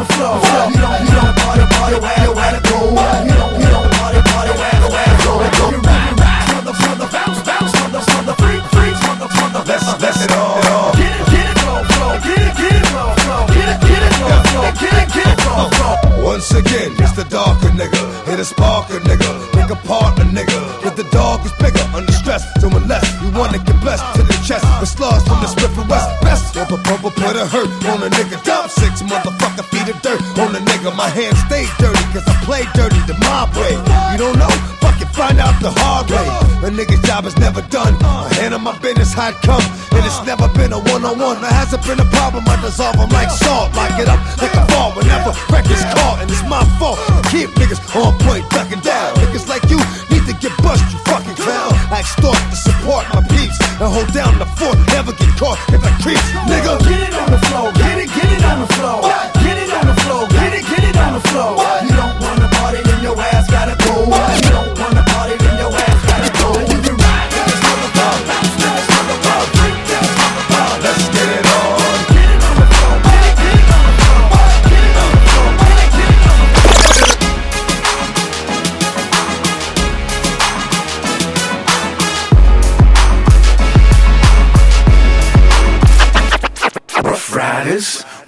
the 0.00 0.12
floor. 0.14 0.36
You 0.40 0.80
don't, 0.80 1.00
you 1.04 1.12
don't 1.12 1.36
party, 1.36 1.64
party, 1.76 1.98
where, 2.00 2.32
where 2.32 2.52
to 2.56 2.60
go. 2.68 2.78
You 2.88 3.34
don't, 3.36 3.54
you 3.60 3.68
don't 3.68 3.90
party, 4.00 4.20
party, 4.32 4.52
where, 4.56 4.80
where 4.88 5.10
to 5.12 5.18
go. 5.24 5.70
You 5.70 5.80
ride, 5.84 6.14
ride, 6.20 6.46
mother, 6.54 6.74
mother, 6.80 7.08
bounce, 7.12 7.40
bounce, 7.44 7.72
mother, 7.80 8.02
mother, 8.12 8.34
freak, 8.40 8.62
freak, 8.72 8.96
mother, 9.04 9.28
mother, 9.28 9.62
Let's, 9.66 9.84
let's 10.00 10.29
Once 16.22 16.50
again, 16.54 16.92
it's 16.98 17.12
the 17.12 17.24
darker 17.24 17.68
nigga. 17.74 18.00
Hit 18.24 18.38
a 18.38 18.46
sparker 18.46 19.00
nigga. 19.00 19.30
Pick 19.52 19.70
apart 19.70 20.18
a 20.18 20.24
nigga. 20.24 20.58
But 20.82 20.96
the 20.96 21.04
dog 21.10 21.44
is 21.44 21.52
bigger, 21.60 21.84
under 21.94 22.12
stress. 22.12 22.44
Doing 22.60 22.86
less. 22.88 23.04
You 23.22 23.30
wanna 23.32 23.58
get 23.58 23.80
blessed 23.80 24.04
to 24.16 24.22
the 24.22 24.36
chest. 24.46 24.64
With 24.80 24.88
slugs 24.88 25.24
from 25.26 25.40
the 25.42 25.48
and 25.50 25.88
West. 25.88 26.08
Best. 26.22 26.56
Rubber 26.56 26.78
purple 26.84 27.10
put 27.10 27.36
a 27.36 27.46
hurt 27.46 27.68
on 27.92 28.02
a 28.02 28.10
nigga. 28.10 28.42
Dump 28.44 28.70
six 28.70 29.02
motherfucker 29.02 29.64
feet 29.72 29.88
of 29.92 30.00
dirt 30.02 30.20
on 30.38 30.54
a 30.54 30.60
nigga. 30.60 30.94
My 30.96 31.08
hands 31.08 31.38
stay 31.46 31.66
dirty, 31.78 32.04
cause 32.12 32.26
I 32.26 32.34
play 32.44 32.64
dirty 32.74 33.00
the 33.10 33.16
mob 33.24 33.54
way. 33.56 33.74
You 34.12 34.18
don't 34.18 34.38
know? 34.38 34.89
Find 35.20 35.36
out 35.36 35.60
the 35.60 35.68
hard 35.68 36.08
way. 36.08 36.24
A 36.64 36.72
nigga's 36.72 37.04
job 37.04 37.28
is 37.28 37.36
never 37.36 37.60
done. 37.68 37.92
I 38.00 38.32
handle 38.40 38.56
my 38.58 38.72
business 38.80 39.12
how 39.12 39.28
it 39.28 39.36
come. 39.44 39.60
And 39.92 40.00
it's 40.00 40.16
never 40.24 40.48
been 40.56 40.72
a 40.72 40.80
one 40.80 41.04
on 41.04 41.20
one. 41.20 41.36
There 41.44 41.52
hasn't 41.52 41.84
been 41.84 42.00
a 42.00 42.08
problem. 42.08 42.48
I 42.48 42.56
dissolve 42.64 42.96
them 42.96 43.12
like 43.12 43.28
salt. 43.28 43.68
Lock 43.76 44.00
it 44.00 44.08
up 44.08 44.16
like 44.40 44.56
a 44.56 44.64
ball 44.72 44.96
whenever 44.96 45.36
records 45.52 45.84
caught. 45.92 46.24
And 46.24 46.32
it's 46.32 46.40
my 46.48 46.64
fault. 46.80 46.96
Keep 47.28 47.52
niggas 47.60 47.84
on 47.92 48.16
point, 48.24 48.48
ducking 48.48 48.80
down. 48.80 49.12
Niggas 49.20 49.44
like 49.44 49.68
you 49.68 49.76
need 50.08 50.24
to 50.24 50.32
get 50.40 50.56
bust, 50.64 50.80
you 50.88 50.96
fucking 51.04 51.36
clown. 51.36 51.68
I 51.92 52.00
extort 52.00 52.40
to 52.40 52.56
support 52.56 53.04
my 53.12 53.20
peeps 53.28 53.60
and 53.76 53.92
hold 53.92 54.08
down 54.16 54.40
the 54.40 54.48
fort. 54.56 54.80
Never 54.96 55.12
get 55.12 55.36
caught 55.36 55.60
if 55.68 55.84
I 55.84 55.92
creep, 56.00 56.22
nigga. 56.48 56.80
Get 56.88 57.12
it 57.12 57.12
on 57.12 57.28
the 57.28 57.40
floor, 57.52 57.68
get 57.76 58.00
it, 58.00 58.08
get 58.08 58.24
it 58.24 58.44
on 58.48 58.64
the 58.64 58.70
floor. 58.72 59.19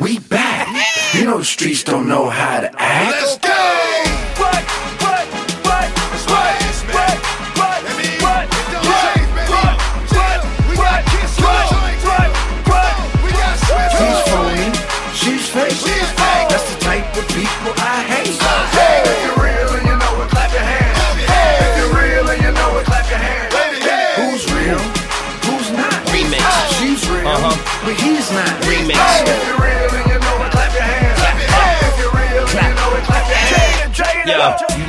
We 0.02 0.18
back. 0.18 0.66
You 1.14 1.26
know 1.26 1.38
the 1.38 1.44
streets 1.44 1.84
don't 1.84 2.08
know 2.08 2.28
how 2.28 2.60
to 2.60 2.70
act. 2.76 3.41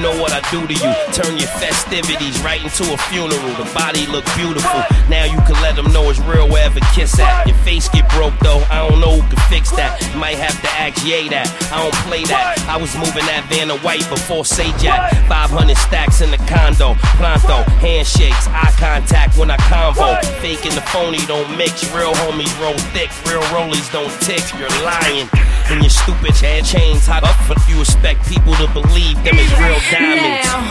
Know 0.03 0.21
what 0.21 0.35
I 0.35 0.43
do 0.51 0.67
to 0.67 0.75
you. 0.75 0.91
Turn 1.15 1.39
your 1.39 1.47
festivities 1.55 2.35
right 2.43 2.59
into 2.59 2.83
a 2.91 2.97
funeral. 3.07 3.55
The 3.55 3.63
body 3.71 4.05
look 4.11 4.27
beautiful. 4.35 4.83
Now 5.07 5.23
you 5.23 5.39
can 5.47 5.55
let 5.63 5.79
them 5.79 5.87
know 5.95 6.11
it's 6.11 6.19
real 6.19 6.49
wherever 6.51 6.83
kiss 6.91 7.17
at. 7.19 7.47
Your 7.47 7.55
face 7.63 7.87
get 7.87 8.11
broke 8.11 8.37
though. 8.43 8.59
I 8.67 8.83
don't 8.83 8.99
know 8.99 9.23
who 9.23 9.23
can 9.31 9.39
fix 9.47 9.71
that. 9.79 9.95
Might 10.19 10.37
have 10.37 10.59
to 10.59 10.69
ask 10.75 10.99
Ye 11.07 11.29
that. 11.29 11.47
I 11.71 11.79
don't 11.79 11.95
play 12.03 12.27
that. 12.27 12.59
I 12.67 12.75
was 12.75 12.91
moving 12.99 13.23
that 13.31 13.47
van 13.47 13.71
to 13.71 13.79
white 13.79 14.03
before 14.11 14.43
Say 14.43 14.75
Jack. 14.75 15.15
500 15.31 15.77
stacks 15.77 16.19
in 16.19 16.31
the 16.31 16.41
condo. 16.51 16.99
Pronto, 17.15 17.63
handshakes, 17.79 18.47
eye 18.51 18.75
contact 18.75 19.37
when 19.39 19.49
I 19.49 19.57
convo. 19.71 20.19
Fake 20.43 20.65
and 20.67 20.75
the 20.75 20.83
phony 20.91 21.23
don't 21.31 21.47
mix. 21.55 21.87
Real 21.95 22.11
homies 22.27 22.51
roll 22.59 22.77
thick. 22.91 23.07
Real 23.23 23.43
rollies 23.55 23.87
don't 23.95 24.11
tick. 24.19 24.43
You're 24.59 24.67
lying. 24.83 25.31
And 25.71 25.81
your 25.81 25.89
stupid 25.89 26.35
head 26.37 26.65
chains 26.65 27.07
hot 27.07 27.23
up. 27.23 27.35
But 27.47 27.57
you 27.67 27.79
expect 27.81 28.27
people 28.27 28.53
to 28.61 28.67
believe 28.71 29.17
them 29.23 29.39
as 29.39 29.49
real 29.57 29.79
diamonds. 29.89 30.45
Now, 30.45 30.61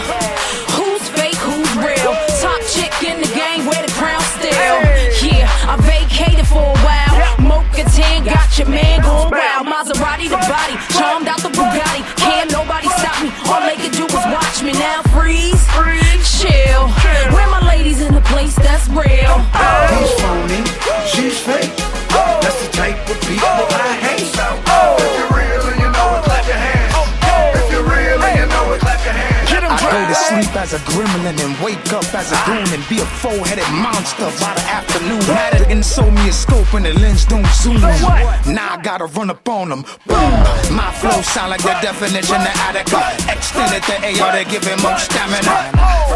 who's 0.78 1.04
fake, 1.10 1.40
who's 1.42 1.72
real? 1.74 2.12
Top 2.38 2.60
chick 2.70 2.92
in 3.02 3.18
the 3.18 3.30
game, 3.34 3.66
wear 3.66 3.82
the 3.82 3.90
crown 3.98 4.22
still. 4.38 4.78
Yeah, 5.24 5.48
I 5.66 5.74
vacated 5.82 6.46
for 6.46 6.62
a 6.62 6.78
while. 6.86 7.18
Mocha 7.42 7.82
10 7.82 8.24
got 8.24 8.46
your 8.58 8.68
man 8.68 9.02
going 9.02 9.32
wild. 9.32 9.66
Maserati 9.66 10.30
the 10.30 10.38
body, 10.46 10.76
charmed 10.94 11.26
out 11.26 11.42
the 11.42 11.50
Bugatti. 11.50 12.06
Can't 12.20 12.52
nobody 12.52 12.86
stop 13.00 13.18
me. 13.24 13.32
All 13.50 13.64
they 13.66 13.76
can 13.80 13.90
do 13.90 14.06
is 14.06 14.24
watch 14.30 14.62
me 14.62 14.72
now. 14.78 15.02
Freeze, 15.10 15.66
chill. 16.38 16.86
Where 17.34 17.48
my 17.50 17.64
ladies 17.66 18.00
in 18.00 18.14
the 18.14 18.22
place 18.22 18.54
that's 18.54 18.86
real? 18.88 19.34
He's 19.98 20.14
phony, 20.22 20.62
she's 21.10 21.38
fake. 21.42 21.74
That's 22.44 22.60
the 22.62 22.70
type 22.72 23.02
of 23.10 23.18
people 23.26 23.66
I 23.72 23.98
hate. 23.98 24.21
Sleep 30.32 30.56
as 30.56 30.72
a 30.72 30.78
gremlin 30.90 31.36
and 31.44 31.52
wake 31.64 31.92
up 31.92 32.06
as 32.14 32.32
a 32.32 32.38
goon 32.46 32.66
and 32.72 32.82
be 32.88 33.00
a 33.00 33.06
four-headed 33.20 33.68
monster 33.72 34.28
by 34.40 34.54
the 34.54 34.64
afternoon. 34.64 35.20
Matter 35.28 35.64
and 35.68 35.84
sold 35.84 36.14
me 36.14 36.28
a 36.28 36.32
scope 36.32 36.72
and 36.74 36.84
the 36.84 36.92
lens 37.00 37.24
don't 37.26 37.46
zoom. 37.60 37.80
Now 37.80 38.76
I 38.76 38.80
gotta 38.82 39.06
run 39.06 39.30
up 39.30 39.46
on 39.48 39.68
them. 39.68 39.82
Boom. 40.06 40.32
My 40.72 40.90
flow 41.00 41.20
sound 41.22 41.50
like 41.50 41.62
the 41.62 41.76
definition 41.82 42.40
of 42.40 42.56
Attica. 42.68 43.00
Extended 43.28 43.82
the 43.84 43.96
AR 44.20 44.32
to 44.32 44.44
give 44.48 44.64
him 44.64 44.80
more 44.80 44.96
stamina. 44.98 45.72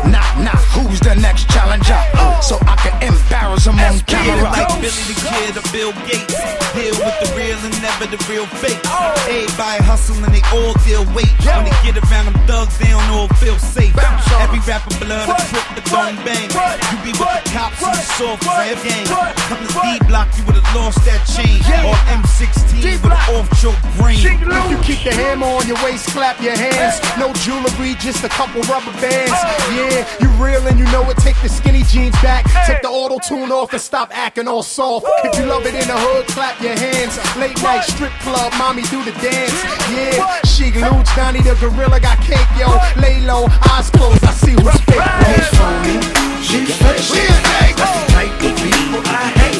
Knock, 0.09 0.31
knock, 0.41 0.63
who's 0.73 1.01
the 1.01 1.15
next 1.17 1.51
challenger? 1.51 2.01
So 2.41 2.57
I 2.65 2.77
can 2.81 2.95
embarrass 3.03 3.67
him 3.67 3.79
on 3.79 4.01
camera. 4.09 4.51
Like 4.51 4.69
Billy 4.81 5.05
the 5.13 5.17
Kid 5.29 5.57
or 5.57 5.67
Bill 5.73 5.93
Gates. 6.09 6.37
Deal 6.73 6.97
with 7.05 7.17
the 7.21 7.29
real 7.37 7.59
and 7.61 7.77
never 7.83 8.07
the 8.07 8.21
real 8.31 8.47
fake. 8.47 8.81
Everybody 9.29 9.83
hustle 9.85 10.17
and 10.25 10.33
they 10.33 10.45
all 10.57 10.73
deal 10.87 11.05
weight. 11.13 11.33
When 11.45 11.65
they 11.69 11.77
get 11.85 11.97
around 12.01 12.33
them 12.33 12.39
thugs, 12.47 12.79
they 12.79 12.89
don't 12.89 13.11
all 13.11 13.29
feel 13.41 13.59
safe. 13.59 13.95
Every 14.41 14.61
rapper 14.61 14.95
blood 15.03 15.29
a 15.29 15.35
trip 15.49 15.67
the 15.75 15.83
don't 15.91 16.17
bang. 16.25 16.49
You 16.93 16.99
be 17.03 17.13
with 17.17 17.27
the 17.27 17.43
cops 17.51 17.83
and 17.83 17.97
the 17.97 18.05
soft 18.17 18.45
rap 18.47 18.79
gang. 18.85 19.07
Come 19.49 19.61
to 19.61 19.73
D 19.81 19.99
block, 20.07 20.29
you 20.37 20.45
would've 20.47 20.75
lost 20.75 21.05
that 21.05 21.23
chain. 21.27 21.61
Or 21.87 21.97
M16 22.13 23.03
with 23.03 23.13
an 23.13 23.23
off 23.35 23.49
choke 23.61 23.81
brain. 23.97 24.19
If 24.21 24.71
you 24.71 24.79
keep 24.85 25.03
the 25.05 25.13
hammer 25.13 25.47
on 25.47 25.67
your 25.67 25.79
waist, 25.85 26.09
clap 26.11 26.41
your 26.41 26.57
hands. 26.57 27.01
No 27.19 27.33
jewelry, 27.45 27.95
just 27.99 28.25
a 28.25 28.29
couple 28.29 28.63
rubber 28.69 28.93
bands. 29.01 29.35
Yeah, 29.73 30.07
you 30.21 30.29
real 30.37 30.65
and 30.67 30.79
you 30.79 30.87
know 30.93 31.09
it. 31.11 31.17
Take 31.19 31.41
the 31.43 31.49
skinny 31.49 31.83
jeans 31.85 32.17
back. 32.23 32.45
Take 32.67 32.83
the 32.83 32.89
auto 32.89 33.19
tune 33.19 33.51
off 33.51 33.73
and 33.73 33.81
stop 33.81 34.11
acting 34.13 34.49
all 34.49 34.63
soft. 34.63 35.07
If 35.25 35.39
you 35.39 35.47
love 35.47 35.67
it 35.67 35.75
in 35.75 35.87
the 35.89 35.99
hood, 35.99 36.27
clap 36.29 36.61
your 36.61 36.77
hands. 36.77 37.19
Late 37.37 37.61
night 37.63 37.85
strip 37.85 38.13
club, 38.21 38.53
mommy 38.59 38.83
do 38.91 39.03
the 39.05 39.13
dance. 39.19 39.55
Yeah, 39.91 40.36
she 40.77 40.83
ludes, 40.83 41.17
Donnie 41.17 41.41
the 41.41 41.55
gorilla 41.55 42.01
got 42.01 42.21
cake, 42.21 42.47
yo. 42.59 42.69
Lay 43.01 43.21
low, 43.21 43.47
eyes 43.71 43.91
closed, 43.91 44.25
I 44.25 44.33
see 44.33 44.53
who's 44.53 44.81
fake. 44.85 45.01
He's 45.25 45.49
phony, 45.57 46.01
she's 46.43 46.77
fake. 46.77 46.99
She's 46.99 47.39
fake. 47.49 47.77
That's 47.77 48.07
the 48.07 48.13
type 48.13 48.33
of 48.45 48.57
people 48.61 49.01
I 49.05 49.33
hate. 49.41 49.57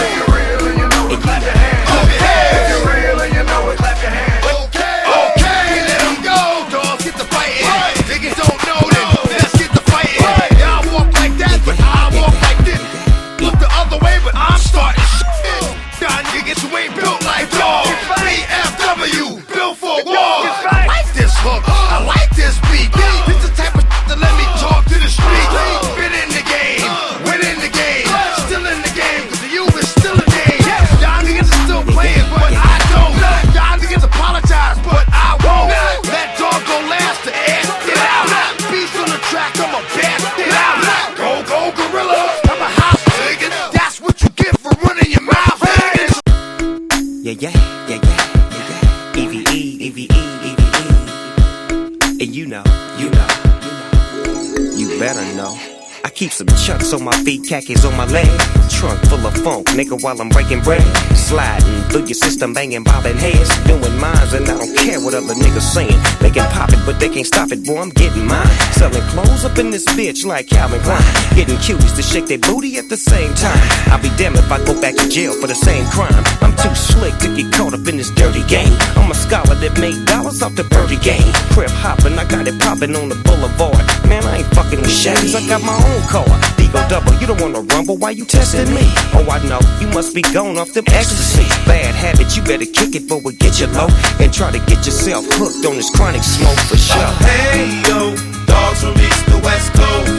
If 0.00 0.16
you're 0.16 0.30
real 0.34 0.66
and 0.68 0.78
you 0.78 0.88
know 0.88 1.14
it, 1.14 1.59
some 56.40 56.59
chucks 56.70 56.92
on 56.92 57.02
my 57.02 57.16
feet, 57.24 57.42
khakis 57.42 57.84
on 57.84 57.96
my 57.96 58.06
legs. 58.06 58.44
Trunk 58.70 59.00
full 59.10 59.26
of 59.26 59.34
funk, 59.42 59.66
nigga, 59.78 60.00
while 60.02 60.20
I'm 60.20 60.28
breaking 60.28 60.60
bread. 60.60 60.86
Sliding 61.16 61.82
through 61.90 62.06
your 62.06 62.14
system, 62.14 62.54
banging, 62.54 62.84
bobbing 62.84 63.16
heads. 63.16 63.50
Doing 63.66 63.96
mines, 63.98 64.32
and 64.32 64.48
I 64.48 64.54
don't 64.56 64.76
care 64.78 65.00
what 65.00 65.14
other 65.14 65.34
niggas 65.34 65.66
saying. 65.74 65.98
They 66.20 66.30
can 66.30 66.46
pop 66.52 66.70
it, 66.70 66.78
but 66.86 67.00
they 67.00 67.08
can't 67.08 67.26
stop 67.26 67.50
it, 67.50 67.64
boy, 67.66 67.78
I'm 67.80 67.90
getting 67.90 68.26
mine. 68.26 68.46
Selling 68.78 69.02
clothes 69.10 69.44
up 69.44 69.58
in 69.58 69.70
this 69.70 69.84
bitch 69.96 70.24
like 70.24 70.46
Calvin 70.46 70.80
Klein. 70.82 71.02
Getting 71.34 71.56
cuties 71.56 71.94
to 71.96 72.02
shake 72.02 72.26
their 72.26 72.38
booty 72.38 72.78
at 72.78 72.88
the 72.88 72.96
same 72.96 73.34
time. 73.34 73.66
I'll 73.90 74.02
be 74.02 74.10
damned 74.16 74.38
if 74.38 74.50
I 74.52 74.64
go 74.64 74.80
back 74.80 74.94
to 74.94 75.08
jail 75.08 75.34
for 75.40 75.48
the 75.48 75.58
same 75.58 75.84
crime. 75.90 76.24
I'm 76.40 76.54
too 76.56 76.74
slick 76.74 77.16
to 77.18 77.28
get 77.34 77.52
caught 77.52 77.74
up 77.74 77.86
in 77.88 77.96
this 77.96 78.10
dirty 78.12 78.46
game. 78.46 78.76
I'm 78.94 79.10
a 79.10 79.14
scholar 79.14 79.56
that 79.56 79.74
made 79.80 80.06
dollars 80.06 80.40
off 80.42 80.54
the 80.54 80.64
birdie 80.64 81.02
game. 81.02 81.32
Crib 81.50 81.70
hopping, 81.70 82.16
I 82.18 82.24
got 82.24 82.46
it 82.46 82.58
popping 82.60 82.94
on 82.94 83.08
the 83.08 83.18
boulevard. 83.26 83.82
Man, 84.06 84.22
I 84.24 84.38
ain't 84.38 84.50
fucking 84.54 84.80
with 84.80 84.94
Chevys, 85.02 85.34
I 85.34 85.42
got 85.48 85.62
my 85.62 85.74
own 85.74 86.02
car. 86.06 86.59
Digo 86.60 86.86
double, 86.90 87.14
you 87.14 87.26
don't 87.26 87.40
wanna 87.40 87.60
rumble, 87.72 87.96
why 87.96 88.10
you 88.10 88.26
testing 88.26 88.68
me? 88.74 88.84
Oh, 89.16 89.24
I 89.32 89.40
know, 89.48 89.60
you 89.80 89.88
must 89.96 90.14
be 90.14 90.20
gone 90.20 90.58
off 90.58 90.72
them 90.74 90.84
ecstasy. 90.88 91.44
Bad 91.64 91.94
habit, 91.94 92.36
you 92.36 92.42
better 92.42 92.66
kick 92.66 92.94
it 92.94 93.08
before 93.08 93.22
we 93.24 93.32
get 93.32 93.58
you 93.58 93.66
low. 93.68 93.88
And 94.20 94.28
try 94.32 94.50
to 94.52 94.58
get 94.68 94.84
yourself 94.84 95.24
hooked 95.40 95.64
on 95.64 95.76
this 95.76 95.88
chronic 95.88 96.22
smoke 96.22 96.60
for 96.68 96.76
sure. 96.76 97.12
Hey 97.24 97.80
yo, 97.88 98.12
dogs 98.44 98.80
from 98.84 98.92
east 99.00 99.24
to 99.32 99.38
west 99.40 99.72
coast. 99.72 100.12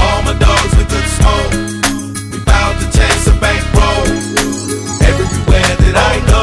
All 0.00 0.22
my 0.24 0.32
dogs 0.40 0.72
with 0.76 0.88
good 0.88 1.08
smoke. 1.20 1.52
We 2.32 2.38
to 2.40 2.86
chase 2.96 3.26
a 3.28 3.34
bankroll. 3.36 4.08
Everywhere 5.04 5.72
that 5.84 5.96
I 6.00 6.14
go, 6.32 6.41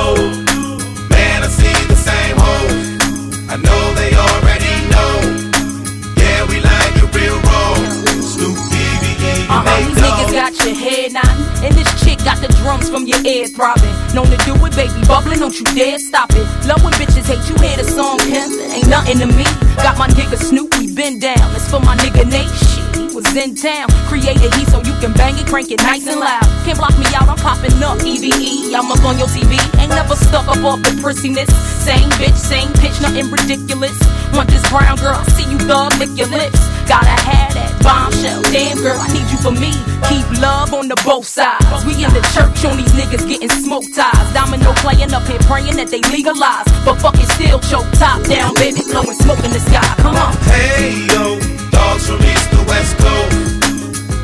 got 10.50 10.66
your 10.66 10.76
head 10.76 11.14
nodding, 11.14 11.46
and 11.66 11.74
this 11.78 11.90
chick 12.02 12.18
got 12.26 12.38
the 12.42 12.50
drums 12.62 12.90
from 12.90 13.06
your 13.06 13.22
ear 13.26 13.46
throbbing. 13.48 13.94
Known 14.14 14.26
to 14.34 14.38
do 14.46 14.54
it, 14.66 14.74
baby, 14.74 15.06
bubbling, 15.06 15.40
don't 15.40 15.54
you 15.54 15.66
dare 15.78 16.00
stop 16.00 16.30
it. 16.34 16.46
Love 16.66 16.84
when 16.84 16.94
bitches 16.94 17.30
hate 17.30 17.44
you, 17.46 17.56
hear 17.62 17.78
the 17.78 17.86
song, 17.86 18.18
Pimp, 18.18 18.50
ain't 18.74 18.88
nothing 18.90 19.20
to 19.20 19.28
me. 19.28 19.46
Got 19.78 19.98
my 19.98 20.08
nigga 20.10 20.38
Snoop, 20.38 20.74
we 20.78 20.94
been 20.94 21.20
down. 21.20 21.38
It's 21.54 21.70
for 21.70 21.80
my 21.80 21.96
nigga 21.98 22.26
Nate, 22.26 22.50
shit, 22.50 22.86
he 22.98 23.14
was 23.14 23.30
in 23.36 23.54
town. 23.54 23.90
Created 24.10 24.50
heat 24.56 24.68
so 24.74 24.82
you 24.82 24.96
can 24.98 25.14
bang 25.14 25.38
it, 25.38 25.46
crank 25.46 25.70
it 25.70 25.82
nice 25.86 26.08
and 26.08 26.20
loud. 26.20 26.46
Can't 26.66 26.78
block 26.78 26.98
me 26.98 27.06
out, 27.14 27.30
I'm 27.30 27.38
popping 27.38 27.78
up, 27.84 28.02
EVE. 28.02 28.74
I'm 28.74 28.90
up 28.90 29.04
on 29.06 29.20
your 29.20 29.30
TV, 29.30 29.54
ain't 29.78 29.94
never 29.94 30.16
stuck 30.16 30.48
up 30.50 30.64
off 30.66 30.82
the 30.82 30.98
prissiness. 30.98 31.50
Same 31.86 32.10
bitch, 32.18 32.38
same 32.38 32.74
pitch, 32.82 32.98
nothing 33.02 33.30
ridiculous. 33.30 33.94
Want 34.34 34.50
this 34.50 34.66
brown 34.70 34.98
girl, 34.98 35.14
I 35.14 35.26
see 35.38 35.46
you 35.46 35.60
thug, 35.60 35.94
lick 36.02 36.10
your 36.18 36.28
lips. 36.34 36.58
Gotta 36.90 37.14
have 37.22 37.54
that 37.54 37.70
bombshell. 37.86 38.42
Damn 38.50 38.82
girl, 38.82 38.98
I 38.98 39.06
need 39.14 39.30
you 39.30 39.38
for 39.38 39.54
me. 39.54 39.70
Keep 40.10 40.42
love 40.42 40.74
on 40.74 40.90
the 40.90 40.98
both 41.06 41.30
sides. 41.30 41.86
We 41.86 41.94
in 42.02 42.10
the 42.18 42.26
church 42.34 42.66
on 42.66 42.82
these 42.82 42.90
niggas 42.98 43.30
getting 43.30 43.54
smoke 43.62 43.86
ties. 43.94 44.26
Domino 44.34 44.74
playing 44.82 45.14
up 45.14 45.22
here 45.30 45.38
praying 45.46 45.78
that 45.78 45.94
they 45.94 46.02
legalize. 46.10 46.66
But 46.82 46.98
fucking 46.98 47.30
still 47.38 47.62
choke 47.70 47.86
top 48.02 48.26
down, 48.26 48.58
baby, 48.58 48.82
blowing 48.90 49.14
smoke 49.22 49.46
in 49.46 49.54
the 49.54 49.62
sky. 49.62 49.86
Come 50.02 50.18
on. 50.18 50.34
Hey 50.50 51.06
yo, 51.14 51.38
dogs 51.70 52.10
from 52.10 52.26
east 52.26 52.50
to 52.58 52.62
west 52.66 52.98
coast. 52.98 53.38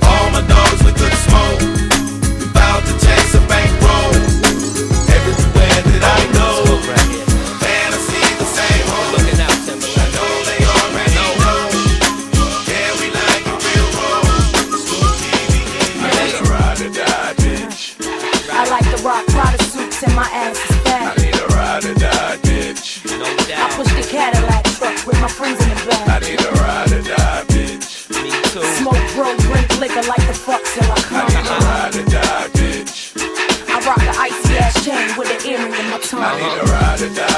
All 0.01 0.33
my 0.33 0.41
dogs 0.49 0.81
with 0.81 0.97
good 0.97 1.13
smoke. 1.29 1.74
Need 37.01 37.17
a 37.17 37.21
ride 37.21 37.34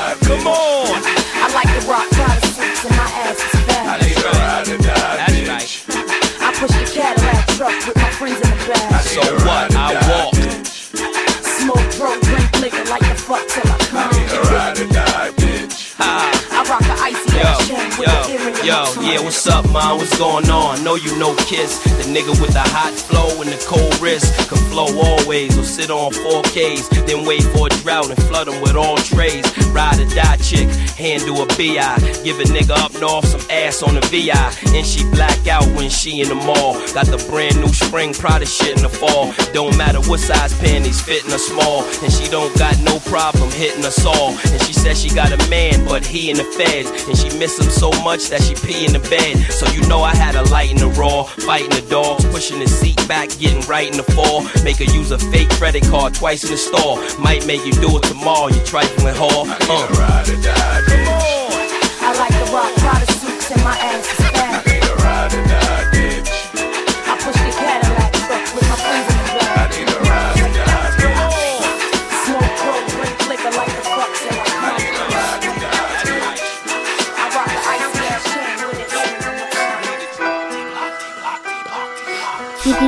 Yo, 18.68 18.84
yeah, 19.00 19.24
what's 19.24 19.48
up, 19.48 19.64
man? 19.72 19.96
What's 19.96 20.18
going 20.18 20.50
on? 20.50 20.84
Know 20.84 20.96
you 20.96 21.18
know 21.18 21.34
Kiss, 21.48 21.82
the 21.86 22.04
nigga 22.04 22.36
with 22.42 22.52
the 22.52 22.60
hot 22.60 22.92
flow 22.92 23.40
and 23.40 23.50
the 23.50 23.56
cold 23.66 23.98
wrist. 24.02 24.28
Can 24.50 24.58
flow 24.68 24.92
always 25.08 25.58
or 25.58 25.64
sit 25.64 25.90
on 25.90 26.12
4Ks, 26.12 27.08
then 27.08 27.26
wait 27.26 27.44
for 27.56 27.68
a 27.68 27.70
drought 27.80 28.10
and 28.10 28.22
flood 28.24 28.48
them 28.48 28.60
with 28.60 28.76
all 28.76 28.98
trays. 28.98 29.48
Ride 29.72 30.02
or 30.02 30.10
die 30.14 30.36
chick, 30.44 30.68
handle 31.00 31.44
a 31.44 31.46
BI. 31.56 31.96
Give 32.28 32.38
a 32.42 32.44
nigga 32.44 32.76
up 32.76 32.92
north 33.00 33.24
some 33.28 33.40
ass 33.50 33.82
on 33.82 33.96
the 33.96 34.02
VI. 34.12 34.36
And 34.76 34.86
she 34.86 35.06
black 35.12 35.48
out 35.48 35.64
when 35.80 35.90
she 35.90 36.20
in 36.20 36.28
the 36.28 36.36
mall. 36.36 36.76
Got 36.92 37.08
the 37.08 37.24
brand 37.32 37.56
new 37.62 37.72
spring 37.72 38.12
Prada 38.14 38.46
shit 38.46 38.76
in 38.76 38.84
the 38.84 38.90
fall. 38.90 39.32
Don't 39.54 39.78
matter 39.78 40.02
what 40.12 40.20
size 40.20 40.54
panties, 40.60 41.00
fitting 41.00 41.32
her 41.32 41.38
small. 41.38 41.88
And 42.04 42.12
she 42.12 42.28
don't 42.28 42.52
got 42.60 42.78
no 42.84 43.00
problem 43.08 43.50
hitting 43.52 43.86
us 43.86 44.04
all. 44.04 44.36
And 44.52 44.60
she 44.64 44.74
said 44.74 44.98
she 44.98 45.08
got 45.08 45.32
a 45.32 45.40
man, 45.50 45.86
but 45.86 46.06
he 46.06 46.30
in 46.30 46.36
the 46.36 46.44
feds. 46.44 46.92
And 47.08 47.16
she 47.18 47.32
miss 47.40 47.58
him 47.58 47.72
so 47.72 47.92
much 48.04 48.28
that 48.28 48.44
she 48.44 48.57
pee 48.66 48.86
in 48.86 48.94
the 48.94 49.00
bed. 49.10 49.38
So 49.52 49.66
you 49.72 49.82
know 49.88 50.02
I 50.02 50.16
had 50.16 50.36
a 50.36 50.44
light 50.50 50.72
in 50.72 50.78
the 50.78 50.88
raw, 50.90 51.24
fighting 51.24 51.70
the 51.70 51.86
dogs, 51.90 52.26
pushing 52.26 52.60
the 52.60 52.68
seat 52.68 52.98
back, 53.08 53.30
getting 53.40 53.62
right 53.68 53.90
in 53.90 53.98
the 53.98 54.04
fall. 54.04 54.44
Make 54.64 54.78
her 54.78 54.92
use 54.92 55.12
a 55.12 55.18
fake 55.18 55.50
credit 55.52 55.84
card 55.84 56.14
twice 56.14 56.44
in 56.44 56.52
the 56.52 56.58
store. 56.58 56.98
Might 57.20 57.46
make 57.46 57.66
you 57.66 57.74
do 57.74 57.98
it 57.98 58.04
tomorrow, 58.04 58.48
you 58.48 58.64
trifling 58.64 59.16
whore. 59.16 59.46
Uh. 59.48 59.88
Ride 60.00 60.30
or 60.30 60.42
die, 60.42 60.67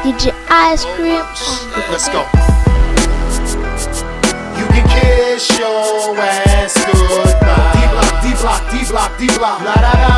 in. 0.06 0.14
DJ 0.14 0.34
Ice 0.50 0.86
Cream. 0.96 1.24
Let's 1.92 2.08
go. 2.10 2.24
You 4.58 4.66
can 4.68 4.88
kiss 4.88 5.60
your 5.60 6.18
ass 6.18 6.74
goodbye. 6.86 7.74
D 7.76 7.80
block, 7.92 8.24
D 8.24 8.34
block, 8.40 8.64
D 8.72 8.86
block, 8.90 9.18
D 9.18 9.28
block. 9.38 9.62
La 9.62 9.76
da 9.76 9.92
da. 9.94 10.10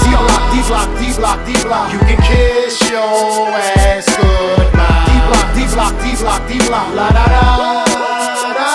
D 0.00 0.10
block, 0.16 0.44
D 0.52 0.62
block, 0.68 0.88
D 0.98 1.12
block, 1.16 1.38
D 1.46 1.52
block. 1.62 1.92
You 1.92 1.98
can 2.00 2.20
kiss 2.22 2.80
your 2.90 3.50
ass 3.52 4.06
goodbye. 4.16 5.04
D 5.06 5.12
block, 5.28 5.48
D 5.54 5.58
block, 5.74 5.94
D 6.02 6.16
block, 6.16 6.48
D 6.48 6.58
block. 6.66 6.94
La 6.94 7.10
da 7.10 7.24
da. 7.26 7.84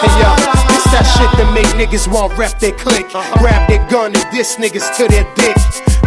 Hey 0.02 0.14
yo, 0.22 0.30
it's 0.76 0.92
that 0.92 1.06
shit 1.18 1.32
that 1.38 1.52
make 1.54 1.68
niggas 1.74 2.08
want 2.12 2.38
rep 2.38 2.60
their 2.60 2.74
click. 2.74 3.08
Uh-huh. 3.14 3.40
Grab 3.40 3.68
their 3.68 3.88
gun 3.90 4.16
and 4.16 4.26
diss 4.32 4.58
niggas 4.58 4.96
to 4.98 5.08
their 5.08 5.26
dick. 5.36 5.56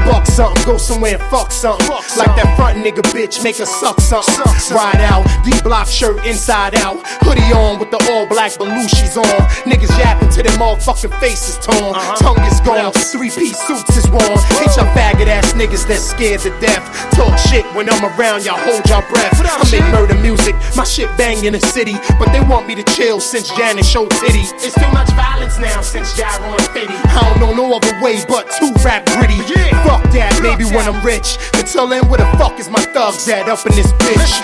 Buck 0.08 0.24
something, 0.24 0.64
go 0.64 0.78
somewhere 0.78 1.20
and 1.20 1.22
fuck 1.30 1.52
something. 1.52 1.86
Fuck 1.86 2.16
Like 2.16 2.32
that 2.40 2.56
front 2.56 2.78
nigga 2.80 3.04
bitch, 3.12 3.44
make 3.44 3.58
her 3.58 3.66
suck 3.66 4.00
something. 4.00 4.40
Ride 4.72 5.04
out, 5.04 5.28
D 5.44 5.52
block 5.60 5.86
shirt 5.86 6.24
inside 6.24 6.74
out. 6.80 6.96
Hoodie 7.20 7.52
on 7.52 7.78
with 7.78 7.90
the 7.90 8.00
all 8.08 8.26
black 8.26 8.52
Belushi's 8.52 9.18
on. 9.18 9.38
Niggas 9.68 9.92
yapping 10.00 10.30
to 10.30 10.42
their 10.42 10.56
motherfucking 10.56 11.12
faces 11.20 11.58
torn. 11.60 11.92
Uh-huh. 11.92 12.16
Tongue 12.16 12.40
is 12.48 12.58
gone, 12.64 12.92
three 13.12 13.28
piece 13.28 13.60
suits 13.68 13.96
is 14.00 14.08
worn. 14.08 14.40
Hate 14.56 14.72
y'all 14.80 14.88
faggot 14.96 15.28
ass 15.28 15.52
niggas 15.52 15.86
that 15.88 16.00
scared 16.00 16.40
to 16.40 16.50
death. 16.60 16.88
Talk 17.12 17.36
shit 17.36 17.68
when 17.76 17.90
I'm 17.92 18.00
around, 18.16 18.48
y'all 18.48 18.56
hold 18.56 18.88
y'all 18.88 19.04
breath. 19.12 19.36
I 19.44 19.60
make 19.68 19.84
murder 19.92 20.16
music, 20.24 20.56
my 20.72 20.84
shit 20.84 21.12
bang 21.18 21.44
in 21.44 21.52
the 21.52 21.60
city. 21.60 22.00
But 22.18 22.32
they 22.32 22.40
want 22.40 22.66
me 22.66 22.74
to 22.80 22.84
chill 22.96 23.20
since 23.20 23.52
Janet 23.52 23.84
showed 23.84 24.10
titty. 24.24 24.48
It's 24.64 24.72
too 24.72 24.88
much 24.96 25.12
violence 25.12 25.58
now 25.58 25.82
since 25.82 26.16
Jaron 26.16 26.56
Fitty. 26.72 26.96
I 27.12 27.28
don't 27.28 27.40
know 27.44 27.52
no 27.52 27.76
other 27.76 27.92
way 28.00 28.24
but 28.24 28.48
to 28.56 28.72
rap 28.80 29.04
gritty. 29.04 29.36
Fuck 29.84 29.97
that, 30.12 30.40
maybe 30.42 30.64
when 30.64 30.88
I'm 30.88 31.04
rich. 31.04 31.38
Until 31.54 31.86
then, 31.86 32.08
where 32.08 32.18
the 32.18 32.26
fuck 32.38 32.58
is 32.58 32.68
my 32.68 32.80
thugs 32.92 33.28
at 33.28 33.48
up 33.48 33.64
in 33.66 33.74
this 33.74 33.92
bitch? 33.98 34.42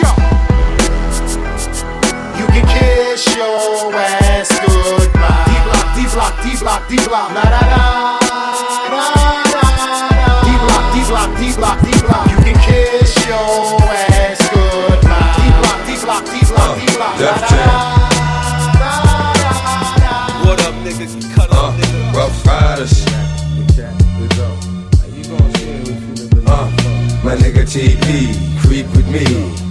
You 2.38 2.46
can 2.50 2.66
kiss 2.66 3.36
your 3.36 3.94
ass 3.94 4.50
goodbye. 4.50 5.46
D 5.46 5.52
block, 5.64 5.88
D 5.94 5.98
block, 6.12 6.34
D 6.42 6.46
block, 6.58 6.82
D 6.88 6.96
block, 7.06 7.30
la 7.34 7.42
da 7.42 7.62
da. 7.72 8.18
D 10.42 10.50
block, 10.64 10.84
D 10.92 10.96
block, 11.08 11.30
D 11.38 11.42
block, 11.54 11.78
D 11.82 11.90
block. 12.02 12.24
You 12.30 12.38
can 12.42 12.56
kiss 12.62 13.14
your 13.26 13.78
ass 13.82 14.40
goodbye. 14.50 15.34
D 15.38 15.46
block, 15.62 15.78
D 15.86 15.90
block, 16.02 16.24
D 16.26 16.42
block, 16.50 16.70
D 16.78 16.86
block, 16.96 17.14
la 17.20 17.34
da 17.38 17.48
da. 17.48 17.93
Nigga 27.36 27.64
TP, 27.64 28.60
creep 28.60 28.86
with 28.94 29.08
me. 29.08 29.63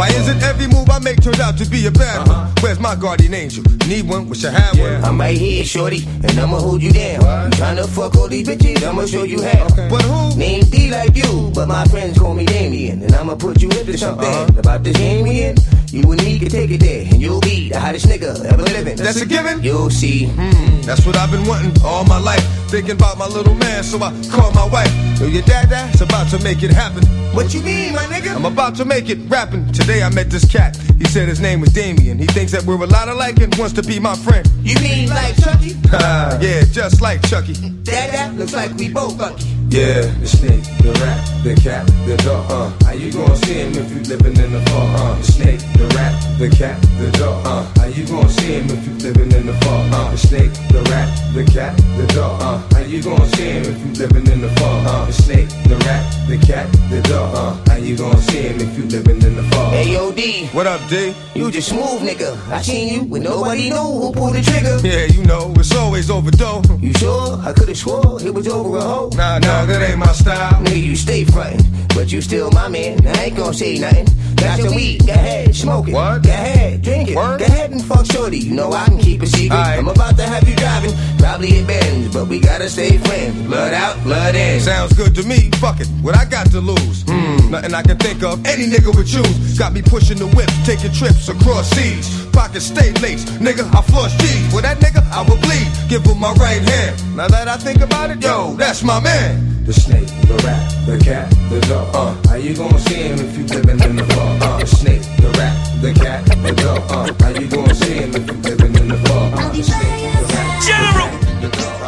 Why 0.00 0.08
is 0.08 0.28
it 0.28 0.42
every 0.42 0.66
move 0.66 0.88
I 0.88 0.98
make 0.98 1.20
turns 1.22 1.40
out 1.40 1.58
to 1.58 1.66
be 1.68 1.86
a 1.86 1.90
bad 1.90 2.26
one? 2.26 2.46
Where's 2.62 2.80
my 2.80 2.94
guardian 2.96 3.34
angel? 3.34 3.62
Need 3.86 4.08
one? 4.08 4.30
Wish 4.30 4.46
I 4.46 4.50
had 4.50 4.78
one. 4.80 5.04
I'm 5.04 5.20
right 5.20 5.36
here, 5.36 5.62
shorty, 5.62 6.06
and 6.24 6.30
I'ma 6.40 6.58
hold 6.58 6.80
you 6.82 6.90
down. 6.90 7.20
You 7.20 7.58
tryna 7.58 7.86
fuck 7.86 8.16
all 8.16 8.26
these 8.26 8.48
bitches, 8.48 8.82
I'ma 8.82 9.04
show 9.04 9.24
you 9.24 9.42
how. 9.42 9.68
But 9.90 10.00
who? 10.00 10.38
Name 10.38 10.62
D 10.70 10.90
like 10.90 11.14
you, 11.14 11.50
but 11.54 11.68
my 11.68 11.84
friends 11.84 12.18
call 12.18 12.32
me 12.32 12.46
Damien, 12.46 13.02
and 13.02 13.14
I'ma 13.14 13.34
put 13.34 13.60
you 13.60 13.68
into 13.68 13.98
something 13.98 14.26
Uh-huh. 14.26 14.58
about 14.58 14.84
this 14.84 14.96
Damien. 14.96 15.58
You 15.88 16.10
and 16.12 16.24
me 16.24 16.38
can 16.38 16.48
take 16.48 16.70
it 16.70 16.80
there, 16.80 17.02
and 17.02 17.20
you'll 17.20 17.40
be 17.40 17.68
the 17.68 17.78
hottest 17.78 18.06
nigga 18.06 18.42
ever 18.46 18.62
living. 18.62 18.96
That's 18.96 19.20
a 19.20 19.26
given? 19.26 19.62
You'll 19.62 19.90
see. 19.90 20.26
Hmm, 20.28 20.80
that's 20.82 21.04
what 21.04 21.16
I've 21.16 21.30
been 21.30 21.44
wanting 21.46 21.74
all 21.84 22.04
my 22.04 22.18
life. 22.18 22.40
Thinking 22.70 22.92
about 22.92 23.18
my 23.18 23.26
little 23.26 23.54
man, 23.56 23.82
so 23.84 23.98
I 24.00 24.12
call 24.30 24.50
my 24.52 24.64
wife. 24.66 24.90
Yo, 25.20 25.26
your 25.26 25.42
dad, 25.42 25.68
dad's 25.68 26.00
about 26.00 26.30
to 26.30 26.38
make 26.42 26.62
it 26.62 26.70
happen. 26.70 27.04
What 27.34 27.52
you 27.54 27.60
mean, 27.62 27.92
my 27.94 28.04
nigga? 28.04 28.34
I'm 28.36 28.44
about 28.44 28.76
to 28.76 28.84
make 28.84 29.08
it 29.10 29.18
rapping. 29.28 29.66
Today 29.72 29.89
I 29.98 30.08
met 30.08 30.30
this 30.30 30.44
cat. 30.44 30.76
He 30.98 31.04
said 31.04 31.28
his 31.28 31.40
name 31.40 31.60
was 31.60 31.72
Damien. 31.72 32.18
He 32.18 32.26
thinks 32.26 32.52
that 32.52 32.62
we're 32.62 32.80
a 32.80 32.86
lot 32.86 33.08
alike 33.08 33.40
and 33.40 33.52
wants 33.56 33.74
to 33.74 33.82
be 33.82 33.98
my 33.98 34.14
friend. 34.14 34.48
You 34.62 34.76
mean 34.80 35.08
like 35.08 35.36
Chucky? 35.42 35.74
Ah, 35.92 36.38
yeah, 36.40 36.62
just 36.62 37.00
like 37.00 37.20
Chucky. 37.26 37.54
Dad, 37.82 38.14
that 38.14 38.34
looks 38.36 38.54
like 38.54 38.72
we 38.74 38.88
both 38.88 39.18
lucky. 39.18 39.59
Yeah, 39.70 40.02
the 40.18 40.26
snake, 40.26 40.64
the 40.82 40.90
rat, 40.98 41.22
the 41.44 41.54
cat, 41.54 41.86
the 42.04 42.16
dog. 42.26 42.50
Uh, 42.50 42.74
how 42.84 42.90
you 42.90 43.12
gonna 43.12 43.36
see 43.36 43.54
him 43.54 43.70
if 43.78 43.88
you 43.94 44.02
living 44.02 44.36
in 44.36 44.50
the 44.50 44.60
fog? 44.66 44.90
Uh, 44.98 45.14
the 45.14 45.22
snake, 45.22 45.60
the 45.78 45.86
rat, 45.94 46.10
the 46.40 46.50
cat, 46.50 46.82
the 46.98 47.08
dog. 47.14 47.46
Uh, 47.46 47.62
how 47.78 47.86
you 47.86 48.04
gonna 48.04 48.28
see 48.30 48.58
him 48.58 48.66
if 48.66 48.82
you 48.84 48.94
living 48.98 49.30
in 49.30 49.46
the 49.46 49.54
fog? 49.62 49.86
Uh, 49.94 50.10
the 50.10 50.18
snake, 50.18 50.50
the 50.74 50.82
rat, 50.90 51.06
the 51.34 51.44
cat, 51.46 51.76
the 51.96 52.04
dog. 52.12 52.42
Uh, 52.42 52.58
how 52.74 52.80
you 52.82 53.00
gonna 53.00 53.24
see 53.36 53.44
him 53.44 53.62
if 53.62 53.78
you 53.86 53.92
living 53.94 54.26
in 54.26 54.40
the 54.40 54.50
fog? 54.58 54.86
Uh, 54.88 55.04
the 55.06 55.12
snake, 55.12 55.48
the 55.70 55.76
rat, 55.86 56.02
the 56.26 56.36
cat, 56.44 56.66
the 56.90 57.00
dog. 57.02 57.30
Uh, 57.36 57.70
how 57.70 57.76
you 57.76 57.96
gonna 57.96 58.20
see 58.22 58.42
him 58.42 58.58
if 58.58 58.76
you 58.76 58.84
living 58.90 59.22
in 59.22 59.36
the 59.36 59.44
fog? 59.54 59.72
AOD. 59.74 60.52
What 60.52 60.66
up, 60.66 60.80
D? 60.90 61.14
You 61.36 61.48
just 61.52 61.68
smooth, 61.68 62.02
nigga. 62.02 62.34
I 62.50 62.60
seen 62.60 62.92
you 62.92 63.00
when 63.04 63.22
nobody 63.22 63.70
knew 63.70 63.76
who 63.76 64.10
pulled 64.10 64.34
the 64.34 64.42
trigger. 64.42 64.80
Yeah, 64.82 65.04
you 65.06 65.24
know, 65.24 65.54
it's 65.56 65.72
always 65.76 66.10
overdose. 66.10 66.68
You 66.80 66.92
sure? 66.94 67.38
I 67.46 67.52
could've 67.52 67.76
swore 67.76 68.20
it 68.20 68.34
was 68.34 68.48
over 68.48 68.78
a 68.78 68.80
hoe. 68.80 69.10
Nah, 69.14 69.38
nah, 69.38 69.59
that 69.66 69.82
ain't 69.82 69.98
my 69.98 70.12
style. 70.12 70.62
Nigga, 70.62 70.82
you 70.82 70.96
stay 70.96 71.24
frontin', 71.24 71.64
but 71.88 72.12
you 72.12 72.20
still 72.20 72.50
my 72.52 72.68
man. 72.68 73.06
I 73.06 73.24
ain't 73.24 73.36
gon' 73.36 73.54
say 73.54 73.78
nothing. 73.78 74.06
Got 74.36 74.60
some 74.60 74.74
weed, 74.74 75.06
go 75.06 75.12
ahead, 75.12 75.54
smoke 75.54 75.88
it. 75.88 75.92
What? 75.92 76.22
Go 76.22 76.30
ahead, 76.30 76.80
drink 76.82 77.10
it. 77.10 77.14
Go 77.14 77.34
ahead 77.34 77.72
and 77.72 77.84
fuck 77.84 78.06
shorty. 78.06 78.38
You 78.38 78.54
know 78.54 78.72
I 78.72 78.86
can 78.86 78.98
keep 78.98 79.20
a 79.20 79.26
secret. 79.26 79.54
I'm 79.54 79.88
about 79.88 80.16
to 80.16 80.22
have 80.22 80.48
you 80.48 80.56
driving, 80.56 80.92
probably 81.18 81.58
in 81.58 81.66
Benz, 81.66 82.12
but 82.12 82.26
we 82.26 82.40
gotta 82.40 82.70
stay 82.70 82.96
friends. 82.96 83.36
Blood 83.46 83.74
out, 83.74 84.02
blood 84.02 84.34
in. 84.34 84.60
Sounds 84.60 84.94
good 84.94 85.14
to 85.16 85.24
me. 85.24 85.50
Fuck 85.60 85.80
it. 85.80 85.88
What 86.00 86.16
I 86.16 86.24
got 86.24 86.50
to 86.52 86.60
lose? 86.60 87.02
Hmm. 87.02 87.50
Nothing 87.50 87.74
I 87.74 87.82
can 87.82 87.98
think 87.98 88.22
of. 88.22 88.44
Any 88.46 88.66
nigga 88.66 88.94
would 88.96 89.06
choose. 89.06 89.58
Got 89.58 89.74
me 89.74 89.82
pushing 89.82 90.16
the 90.16 90.26
whip, 90.28 90.48
taking 90.64 90.92
trips 90.92 91.28
across 91.28 91.68
seas. 91.70 92.26
Pockets 92.32 92.66
stay 92.66 92.92
laced. 93.02 93.28
Nigga, 93.44 93.68
I 93.74 93.82
floss 93.82 94.16
G's. 94.16 94.52
For 94.52 94.62
that 94.62 94.78
nigga, 94.78 95.04
I 95.12 95.20
would 95.28 95.40
bleed. 95.42 95.59
Give 95.90 96.02
him 96.04 96.20
my 96.20 96.32
right 96.34 96.62
hand. 96.62 97.16
Now 97.16 97.26
that 97.26 97.48
I 97.48 97.56
think 97.56 97.80
about 97.80 98.12
it, 98.12 98.22
yo, 98.22 98.54
that's 98.54 98.84
my 98.84 99.00
man. 99.00 99.64
The 99.64 99.72
snake, 99.72 100.06
the 100.06 100.40
rat, 100.46 100.70
the 100.86 100.96
cat, 101.02 101.28
the 101.50 101.58
dog. 101.66 101.92
Uh, 101.92 102.14
how 102.28 102.36
you 102.36 102.54
gonna 102.54 102.78
see 102.78 102.94
him 102.94 103.18
if 103.18 103.36
you 103.36 103.44
living 103.46 103.80
in 103.82 103.96
the 103.96 104.04
fog? 104.14 104.40
Uh, 104.40 104.60
the 104.60 104.66
snake, 104.66 105.02
the 105.18 105.28
rat, 105.36 105.52
the 105.82 105.92
cat, 105.92 106.24
the 106.26 106.52
dog. 106.62 106.78
Uh, 106.88 107.12
how 107.18 107.30
you 107.40 107.48
gonna 107.48 107.74
see 107.74 107.94
him 107.94 108.14
if 108.14 108.24
you 108.24 108.34
living 108.34 108.72
in 108.76 108.86
the 108.86 108.98
fog? 108.98 109.32
Uh, 109.34 109.48
the 109.50 109.64
snake, 109.64 110.12
the 110.14 110.22
rat. 110.30 110.62
General, 110.62 111.10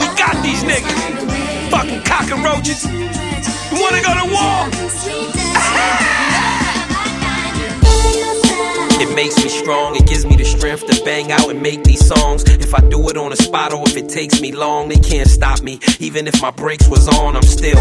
we 0.00 0.06
got 0.18 0.34
these 0.42 0.64
niggas. 0.64 1.70
Fucking 1.70 2.02
cockroaches. 2.02 2.82
You 2.82 3.80
wanna 3.80 4.02
go 4.02 4.14
to 4.18 4.26
war? 4.34 4.66
It 9.00 9.14
makes 9.14 9.36
me 9.42 9.48
strong, 9.48 9.96
it 9.96 10.06
gives 10.06 10.24
me 10.26 10.36
the 10.36 10.44
strength 10.44 10.86
to 10.86 11.04
bang 11.04 11.32
out 11.32 11.50
and 11.50 11.62
make 11.62 11.84
these 11.84 12.04
songs. 12.04 12.44
If 12.44 12.74
I 12.74 12.80
do 12.80 13.08
it 13.08 13.16
on 13.16 13.32
a 13.32 13.36
spot 13.36 13.72
or 13.72 13.82
if 13.86 13.96
it 13.96 14.08
takes 14.08 14.40
me 14.40 14.52
long, 14.52 14.88
they 14.88 14.96
can't 14.96 15.28
stop 15.28 15.62
me. 15.62 15.80
Even 16.00 16.26
if 16.26 16.40
my 16.42 16.50
brakes 16.50 16.88
was 16.88 17.08
on, 17.08 17.36
I'm 17.36 17.42
still. 17.42 17.78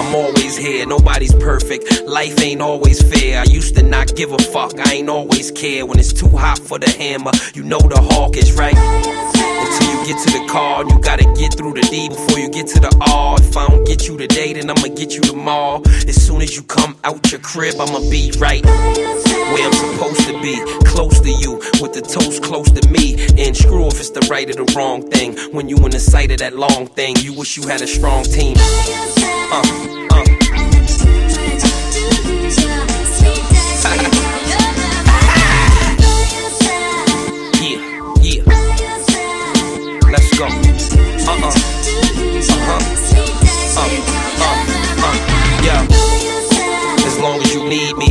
I'm 0.00 0.14
always 0.14 0.56
here, 0.56 0.86
nobody's 0.86 1.34
perfect. 1.34 2.06
Life 2.06 2.40
ain't 2.40 2.62
always 2.62 3.02
fair. 3.02 3.42
I 3.42 3.44
used 3.44 3.76
to 3.76 3.82
not 3.82 4.16
give 4.16 4.32
a 4.32 4.38
fuck, 4.38 4.72
I 4.80 4.94
ain't 4.94 5.10
always 5.10 5.50
care. 5.50 5.84
When 5.84 5.98
it's 5.98 6.14
too 6.14 6.28
hot 6.28 6.58
for 6.58 6.78
the 6.78 6.88
hammer, 6.88 7.32
you 7.52 7.62
know 7.62 7.78
the 7.78 8.00
hawk 8.00 8.38
is 8.38 8.54
right. 8.54 8.74
Until 8.74 9.90
you 9.92 10.06
get 10.06 10.26
to 10.26 10.38
the 10.38 10.46
car, 10.48 10.88
you 10.88 10.98
gotta 11.00 11.30
get 11.34 11.52
through 11.54 11.74
the 11.74 11.82
D 11.82 12.08
before 12.08 12.38
you 12.38 12.48
get 12.48 12.66
to 12.68 12.80
the 12.80 12.96
R. 13.12 13.36
If 13.40 13.54
I 13.54 13.68
don't 13.68 13.84
get 13.84 14.08
you 14.08 14.16
today, 14.16 14.54
then 14.54 14.70
I'ma 14.70 14.88
get 14.88 15.14
you 15.14 15.20
tomorrow. 15.20 15.82
As 15.84 16.16
soon 16.16 16.40
as 16.40 16.56
you 16.56 16.62
come 16.62 16.96
out 17.04 17.30
your 17.30 17.42
crib, 17.42 17.74
I'ma 17.78 18.00
be 18.08 18.32
right 18.38 18.64
where 18.64 19.66
I'm 19.66 19.72
supposed 19.72 20.26
to 20.28 20.40
be, 20.40 20.56
close 20.86 21.20
to 21.20 21.30
you, 21.30 21.56
with 21.82 21.92
the 21.92 22.00
toes 22.00 22.40
close 22.40 22.70
to 22.70 22.88
me. 22.88 23.20
And 23.36 23.54
screw 23.54 23.86
if 23.88 24.00
it's 24.00 24.10
the 24.10 24.26
right 24.30 24.48
or 24.48 24.64
the 24.64 24.72
wrong 24.74 25.10
thing. 25.10 25.36
When 25.52 25.68
you 25.68 25.76
in 25.76 25.90
the 25.90 26.00
sight 26.00 26.30
of 26.30 26.38
that 26.38 26.56
long 26.56 26.86
thing, 26.86 27.16
you 27.16 27.34
wish 27.34 27.58
you 27.58 27.68
had 27.68 27.82
a 27.82 27.86
strong 27.86 28.24
team. 28.24 28.56
Uh, 29.52 29.89
uh. 30.10 30.24
Yeah, 37.62 37.80
yeah. 38.22 38.42
Let's 40.10 40.30
go. 40.38 40.46
Uh 40.46 41.36
uh. 41.36 41.52
Uh 42.40 42.60
huh. 42.66 42.80
Uh, 43.76 43.88
uh, 44.40 44.56
uh. 45.04 45.16
Yeah. 45.64 45.86
As 47.06 47.18
long 47.18 47.40
as 47.40 47.54
you 47.54 47.62
need 47.68 47.96
me, 47.96 48.09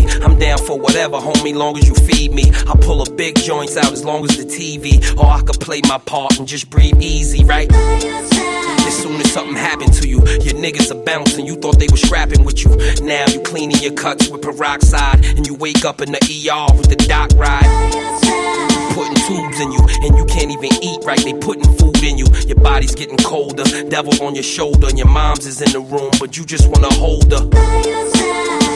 for 0.70 0.78
whatever, 0.78 1.18
homie, 1.18 1.56
long 1.56 1.76
as 1.80 1.90
you 1.90 1.96
feed 1.96 2.32
me. 2.32 2.44
I 2.68 2.76
pull 2.80 3.02
a 3.02 3.12
big 3.16 3.36
joints 3.38 3.76
out 3.76 3.92
as 3.92 4.06
long 4.06 4.24
as 4.24 4.38
the 4.38 4.44
TV. 4.44 5.02
Or 5.18 5.26
I 5.26 5.42
could 5.42 5.60
play 5.60 5.82
my 5.88 5.98
part 5.98 6.38
and 6.38 6.48
just 6.48 6.70
breathe 6.70 7.02
easy, 7.02 7.44
right? 7.44 7.68
As 7.74 8.96
soon 9.02 9.20
as 9.20 9.34
something 9.34 9.56
happened 9.56 9.94
to 9.94 10.08
you, 10.08 10.18
your 10.18 10.54
niggas 10.54 10.92
are 10.92 11.04
bouncing. 11.04 11.48
You 11.48 11.56
thought 11.56 11.80
they 11.80 11.88
were 11.90 11.98
scrapping 11.98 12.44
with 12.44 12.64
you. 12.64 12.70
Now 13.04 13.26
you 13.30 13.42
cleaning 13.42 13.82
your 13.82 13.94
cuts 13.94 14.30
with 14.30 14.44
peroxide. 14.44 15.26
And 15.26 15.48
you 15.48 15.56
wake 15.56 15.86
up 15.86 16.02
in 16.02 16.12
the 16.12 16.20
ER 16.22 16.78
with 16.78 16.88
the 16.88 16.98
doc 16.98 17.32
ride. 17.34 18.89
Putting 18.96 19.16
tubes 19.28 19.60
in 19.60 19.72
you, 19.72 19.80
and 20.04 20.18
you 20.18 20.26
can't 20.26 20.52
even 20.52 20.72
eat 20.84 21.04
right. 21.06 21.20
They 21.20 21.34
putting 21.34 21.72
food 21.78 22.04
in 22.04 22.18
you. 22.18 22.26
Your 22.48 22.60
body's 22.60 22.96
getting 22.96 23.18
colder. 23.18 23.64
Devil 23.90 24.22
on 24.24 24.36
your 24.36 24.44
shoulder, 24.44 24.88
and 24.88 24.98
your 24.98 25.08
mom's 25.08 25.46
is 25.46 25.62
in 25.62 25.72
the 25.72 25.80
room, 25.80 26.12
but 26.20 26.38
you 26.38 26.46
just 26.46 26.68
wanna 26.70 26.94
hold 26.94 27.32
her. 27.32 27.46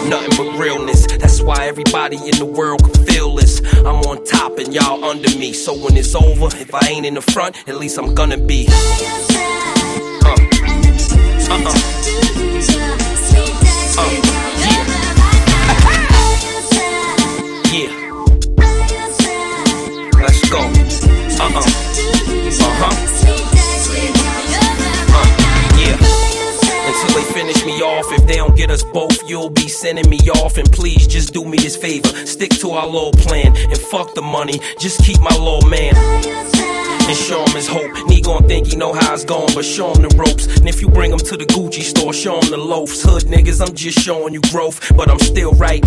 Nothing 0.09 0.37
but 0.37 0.57
realness. 0.59 1.07
That's 1.07 1.41
why 1.41 1.67
everybody 1.67 2.17
in 2.17 2.37
the 2.37 2.45
world 2.45 2.83
can 2.83 3.05
feel 3.05 3.35
this. 3.35 3.61
I'm 3.79 4.01
on 4.03 4.23
top 4.25 4.57
and 4.57 4.73
y'all 4.73 5.03
under 5.03 5.29
me. 5.37 5.53
So 5.53 5.73
when 5.73 5.95
it's 5.95 6.13
over, 6.15 6.47
if 6.57 6.73
I 6.73 6.87
ain't 6.87 7.05
in 7.05 7.13
the 7.13 7.21
front, 7.21 7.55
at 7.67 7.77
least 7.77 7.97
I'm 7.97 8.13
gonna 8.13 8.37
be. 8.37 8.67
Uh. 8.69 10.35
Uh-uh. 11.49 11.73
Uh, 13.95 14.09
yeah. 17.73 17.89
yeah. 17.97 18.02
Go. 20.53 20.59
Uh-uh. 20.59 20.69
Uh-huh. 22.61 22.85
Uh, 23.25 23.62
They 27.13 27.23
finish 27.31 27.63
me 27.63 27.73
off, 27.81 28.11
if 28.11 28.25
they 28.25 28.37
don't 28.37 28.55
get 28.55 28.71
us 28.71 28.83
both, 28.83 29.29
you'll 29.29 29.51
be 29.51 29.67
sending 29.67 30.09
me 30.09 30.17
off. 30.41 30.57
And 30.57 30.71
please 30.71 31.05
just 31.05 31.31
do 31.33 31.45
me 31.45 31.57
this 31.57 31.77
favor. 31.77 32.07
Stick 32.25 32.49
to 32.61 32.71
our 32.71 32.87
little 32.87 33.11
plan 33.11 33.55
and 33.55 33.77
fuck 33.77 34.15
the 34.15 34.21
money. 34.21 34.59
Just 34.79 35.03
keep 35.03 35.19
my 35.19 35.35
little 35.37 35.69
man. 35.69 35.95
And 35.95 37.17
show 37.17 37.43
him 37.43 37.55
his 37.55 37.67
hope. 37.67 38.09
He 38.09 38.21
gon' 38.21 38.47
think 38.47 38.67
he 38.67 38.77
know 38.77 38.93
how 38.93 39.13
it's 39.13 39.25
going, 39.25 39.53
but 39.53 39.63
show 39.65 39.93
him 39.93 40.01
the 40.01 40.15
ropes. 40.17 40.47
And 40.57 40.67
if 40.67 40.81
you 40.81 40.89
bring 40.89 41.11
him 41.11 41.19
to 41.19 41.37
the 41.37 41.45
Gucci 41.45 41.83
store, 41.83 42.13
show 42.13 42.39
him 42.39 42.49
the 42.49 42.57
loafs. 42.57 43.03
Hood 43.03 43.23
niggas, 43.23 43.61
I'm 43.61 43.75
just 43.75 43.99
showing 43.99 44.33
you 44.33 44.41
growth, 44.51 44.91
but 44.97 45.09
I'm 45.11 45.19
still 45.19 45.51
right. 45.51 45.83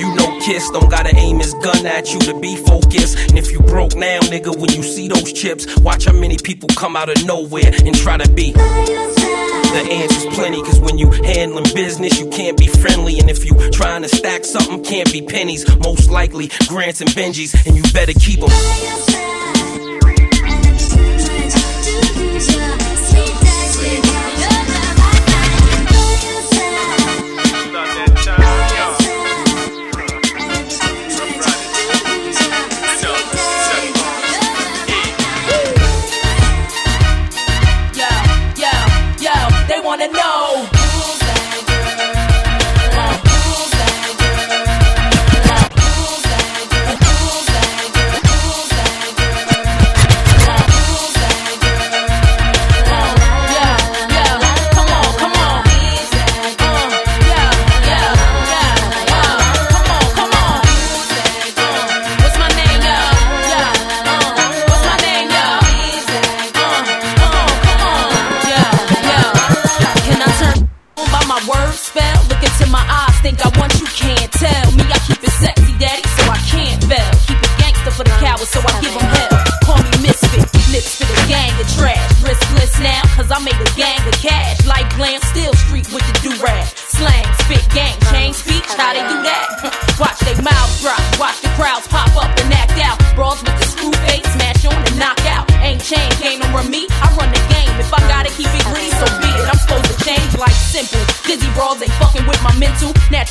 You 0.00 0.12
know 0.16 0.40
Kiss 0.40 0.70
don't 0.70 0.90
gotta 0.90 1.14
aim 1.14 1.38
his 1.38 1.54
gun 1.62 1.86
at 1.86 2.12
you 2.12 2.18
to 2.20 2.40
be 2.40 2.56
focused. 2.56 3.16
And 3.28 3.38
if 3.38 3.52
you 3.52 3.60
broke 3.60 3.94
now, 3.94 4.18
nigga, 4.20 4.56
when 4.58 4.72
you 4.72 4.82
see 4.82 5.06
those 5.06 5.32
chips, 5.32 5.78
watch 5.78 6.06
how 6.06 6.12
many 6.12 6.36
people 6.36 6.68
come 6.76 6.96
out 6.96 7.08
of 7.10 7.24
nowhere 7.24 7.70
and 7.84 7.94
try 7.94 8.16
to 8.16 8.28
be. 8.32 8.54
The 9.74 9.83
answer's 9.90 10.26
plenty, 10.34 10.62
cause 10.62 10.80
when 10.80 10.98
you 10.98 11.10
handling 11.10 11.64
business, 11.74 12.18
you 12.18 12.28
can't 12.30 12.58
be 12.58 12.66
friendly. 12.66 13.18
And 13.18 13.30
if 13.30 13.44
you 13.44 13.70
trying 13.70 14.02
to 14.02 14.08
stack 14.08 14.44
something, 14.44 14.82
can't 14.82 15.12
be 15.12 15.22
pennies. 15.22 15.64
Most 15.78 16.10
likely, 16.10 16.50
grants 16.68 17.00
and 17.00 17.10
Benjis, 17.10 17.54
and 17.66 17.76
you 17.76 17.82
better 17.92 18.12
keep 18.12 18.40
them. 18.40 18.50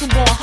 Mental. 0.01 0.13
Natural 0.13 0.25
born 0.25 0.42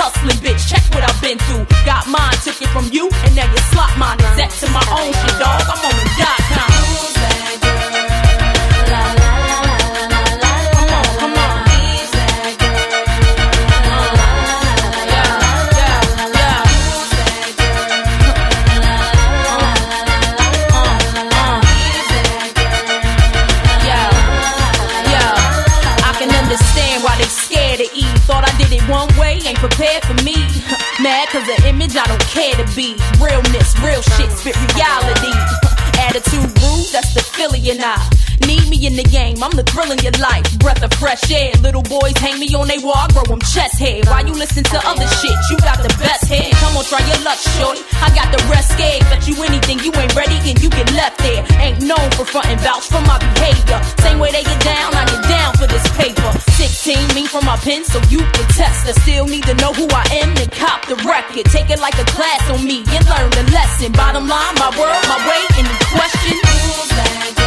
me 42.40 42.48
on 42.56 42.66
they 42.66 42.80
wall, 42.80 42.96
I 42.96 43.06
grow 43.12 43.22
them 43.28 43.44
chest 43.44 43.76
hair. 43.76 44.00
Why 44.08 44.24
you 44.24 44.32
listen 44.32 44.64
to 44.64 44.78
other 44.88 45.06
shit? 45.20 45.36
You 45.52 45.60
got 45.60 45.84
the 45.84 45.92
best 46.00 46.24
head. 46.24 46.48
Come 46.56 46.80
on, 46.80 46.84
try 46.88 47.04
your 47.04 47.20
luck, 47.20 47.36
shorty. 47.60 47.84
I 48.00 48.08
got 48.16 48.32
the 48.32 48.40
rest 48.48 48.72
gave. 48.80 49.04
Bet 49.12 49.28
you 49.28 49.36
anything 49.44 49.84
you 49.84 49.92
ain't 50.00 50.16
ready 50.16 50.40
and 50.48 50.56
you 50.56 50.72
get 50.72 50.88
left 50.96 51.20
there. 51.20 51.44
Ain't 51.60 51.84
known 51.84 52.08
for 52.16 52.24
frontin' 52.24 52.58
vouch 52.64 52.88
for 52.88 53.04
my 53.04 53.20
behavior. 53.20 53.78
Same 54.00 54.18
way 54.18 54.32
they 54.32 54.42
get 54.42 54.60
down, 54.64 54.96
I 54.96 55.04
get 55.04 55.22
down 55.28 55.52
for 55.60 55.68
this 55.68 55.84
paper. 56.00 56.32
16, 56.56 56.96
me 57.12 57.28
from 57.28 57.44
my 57.44 57.60
pen, 57.60 57.84
so 57.84 58.00
you 58.08 58.24
can 58.24 58.46
test. 58.56 58.88
I 58.88 58.96
still 59.04 59.28
need 59.28 59.44
to 59.44 59.54
know 59.60 59.76
who 59.76 59.84
I 59.92 60.24
am 60.24 60.32
and 60.40 60.50
cop 60.50 60.88
the 60.88 60.96
record. 61.04 61.44
Take 61.52 61.68
it 61.68 61.78
like 61.78 62.00
a 62.00 62.08
class 62.16 62.40
on 62.48 62.64
me 62.64 62.80
and 62.88 63.04
learn 63.04 63.28
the 63.36 63.44
lesson. 63.52 63.92
Bottom 63.92 64.24
line, 64.24 64.54
my 64.56 64.72
world, 64.80 65.04
my 65.12 65.20
way, 65.28 65.42
and 65.60 65.68
the 65.68 65.78
question. 65.92 66.40
Who's? 66.40 67.39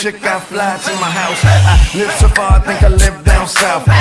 Chick, 0.00 0.24
I 0.24 0.38
fly 0.38 0.78
to 0.78 0.92
my 1.00 1.10
house. 1.10 1.42
I 1.44 1.98
live 1.98 2.12
so 2.12 2.28
far, 2.28 2.52
I 2.52 2.60
think 2.60 2.84
I 2.84 2.88
live 2.88 3.24
down 3.24 3.48
south. 3.48 3.97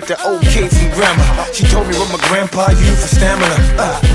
Get 0.00 0.08
the 0.08 0.18
okay 0.26 0.68
from 0.68 0.90
grandma. 0.90 1.44
She 1.52 1.64
told 1.66 1.86
me 1.86 1.94
what 1.96 2.10
my 2.10 2.28
grandpa 2.28 2.70
used 2.70 3.00
for 3.00 3.14
stamina. 3.14 3.54
Uh, 3.78 4.13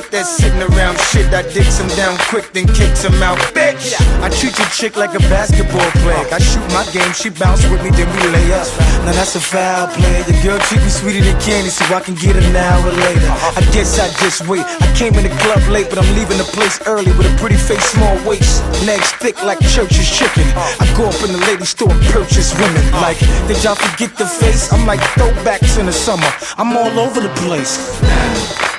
with 0.00 0.10
that 0.12 0.24
sitting 0.24 0.62
around 0.64 0.96
shit. 1.12 1.28
I 1.32 1.42
dicks 1.52 1.78
him 1.78 1.88
down 1.96 2.16
quick, 2.32 2.52
then 2.52 2.66
kicks 2.72 3.04
him 3.04 3.16
out. 3.22 3.36
Bitch! 3.52 3.92
I 4.24 4.28
treat 4.32 4.56
your 4.56 4.68
chick 4.72 4.96
like 4.96 5.12
a 5.12 5.22
basketball 5.28 5.90
player. 6.00 6.24
I 6.32 6.40
shoot 6.40 6.64
my 6.72 6.84
game, 6.92 7.12
she 7.12 7.28
bounce 7.28 7.62
with 7.68 7.82
me, 7.84 7.90
then 7.92 8.08
we 8.16 8.20
lay 8.32 8.48
up. 8.56 8.66
Now 9.04 9.12
that's 9.12 9.36
a 9.36 9.40
foul 9.40 9.88
play. 9.92 10.24
Your 10.24 10.40
girl 10.42 10.58
treat 10.68 10.80
me 10.80 10.88
sweeter 10.90 11.20
than 11.20 11.36
candy, 11.40 11.68
so 11.68 11.84
I 11.92 12.00
can 12.00 12.14
get 12.14 12.36
an 12.36 12.56
hour 12.56 12.88
later. 12.88 13.30
I 13.56 13.62
guess 13.72 14.00
I 14.00 14.08
just 14.24 14.48
wait. 14.48 14.64
I 14.64 14.88
came 14.96 15.14
in 15.20 15.24
the 15.28 15.34
club 15.44 15.60
late, 15.68 15.88
but 15.90 15.98
I'm 16.00 16.10
leaving 16.16 16.38
the 16.38 16.48
place 16.56 16.80
early 16.86 17.12
with 17.12 17.28
a 17.28 17.34
pretty 17.36 17.60
face, 17.60 17.84
small 17.92 18.16
waist, 18.24 18.64
legs 18.86 19.12
thick 19.20 19.42
like 19.44 19.60
church's 19.68 20.08
chicken. 20.08 20.46
I 20.56 20.86
go 20.96 21.08
up 21.08 21.20
in 21.24 21.32
the 21.32 21.42
lady 21.44 21.64
store 21.64 21.92
and 21.92 22.02
purchase 22.08 22.56
women. 22.56 22.84
Like, 23.04 23.18
did 23.48 23.62
y'all 23.64 23.76
forget 23.76 24.16
the 24.16 24.26
face? 24.26 24.72
I'm 24.72 24.86
like 24.86 25.00
throwbacks 25.18 25.78
in 25.78 25.86
the 25.86 25.92
summer. 25.92 26.30
I'm 26.56 26.76
all 26.76 26.94
over 26.98 27.20
the 27.20 27.32
place. 27.44 28.69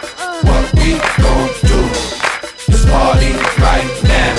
What 0.43 0.73
we 0.73 0.97
gon' 1.22 1.49
do 1.69 1.80
is 2.73 2.85
party 2.85 3.31
right 3.61 3.91
now. 4.03 4.35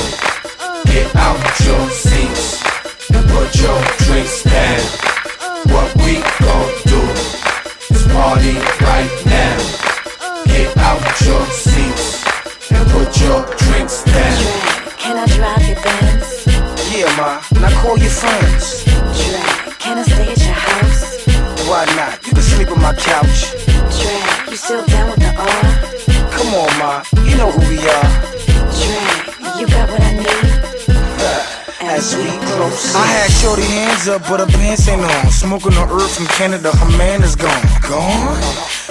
Get 0.86 1.14
out 1.14 1.38
your 1.66 1.88
seats 1.90 2.62
and 3.10 3.24
put 3.30 3.54
your 3.54 3.78
drinks 4.04 4.42
down. 4.42 4.80
What 5.72 5.94
we 6.02 6.18
gon' 6.42 6.72
do 6.90 7.00
is 7.94 8.02
party 8.12 8.54
right 8.82 9.12
now. 9.26 9.56
Get 10.46 10.76
out 10.78 11.20
your 11.22 11.46
seats 11.46 12.24
and 12.72 12.84
put 12.90 13.20
your 13.20 13.46
drinks 13.64 14.02
down. 14.04 14.42
Can 14.98 15.16
I 15.18 15.26
drive 15.26 15.66
your 15.68 15.80
Benz? 15.82 16.46
Yeah, 16.90 17.16
ma. 17.16 17.42
Now 17.60 17.70
call 17.80 17.98
your 17.98 18.10
friends. 18.10 18.84
Drag. 18.84 19.78
Can 19.78 19.98
I 19.98 20.02
stay 20.02 20.32
at 20.32 20.38
your 20.38 20.54
house? 20.54 21.26
Why 21.68 21.84
not? 21.96 22.26
You 22.26 22.32
can 22.32 22.42
sleep 22.42 22.70
on 22.70 22.80
my 22.80 22.94
couch. 22.94 23.52
Drag. 24.00 24.50
You 24.50 24.56
still 24.56 24.84
down 24.86 25.10
with 25.10 25.20
the 25.20 25.32
R? 25.34 25.91
Come 26.42 26.54
on, 26.54 26.76
ma. 26.76 27.04
You 27.22 27.36
know 27.36 27.52
who 27.52 27.60
we 27.70 27.78
are. 27.78 28.08
Drag. 28.74 29.60
You 29.60 29.66
got 29.68 29.88
what 29.88 30.00
I 30.02 30.10
need? 30.10 30.26
As 31.86 32.16
we 32.16 32.34
close. 32.50 32.96
I 32.96 33.06
had 33.06 33.30
shorty 33.30 33.62
hands 33.62 34.08
up, 34.08 34.22
but 34.22 34.40
her 34.40 34.46
pants 34.46 34.88
ain't 34.88 35.02
on. 35.02 35.30
Smoking 35.30 35.74
on 35.74 35.88
earth 35.88 36.16
from 36.16 36.26
Canada, 36.26 36.72
her 36.72 36.98
man 36.98 37.22
is 37.22 37.36
gone. 37.36 37.62
Gone? 37.88 38.42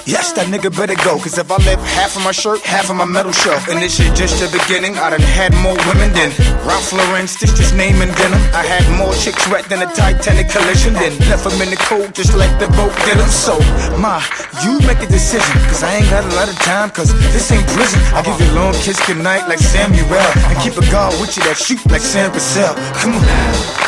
Yes, 0.05 0.33
that 0.33 0.49
nigga 0.49 0.73
better 0.73 0.97
go. 1.05 1.19
Cause 1.21 1.37
if 1.37 1.51
I 1.51 1.57
left 1.61 1.83
half 1.93 2.17
of 2.17 2.23
my 2.23 2.31
shirt, 2.31 2.59
half 2.61 2.89
of 2.89 2.95
my 2.97 3.05
metal 3.05 3.31
show. 3.31 3.53
And 3.69 3.77
this 3.81 3.95
shit 3.97 4.15
just 4.15 4.41
the 4.41 4.49
beginning. 4.49 4.97
I 4.97 5.09
done 5.13 5.21
had 5.21 5.53
more 5.61 5.77
women 5.87 6.09
than 6.17 6.33
Ralph 6.65 6.91
Lauren, 6.91 7.27
stitched 7.27 7.57
his 7.57 7.73
name 7.73 8.01
in 8.01 8.09
denim. 8.17 8.41
I 8.51 8.65
had 8.65 8.83
more 8.97 9.13
chicks 9.13 9.45
wet 9.47 9.69
than 9.69 9.81
a 9.85 9.89
Titanic 9.93 10.49
collision. 10.49 10.93
Then 10.93 11.13
left 11.29 11.45
them 11.45 11.57
in 11.61 11.69
the 11.69 11.79
cold 11.85 12.13
just 12.15 12.33
like 12.35 12.51
the 12.57 12.67
boat 12.73 12.93
did 13.05 13.17
'em. 13.21 13.29
So, 13.29 13.59
ma, 14.01 14.21
you 14.65 14.81
make 14.89 15.01
a 15.05 15.09
decision. 15.09 15.53
Cause 15.69 15.83
I 15.83 16.01
ain't 16.01 16.09
got 16.09 16.25
a 16.25 16.33
lot 16.35 16.49
of 16.49 16.57
time. 16.65 16.89
Cause 16.89 17.13
this 17.31 17.51
ain't 17.51 17.67
prison. 17.77 18.01
I 18.17 18.21
give 18.25 18.39
you 18.41 18.49
a 18.51 18.57
long 18.57 18.73
kiss 18.81 18.99
goodnight 19.05 19.47
like 19.47 19.59
Samuel. 19.59 20.27
And 20.49 20.57
keep 20.65 20.75
a 20.81 20.85
guard 20.91 21.13
with 21.21 21.37
you 21.37 21.43
that 21.45 21.57
shoot 21.57 21.79
like 21.93 22.01
Sam 22.01 22.31
Cassell. 22.31 22.73
Come 22.99 23.13
on. 23.15 23.81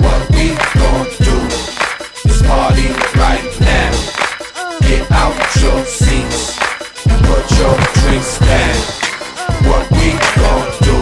What 0.00 0.22
we 0.32 0.56
gon' 0.80 1.08
do 1.20 1.36
is 2.28 2.40
party 2.48 2.88
right 3.20 3.44
now. 3.60 3.69
Get 5.20 5.28
out 5.28 5.62
your 5.62 5.84
seats 5.84 6.56
put 7.04 7.44
your 7.58 7.76
drinks 8.00 8.38
down. 8.40 8.76
What 9.68 9.84
we 9.92 10.16
gon' 10.40 10.70
do 10.80 10.96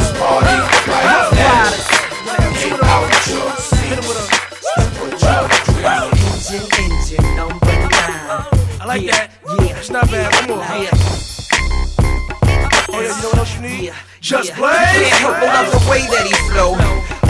is 0.00 0.10
party 0.18 0.56
right 0.90 1.30
now. 1.38 1.70
Get 2.58 2.82
out 2.82 3.10
your 3.30 3.50
seats 3.54 4.10
and 4.78 4.88
put 4.96 5.14
your 5.22 5.42
drinks 5.46 6.50
Engine, 6.50 6.66
engine, 6.82 7.36
number 7.36 7.66
nine. 7.66 8.46
I 8.80 8.84
like 8.84 9.06
that. 9.06 9.30
Yeah, 9.46 9.78
it's 9.78 9.90
not 9.90 10.10
bad. 10.10 10.32
Come 10.32 10.58
on. 10.58 10.82
Yeah. 10.82 10.90
Oh, 12.88 13.00
yeah, 13.00 13.16
you 13.16 13.22
know 13.22 13.28
what 13.28 13.38
else 13.38 13.54
you 13.54 13.60
need? 13.60 14.09
Just 14.20 14.52
play. 14.52 14.72
Can't 14.72 15.16
help 15.24 15.40
but 15.40 15.48
love 15.48 15.72
the 15.72 15.90
way 15.90 16.04
that 16.04 16.26
he 16.28 16.34
flow. 16.52 16.76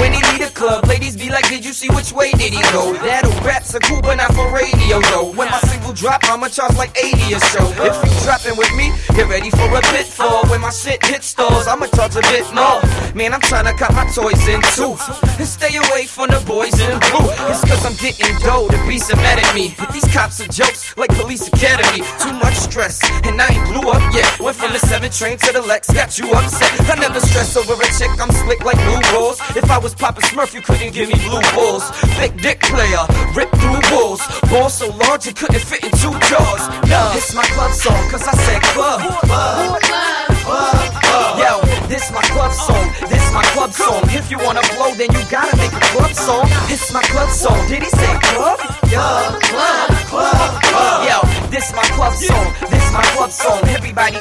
When 0.00 0.12
he 0.12 0.22
lead 0.32 0.42
a 0.42 0.50
club, 0.50 0.86
ladies 0.88 1.14
be 1.16 1.28
like, 1.28 1.46
Did 1.48 1.64
you 1.64 1.72
see 1.72 1.88
which 1.90 2.10
way 2.10 2.32
did 2.32 2.52
he 2.52 2.62
go? 2.72 2.94
That'll 2.94 3.30
raps 3.44 3.74
are 3.74 3.80
cool, 3.80 4.00
but 4.00 4.16
not 4.16 4.34
for 4.34 4.50
radio 4.50 4.98
though. 5.12 5.30
When 5.30 5.48
my 5.50 5.60
single 5.60 5.92
drop, 5.92 6.24
I'ma 6.24 6.48
charge 6.48 6.74
like 6.76 6.96
80 6.98 7.34
or 7.34 7.40
so. 7.52 7.62
If 7.84 7.94
you 8.02 8.10
dropping 8.24 8.56
with 8.56 8.72
me, 8.74 8.90
get 9.14 9.28
ready 9.28 9.50
for 9.50 9.68
a 9.70 9.80
pitfall. 9.92 10.48
When 10.48 10.62
my 10.62 10.70
shit 10.70 11.04
hit 11.04 11.22
stores, 11.22 11.68
I'ma 11.68 11.86
charge 11.94 12.16
a 12.16 12.22
bit 12.32 12.48
more. 12.54 12.80
Man, 13.14 13.34
I'm 13.34 13.40
trying 13.40 13.66
to 13.66 13.74
cut 13.74 13.92
my 13.94 14.08
toys 14.10 14.40
in 14.48 14.62
two. 14.74 14.96
And 15.38 15.46
stay 15.46 15.76
away 15.76 16.06
from 16.06 16.28
the 16.32 16.42
boys 16.46 16.74
in 16.80 16.98
blue. 17.12 17.28
It's 17.52 17.62
cause 17.68 17.84
I'm 17.84 17.94
getting 18.00 18.34
dough, 18.40 18.66
the 18.66 18.82
beats 18.88 19.12
are 19.12 19.16
mad 19.16 19.38
at 19.38 19.54
me. 19.54 19.74
But 19.78 19.92
these 19.92 20.08
cops 20.10 20.40
are 20.40 20.48
jokes, 20.48 20.96
like 20.96 21.10
police 21.14 21.46
academy. 21.46 22.02
Too 22.18 22.32
much 22.40 22.56
stress, 22.56 22.98
and 23.28 23.40
I 23.40 23.46
ain't 23.52 23.66
blew 23.68 23.90
up 23.90 24.02
yet. 24.14 24.40
Went 24.40 24.56
from 24.56 24.72
the 24.72 24.80
7 24.80 25.10
train 25.10 25.38
to 25.38 25.52
the 25.52 25.62
Lex, 25.62 25.92
got 25.92 26.18
you 26.18 26.32
upset. 26.32 26.80
I 26.89 26.94
never 26.97 27.20
stress 27.20 27.57
over 27.57 27.74
a 27.74 27.86
chick, 27.98 28.11
I'm 28.20 28.31
slick 28.31 28.65
like 28.65 28.78
blue 28.86 29.01
balls. 29.12 29.40
If 29.57 29.70
I 29.70 29.78
was 29.78 29.94
Papa 29.94 30.20
Smurf, 30.23 30.55
you 30.55 30.62
couldn't 30.62 30.93
give 30.93 31.09
me 31.09 31.19
blue 31.27 31.43
balls. 31.55 31.90
Big 32.16 32.40
dick 32.40 32.61
player, 32.61 33.05
rip 33.35 33.51
through 33.59 33.81
walls. 33.90 34.23
Ball 34.48 34.70
so 34.70 34.89
large 35.09 35.27
it 35.27 35.36
couldn't 35.36 35.62
fit 35.62 35.85
in 35.85 35.90
two 35.98 36.15
jaws. 36.28 36.62
Nah, 36.89 37.16
it's 37.16 37.35
my 37.35 37.44
club 37.55 37.73
song, 37.73 38.01
cause 38.11 38.27
I 38.27 38.35
said 38.47 38.62
club. 38.73 39.01
Club, 39.27 39.82
club, 39.82 40.90
Yo, 41.39 41.61
this 41.89 42.11
my 42.12 42.23
club 42.31 42.52
song, 42.52 42.86
this 43.09 43.32
my 43.32 43.43
club 43.55 43.73
song. 43.73 44.02
If 44.11 44.31
you 44.31 44.39
wanna 44.39 44.62
blow, 44.77 44.94
then 44.94 45.11
you 45.12 45.23
gotta 45.31 45.57
make 45.57 45.73
a 45.73 45.81
club 45.93 46.12
song. 46.12 46.47
It's 46.70 46.93
my 46.93 47.02
club 47.02 47.31
song. 47.31 47.59
Did 47.69 47.82
he 47.82 47.90
say 47.90 48.12
club? 48.31 48.59
Yeah, 48.90 49.39
club, 49.43 49.90
club, 50.11 50.62
club. 50.62 50.98
Yo, 51.09 51.19
this 51.51 51.73
my 51.74 51.85
club 51.97 52.15
song, 52.15 52.47
this 52.70 52.86
my 52.93 53.02
club 53.15 53.31
song. 53.31 53.61
Everybody 53.69 54.19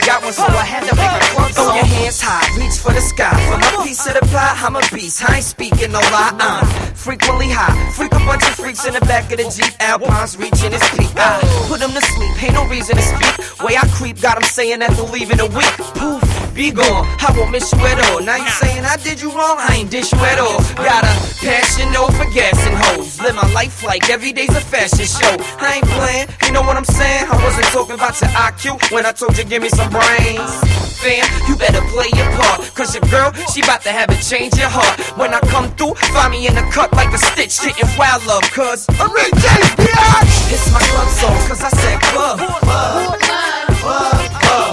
piece 4.00 4.16
of 4.16 4.20
the 4.20 4.26
pie, 4.32 4.56
I'm 4.64 4.76
a 4.76 4.82
beast. 4.94 5.24
I 5.28 5.38
ain't 5.38 5.44
speaking 5.44 5.92
no 5.92 6.00
lie. 6.00 6.32
I'm 6.40 6.96
frequently 6.96 7.50
high. 7.50 7.76
Freak 7.92 8.14
a 8.14 8.20
bunch 8.20 8.44
of 8.44 8.56
freaks 8.56 8.86
in 8.86 8.94
the 8.94 9.02
back 9.02 9.32
of 9.32 9.38
the 9.38 9.48
Jeep. 9.52 9.74
Alpines 9.80 10.38
reaching 10.38 10.72
its 10.72 10.88
peak. 10.96 11.12
I 11.16 11.42
put 11.68 11.80
them 11.80 11.92
to 11.92 12.02
sleep, 12.02 12.44
ain't 12.44 12.54
no 12.54 12.66
reason 12.68 12.96
to 12.96 13.02
speak. 13.02 13.36
Way 13.64 13.76
I 13.76 13.88
creep, 13.92 14.22
got 14.22 14.40
them 14.40 14.44
saying 14.44 14.80
that 14.80 14.92
they'll 14.96 15.10
leave 15.10 15.32
in 15.32 15.40
a 15.40 15.48
week. 15.48 15.74
Poof, 16.00 16.24
be 16.56 16.72
gone. 16.72 17.08
I 17.20 17.34
won't 17.36 17.52
miss 17.52 17.72
you 17.74 17.80
at 17.80 18.00
all. 18.10 18.22
Now 18.22 18.38
you 18.38 18.50
saying 18.64 18.86
I 18.86 18.96
did 18.98 19.20
you 19.22 19.32
wrong, 19.32 19.58
I 19.60 19.84
ain't 19.84 19.92
dish 19.92 20.12
you 20.14 20.20
at 20.20 20.40
all. 20.40 20.60
Got 20.80 21.04
a 21.04 21.14
passion, 21.44 21.92
for 21.92 22.28
gas 22.32 22.56
and 22.68 22.76
hoes. 22.80 23.20
Live 23.20 23.36
my 23.36 23.52
life 23.52 23.84
like 23.84 24.10
every 24.10 24.32
day's 24.32 24.56
a 24.56 24.62
fashion 24.62 25.06
show. 25.06 25.36
I 25.60 25.82
ain't 25.84 25.90
playing, 26.00 26.28
you 26.46 26.52
know 26.54 26.62
what 26.62 26.78
I'm 26.78 26.86
saying? 26.86 27.28
I 27.28 27.36
wasn't 27.44 27.68
talking 27.76 27.96
about 27.96 28.20
your 28.22 28.30
IQ 28.32 28.92
when 28.92 29.06
I 29.06 29.12
told 29.12 29.38
you 29.38 29.44
give 29.44 29.62
me 29.62 29.70
some 29.70 29.90
brains. 29.90 30.89
Fam, 31.00 31.24
you 31.48 31.56
better 31.56 31.80
play 31.88 32.12
your 32.12 32.28
part. 32.36 32.60
Cause 32.76 32.94
your 32.94 33.08
girl, 33.08 33.32
she 33.56 33.62
about 33.62 33.82
to 33.84 33.90
have 33.90 34.12
it 34.12 34.20
change 34.20 34.60
your 34.60 34.68
heart. 34.68 35.00
When 35.16 35.34
I 35.34 35.40
come 35.48 35.72
through, 35.80 35.96
find 36.12 36.32
me 36.32 36.48
in 36.48 36.56
the 36.56 36.66
cut 36.76 36.92
like 36.92 37.14
a 37.16 37.18
stitch, 37.18 37.56
getting 37.64 37.88
wild 37.98 38.26
love. 38.28 38.44
Cause 38.52 38.84
I'm 39.00 39.08
Ray 39.16 39.32
J, 39.40 39.48
bitch! 39.80 40.52
It's 40.52 40.68
my 40.76 40.84
club 40.92 41.08
song, 41.08 41.40
cause 41.48 41.64
I 41.64 41.72
said 41.72 42.02
club, 42.12 42.40
club. 42.44 43.16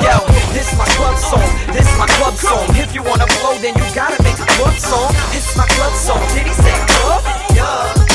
Yo, 0.02 0.18
this 0.50 0.66
my 0.74 0.86
club 0.98 1.14
song, 1.14 1.46
this 1.70 1.86
my 1.94 2.10
club 2.18 2.34
song. 2.34 2.66
If 2.74 2.90
you 2.92 3.06
wanna 3.06 3.30
blow, 3.38 3.54
then 3.62 3.78
you 3.78 3.86
gotta 3.94 4.18
make 4.26 4.34
a 4.42 4.46
club 4.58 4.74
song. 4.82 5.14
It's 5.30 5.54
my 5.56 5.66
club 5.78 5.94
song. 5.94 6.22
Did 6.34 6.50
he 6.50 6.54
say 6.58 6.74
club? 6.90 7.22
Yeah, 7.54 8.05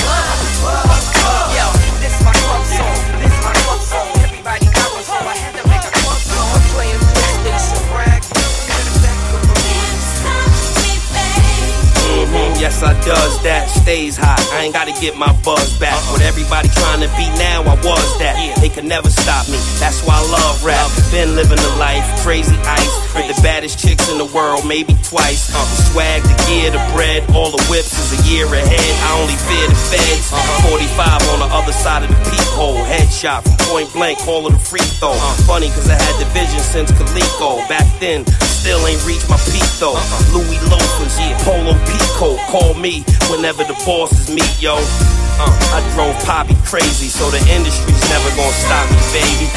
Yes, 12.62 12.86
I 12.86 12.94
does 13.02 13.42
that. 13.42 13.74
Stays 13.74 14.22
hot. 14.22 14.38
I 14.54 14.70
ain't 14.70 14.78
gotta 14.78 14.94
get 15.02 15.18
my 15.18 15.34
buzz 15.42 15.74
back. 15.82 15.98
What 16.14 16.22
everybody 16.22 16.70
trying 16.70 17.02
to 17.02 17.10
be 17.18 17.26
now, 17.42 17.66
I 17.66 17.74
was 17.82 18.10
that. 18.22 18.38
They 18.62 18.70
could 18.70 18.86
never 18.86 19.10
stop 19.10 19.50
me. 19.50 19.58
That's 19.82 20.06
why 20.06 20.14
I 20.14 20.22
love 20.30 20.62
rap. 20.62 20.86
Been 21.10 21.34
living 21.34 21.58
the 21.58 21.74
life, 21.82 22.06
crazy 22.22 22.54
ice. 22.70 22.94
With 23.18 23.34
the 23.34 23.42
baddest 23.42 23.82
chicks 23.82 24.14
in 24.14 24.22
the 24.22 24.30
world, 24.30 24.62
maybe 24.70 24.94
twice. 25.02 25.50
Uh, 25.50 25.58
the 25.58 25.90
swag, 25.90 26.22
the 26.22 26.38
gear, 26.46 26.70
the 26.70 26.84
bread, 26.94 27.26
all 27.34 27.50
the 27.50 27.66
whips 27.66 27.98
is 27.98 28.14
a 28.14 28.22
year 28.30 28.46
ahead. 28.46 28.94
I 29.10 29.18
only 29.18 29.36
fear 29.50 29.66
the 29.66 29.82
feds. 29.90 30.30
45 30.70 31.34
on 31.34 31.42
the 31.42 31.50
other 31.50 31.74
side 31.74 32.06
of 32.06 32.14
the 32.14 32.20
peephole. 32.30 32.78
Headshot 32.86 33.42
from 33.42 33.58
point 33.74 33.90
blank, 33.90 34.22
call 34.22 34.46
it 34.46 34.54
a 34.54 34.62
free 34.62 34.86
throw. 35.02 35.18
Funny 35.50 35.74
cause 35.74 35.90
I 35.90 35.98
had 35.98 36.14
the 36.22 36.30
vision 36.30 36.62
since 36.62 36.94
Coleco. 36.94 37.66
Back 37.66 37.90
then, 37.98 38.22
still 38.62 38.86
ain't 38.86 39.02
reached 39.02 39.26
my 39.26 39.42
peak 39.50 39.66
though. 39.82 39.98
Louis 40.30 40.62
loafers, 40.70 41.18
polo 41.42 41.74
peacoat. 41.90 42.38
Call 42.52 42.74
me 42.74 43.00
whenever 43.32 43.64
the 43.64 43.72
bosses 43.86 44.28
meet, 44.28 44.62
yo. 44.62 44.76
Uh, 44.76 45.48
I 45.72 45.80
drove 45.96 46.14
Poppy 46.26 46.54
crazy, 46.66 47.08
so 47.08 47.30
the 47.30 47.40
industry's 47.48 48.10
never 48.10 48.28
gonna 48.36 48.52
stop 48.52 48.92
me, 48.92 49.00
baby. 49.16 49.48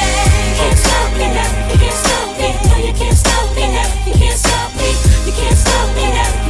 Can't 0.54 0.78
stop 0.78 1.10
me 1.18 1.26
now. 1.26 1.72
You 1.72 1.78
can't 1.82 1.92
stop 1.92 2.38
me. 2.38 2.54
No, 2.70 2.86
you 2.86 2.94
can't 2.94 3.16
stop 3.18 3.56
me 3.56 3.66
now. 3.74 4.06
You 4.06 4.14
can't 4.14 4.38
stop 4.38 4.70
me. 4.78 4.94
You 5.26 5.32
can't 5.32 5.58
stop 5.58 5.96
me 5.96 6.02
now. 6.02 6.43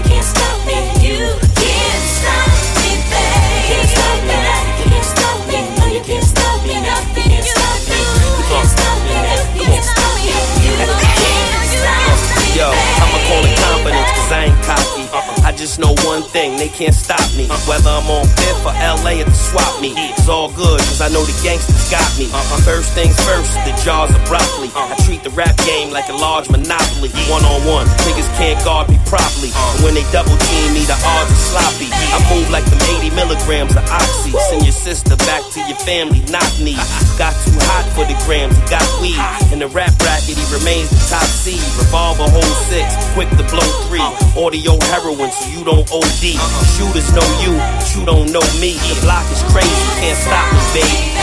Can't 16.74 16.94
stop 16.94 17.22
me. 17.38 17.46
Whether 17.70 17.88
I'm 17.88 18.10
on 18.10 18.26
fifth 18.34 18.66
or 18.66 18.74
LA 18.74 19.22
at 19.22 19.30
the 19.30 19.38
swap 19.38 19.80
meet, 19.80 19.94
it's 19.96 20.28
all 20.28 20.50
good, 20.50 20.82
cause 20.90 21.00
I 21.00 21.08
know 21.08 21.22
the 21.22 21.32
gangsters 21.40 21.86
got 21.86 22.04
me. 22.18 22.26
Uh-huh. 22.28 22.60
First 22.66 22.92
things 22.98 23.14
first, 23.22 23.54
the 23.62 23.70
jaws 23.86 24.10
of 24.10 24.20
broccoli. 24.26 24.68
Uh-huh. 24.74 24.90
I 24.90 24.94
treat 25.06 25.22
the 25.22 25.30
rap 25.32 25.54
game 25.62 25.94
like 25.94 26.10
a 26.10 26.16
large 26.18 26.50
monopoly. 26.50 27.14
One 27.30 27.46
on 27.46 27.62
one, 27.64 27.86
niggas 28.04 28.26
can't 28.34 28.58
guard 28.66 28.90
me 28.90 28.98
properly. 29.06 29.54
And 29.54 29.78
when 29.86 29.94
they 29.94 30.04
double 30.10 30.34
team 30.50 30.74
me, 30.74 30.82
the 30.84 30.98
odds 30.98 31.30
are 31.30 31.42
sloppy. 31.54 31.88
I 31.94 32.18
move 32.34 32.50
like 32.50 32.66
them 32.66 32.82
80 32.98 33.14
milligrams 33.14 33.72
of 33.78 33.86
oxy. 33.86 34.34
Send 34.50 34.66
your 34.66 34.74
sister 34.74 35.16
back 35.24 35.46
to 35.54 35.62
your 35.70 35.78
family, 35.86 36.26
knock 36.28 36.50
me. 36.58 36.74
Got 37.22 37.38
too 37.46 37.54
hot 37.70 37.86
for 37.94 38.02
the 38.04 38.18
grams, 38.26 38.58
he 38.58 38.64
got 38.66 38.84
weed. 38.98 39.16
In 39.54 39.62
the 39.62 39.70
rap 39.70 39.94
bracket, 40.02 40.34
he 40.34 40.46
remains 40.50 40.90
the 40.90 40.98
top 41.06 41.30
seed. 41.30 41.62
Revolver 41.78 42.26
hold 42.26 42.56
six, 42.66 42.90
quick 43.14 43.30
to 43.38 43.46
blow 43.46 43.64
three. 43.86 44.02
Audio 44.34 44.74
heroin, 44.90 45.30
so 45.30 45.53
you 45.54 45.64
don't 45.64 45.86
OD. 45.92 46.34
Shooters 46.74 47.14
know 47.14 47.28
you, 47.38 47.54
but 47.54 47.86
you 47.94 48.04
don't 48.04 48.32
know 48.32 48.42
me. 48.58 48.74
The 48.90 48.98
block 49.02 49.24
is 49.30 49.42
crazy, 49.54 49.70
can't 50.02 50.18
stop 50.18 50.50
the 50.50 50.80
baby. 50.82 51.14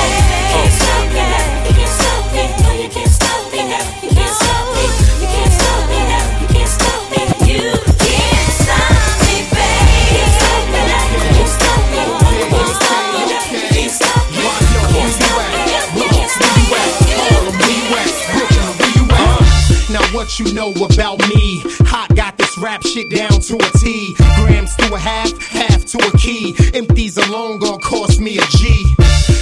Oh 0.54 1.12
yeah 1.14 1.52
you 1.68 1.82
yourself 1.82 2.34
when 2.66 2.80
you 2.82 2.90
can't 2.90 3.12
stop 3.12 3.52
the 3.52 3.58
hell 3.58 3.86
you 4.02 4.10
yourself 4.10 4.68
you 5.22 5.28
can't 5.28 5.52
stop 5.52 5.84
the 5.90 6.00
hell 6.00 6.28
you 6.42 6.48
can't 6.48 6.72
stop 6.72 7.02
me 7.12 7.18
now, 7.18 7.44
you 7.52 8.08
can't 8.24 8.52
stop 8.52 9.22
me, 9.28 9.36
baby. 9.52 9.92
Uh, 18.34 19.14
uh. 19.14 19.92
Now 19.92 20.06
what 20.16 20.40
you 20.40 20.54
know 20.54 20.72
about 20.72 21.20
me? 21.30 21.81
Rap 22.62 22.84
shit 22.84 23.10
down 23.10 23.32
to 23.32 23.56
a 23.56 23.78
T. 23.80 24.14
Grams 24.36 24.76
to 24.76 24.94
a 24.94 25.00
half, 25.00 25.36
half 25.48 25.84
to 25.84 25.98
a 25.98 26.18
key. 26.20 26.54
Empties 26.76 27.18
alone 27.18 27.58
gon' 27.58 27.80
cost 27.80 28.20
me 28.20 28.38
a 28.38 28.42
G. 28.52 28.86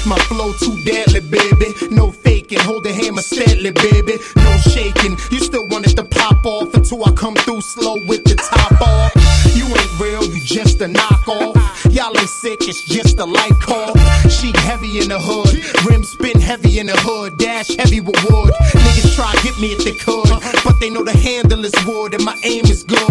My 0.07 0.17
flow 0.19 0.53
too 0.53 0.81
deadly, 0.85 1.19
baby. 1.19 1.75
No 1.91 2.11
faking, 2.11 2.59
hold 2.59 2.85
the 2.85 2.93
hammer 2.93 3.21
steadily, 3.21 3.71
baby. 3.71 4.13
No 4.37 4.57
shaking. 4.71 5.17
You 5.31 5.39
still 5.41 5.67
want 5.67 5.85
it 5.87 5.97
to 5.97 6.05
pop 6.05 6.45
off 6.45 6.73
until 6.73 7.03
I 7.03 7.11
come 7.11 7.35
through 7.35 7.59
slow 7.59 7.97
with 8.07 8.23
the 8.23 8.35
top 8.35 8.81
off. 8.81 9.11
You 9.53 9.65
ain't 9.65 9.99
real, 9.99 10.23
you 10.23 10.39
just 10.45 10.79
a 10.79 10.85
knockoff. 10.85 11.93
Y'all 11.93 12.17
ain't 12.17 12.29
sick, 12.29 12.59
it's 12.61 12.85
just 12.85 13.19
a 13.19 13.25
light 13.25 13.59
call. 13.61 13.93
Sheet 14.29 14.55
heavy 14.55 14.99
in 14.99 15.09
the 15.09 15.19
hood, 15.19 15.59
rim 15.85 16.03
spin 16.05 16.39
heavy 16.39 16.79
in 16.79 16.87
the 16.87 16.95
hood, 16.95 17.37
dash 17.37 17.67
heavy 17.75 17.99
with 17.99 18.15
wood. 18.29 18.53
Niggas 18.53 19.15
try 19.15 19.29
to 19.33 19.43
get 19.43 19.59
me 19.59 19.73
if 19.73 19.83
they 19.83 19.91
could, 19.91 20.29
but 20.63 20.79
they 20.79 20.89
know 20.89 21.03
the 21.03 21.17
handle 21.17 21.65
is 21.65 21.73
wood 21.85 22.13
and 22.13 22.23
my 22.23 22.39
aim 22.43 22.63
is 22.65 22.83
good. 22.83 23.08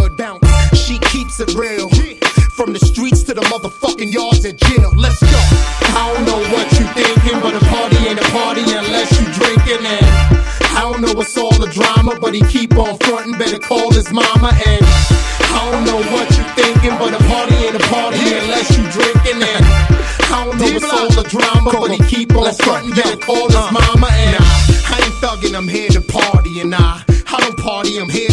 Bounce, 1.39 1.51
she 1.51 1.55
keeps 1.55 1.55
it 1.55 1.59
real. 1.59 1.89
From 2.51 2.73
the 2.73 2.81
streets 2.81 3.23
to 3.24 3.35
the 3.35 3.43
motherfucking 3.43 4.12
yards 4.12 4.44
at 4.44 4.56
jail. 4.56 4.90
Let's 4.97 5.20
go. 5.23 5.39
I 5.94 6.12
don't 6.15 6.27
know 6.27 6.40
what 6.51 6.66
you 6.74 6.86
thinking, 6.98 7.40
but 7.40 7.55
a 7.55 7.62
party 7.66 7.97
ain't 8.09 8.19
a 8.19 8.28
party 8.35 8.62
unless 8.62 9.10
you 9.20 9.27
drinking 9.32 9.86
and 9.86 10.06
I 10.74 10.82
don't 10.82 11.01
know 11.01 11.15
what's 11.15 11.36
all 11.39 11.55
the 11.55 11.70
drama, 11.70 12.19
but 12.20 12.35
he 12.35 12.43
keep 12.43 12.77
on 12.77 12.98
frontin'. 12.98 13.39
Better 13.39 13.59
call 13.59 13.93
his 13.93 14.10
mama 14.12 14.51
and 14.66 14.82
I 14.82 15.70
don't 15.70 15.85
know 15.85 16.02
what 16.10 16.27
you 16.36 16.44
thinking, 16.59 16.98
but 16.98 17.15
a 17.15 17.23
party 17.31 17.55
ain't 17.55 17.77
a 17.77 17.85
party 17.86 18.35
unless 18.35 18.77
you 18.77 18.85
drinking 18.90 19.43
and 19.43 19.65
I 20.31 20.44
don't 20.44 20.59
know 20.59 20.70
what's 20.74 20.90
all 20.90 21.10
the 21.23 21.27
drama, 21.28 21.70
but 21.70 21.90
he 21.94 21.98
keep 22.10 22.35
on 22.35 22.52
frontin'. 22.55 22.90
Better 22.94 23.19
call 23.19 23.47
his 23.47 23.56
uh. 23.56 23.70
mama 23.70 24.09
and 24.10 24.36
I 24.90 24.98
ain't 25.02 25.15
thuggin', 25.23 25.55
I'm 25.55 25.69
here 25.69 25.90
to 25.90 26.01
party 26.02 26.60
and 26.60 26.74
I 26.74 27.05
I 27.31 27.40
don't 27.40 27.59
party, 27.59 27.98
I'm 27.98 28.09
here 28.09 28.27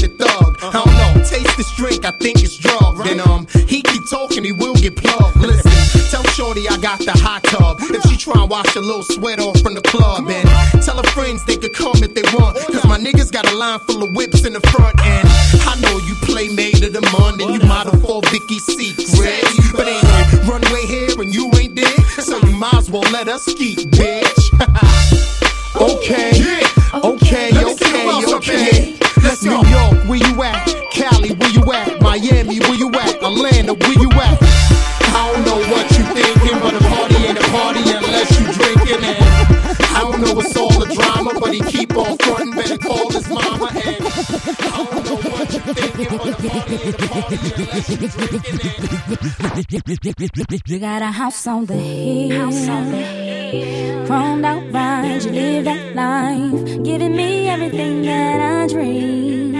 drink, 1.85 2.05
I 2.05 2.11
think 2.11 2.41
it's 2.41 2.57
drugs. 2.57 3.03
Then 3.03 3.19
um, 3.19 3.47
he 3.67 3.81
keep 3.81 4.01
talking, 4.09 4.43
he 4.43 4.51
will 4.51 4.75
get 4.75 4.95
plugged. 4.95 5.37
Listen, 5.37 5.71
tell 6.09 6.23
Shorty 6.33 6.67
I 6.67 6.77
got 6.77 6.99
the 6.99 7.11
hot 7.11 7.43
tub. 7.43 7.77
If 7.81 8.03
she 8.09 8.17
try 8.17 8.41
and 8.41 8.49
wash 8.49 8.75
a 8.75 8.81
little 8.81 9.03
sweat 9.03 9.39
off 9.39 9.59
from 9.61 9.75
the 9.75 9.81
club, 9.81 10.27
and 10.29 10.47
tell 10.83 10.97
her 10.97 11.09
friends 11.11 11.45
they 11.45 11.57
could 11.57 11.73
come 11.73 11.97
if 12.01 12.13
they 12.13 12.23
want. 12.33 12.57
Cause 12.73 12.85
my 12.85 12.97
niggas 12.97 13.31
got 13.31 13.49
a 13.51 13.55
line 13.55 13.79
full 13.79 14.03
of 14.03 14.15
whips 14.15 14.45
in 14.45 14.53
the 14.53 14.61
front 14.73 14.95
end. 15.05 15.27
I 15.61 15.77
know 15.81 15.97
you 16.07 16.15
play 16.25 16.49
made 16.49 16.83
of 16.83 16.93
the 16.93 17.05
month 17.13 17.41
and 17.41 17.53
you 17.53 17.67
model 17.67 17.97
for 17.99 18.21
Vicky 18.31 18.59
Secret. 18.59 19.45
But 19.73 19.87
ain't 19.87 20.03
no 20.03 20.49
runway 20.49 20.85
here 20.87 21.13
and 21.21 21.33
you 21.33 21.51
ain't 21.59 21.75
there, 21.75 21.99
so 22.21 22.37
you 22.39 22.55
might 22.57 22.75
as 22.75 22.89
well 22.89 23.05
let 23.11 23.27
us 23.27 23.45
ski, 23.45 23.75
bitch. 23.75 24.43
okay, 25.75 26.33
okay, 27.03 27.49
okay, 27.61 28.33
okay. 28.33 29.05
Let's 29.25 29.43
New 29.43 29.65
York, 29.67 29.94
you 50.68 50.80
got 50.80 51.02
a 51.02 51.11
house 51.11 51.48
on 51.48 51.65
the 51.65 51.73
hill. 51.73 52.52
Chromed 54.06 54.45
out 54.45 54.64
vines, 54.72 55.26
you 55.26 55.32
live 55.32 55.65
that 55.65 55.95
life. 55.95 56.84
Giving 56.84 57.15
me 57.15 57.49
everything 57.49 58.03
that 58.03 58.40
I 58.40 58.68
dream. 58.68 59.56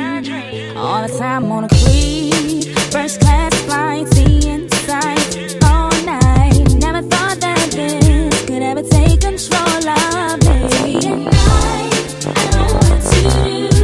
All 0.78 1.08
the 1.08 1.18
time 1.18 1.52
on 1.52 1.66
a 1.66 1.70
creep. 1.70 2.64
First 2.92 3.20
class 3.22 3.54
flight, 3.64 4.08
seeing 4.14 4.70
sights 4.70 5.56
all 5.64 5.92
night. 6.06 6.74
Never 6.76 7.02
thought 7.02 7.40
that 7.40 7.72
this 7.72 8.46
could 8.46 8.62
ever 8.62 8.84
take 8.84 9.22
control 9.22 9.90
of 9.90 10.40
me. 10.44 10.98
At 10.98 11.18
night, 11.18 11.94
I 12.26 12.38
know 12.52 12.68
what 12.74 13.02
to 13.02 13.70
do. 13.70 13.75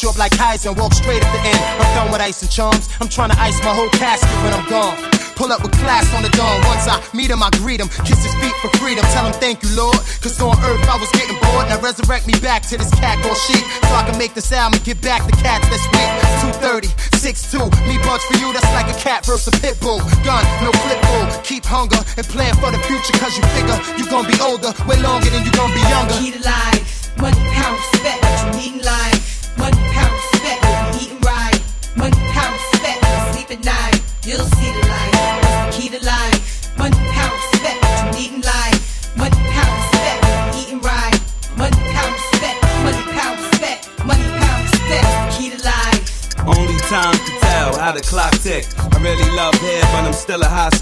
Set 0.00 0.02
you 0.02 0.10
up 0.10 0.18
like 0.18 0.32
Heisen, 0.32 0.76
walk 0.76 0.92
straight 0.94 1.22
at 1.22 1.32
the 1.32 1.40
end. 1.40 1.60
I'm 1.80 1.94
done 1.94 2.12
with 2.12 2.20
ice 2.20 2.42
and 2.42 2.50
charms. 2.50 2.88
I'm 3.00 3.08
trying 3.08 3.30
to 3.30 3.38
ice 3.40 3.58
my 3.60 3.74
whole 3.74 3.88
casket 3.90 4.30
when 4.44 4.54
I'm 4.54 4.68
gone. 4.68 4.96
Pull 5.36 5.52
up 5.52 5.62
with 5.62 5.72
class 5.72 6.04
on 6.14 6.22
the 6.22 6.28
dawn. 6.36 6.60
Once 6.68 6.84
I 6.88 7.00
meet 7.16 7.30
him, 7.30 7.42
I 7.42 7.48
greet 7.60 7.80
him. 7.80 7.88
Kiss 8.04 8.20
his 8.20 8.34
feet 8.40 8.52
for 8.60 8.68
freedom. 8.76 9.04
Tell 9.12 9.24
him 9.24 9.32
thank 9.40 9.62
you, 9.64 9.72
Lord. 9.76 9.96
Cause 10.20 10.40
on 10.40 10.52
earth 10.64 10.84
I 10.84 10.96
was 11.00 11.08
getting 11.12 11.36
bored. 11.40 11.68
Now 11.68 11.80
resurrect 11.80 12.26
me 12.26 12.36
back 12.40 12.62
to 12.68 12.76
this 12.76 12.92
cat 13.00 13.16
called 13.24 13.40
sheep. 13.48 13.64
So 13.88 13.92
I 13.96 14.04
can 14.04 14.16
make 14.18 14.34
this 14.34 14.52
album 14.52 14.76
and 14.76 14.84
get 14.84 15.00
back 15.00 15.24
the 15.24 15.32
cats 15.40 15.64
that's 15.68 15.84
weak. 15.92 16.12
230, 16.60 16.92
6'2. 17.20 17.72
Me 17.88 17.96
bugs 18.04 18.24
for 18.28 18.36
you, 18.36 18.52
that's 18.52 18.68
like 18.76 18.88
a 18.92 18.96
cat 19.00 19.24
versus 19.24 19.48
a 19.48 19.54
pit 19.60 19.80
bull. 19.80 20.00
Gun, 20.24 20.44
no 20.60 20.72
flip 20.84 21.00
bull. 21.08 21.26
Keep 21.40 21.64
hunger 21.64 22.00
and 22.20 22.26
plan 22.28 22.52
for 22.60 22.68
the 22.68 22.80
future. 22.84 23.16
Cause 23.16 23.32
you 23.36 23.44
figure 23.56 23.76
you 23.96 24.04
gon' 24.12 24.28
be 24.28 24.36
older 24.44 24.72
way 24.84 25.00
longer 25.00 25.28
than 25.32 25.44
you 25.44 25.52
gon' 25.56 25.72
be 25.72 25.80
younger. 25.88 26.16
Key 26.20 26.36
life, 26.44 27.16
money, 27.16 27.40
power, 27.56 27.76
respect. 27.80 28.20
What 28.20 28.36
you 28.44 28.48
need 28.60 28.72
in 28.76 28.84
life, 28.84 29.19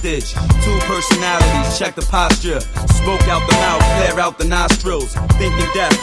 hostage. 0.09 0.33
Two 0.65 0.79
personalities, 0.87 1.79
check 1.79 1.95
the 1.95 2.03
posture. 2.03 2.61
Smoke 2.61 3.23
out 3.29 3.47
the 3.49 3.57
mouth, 3.57 3.83
flare 3.97 4.21
out 4.21 4.39
the 4.39 4.45
nostrils. 4.45 5.15
Thinking 5.37 5.69
death, 5.75 5.97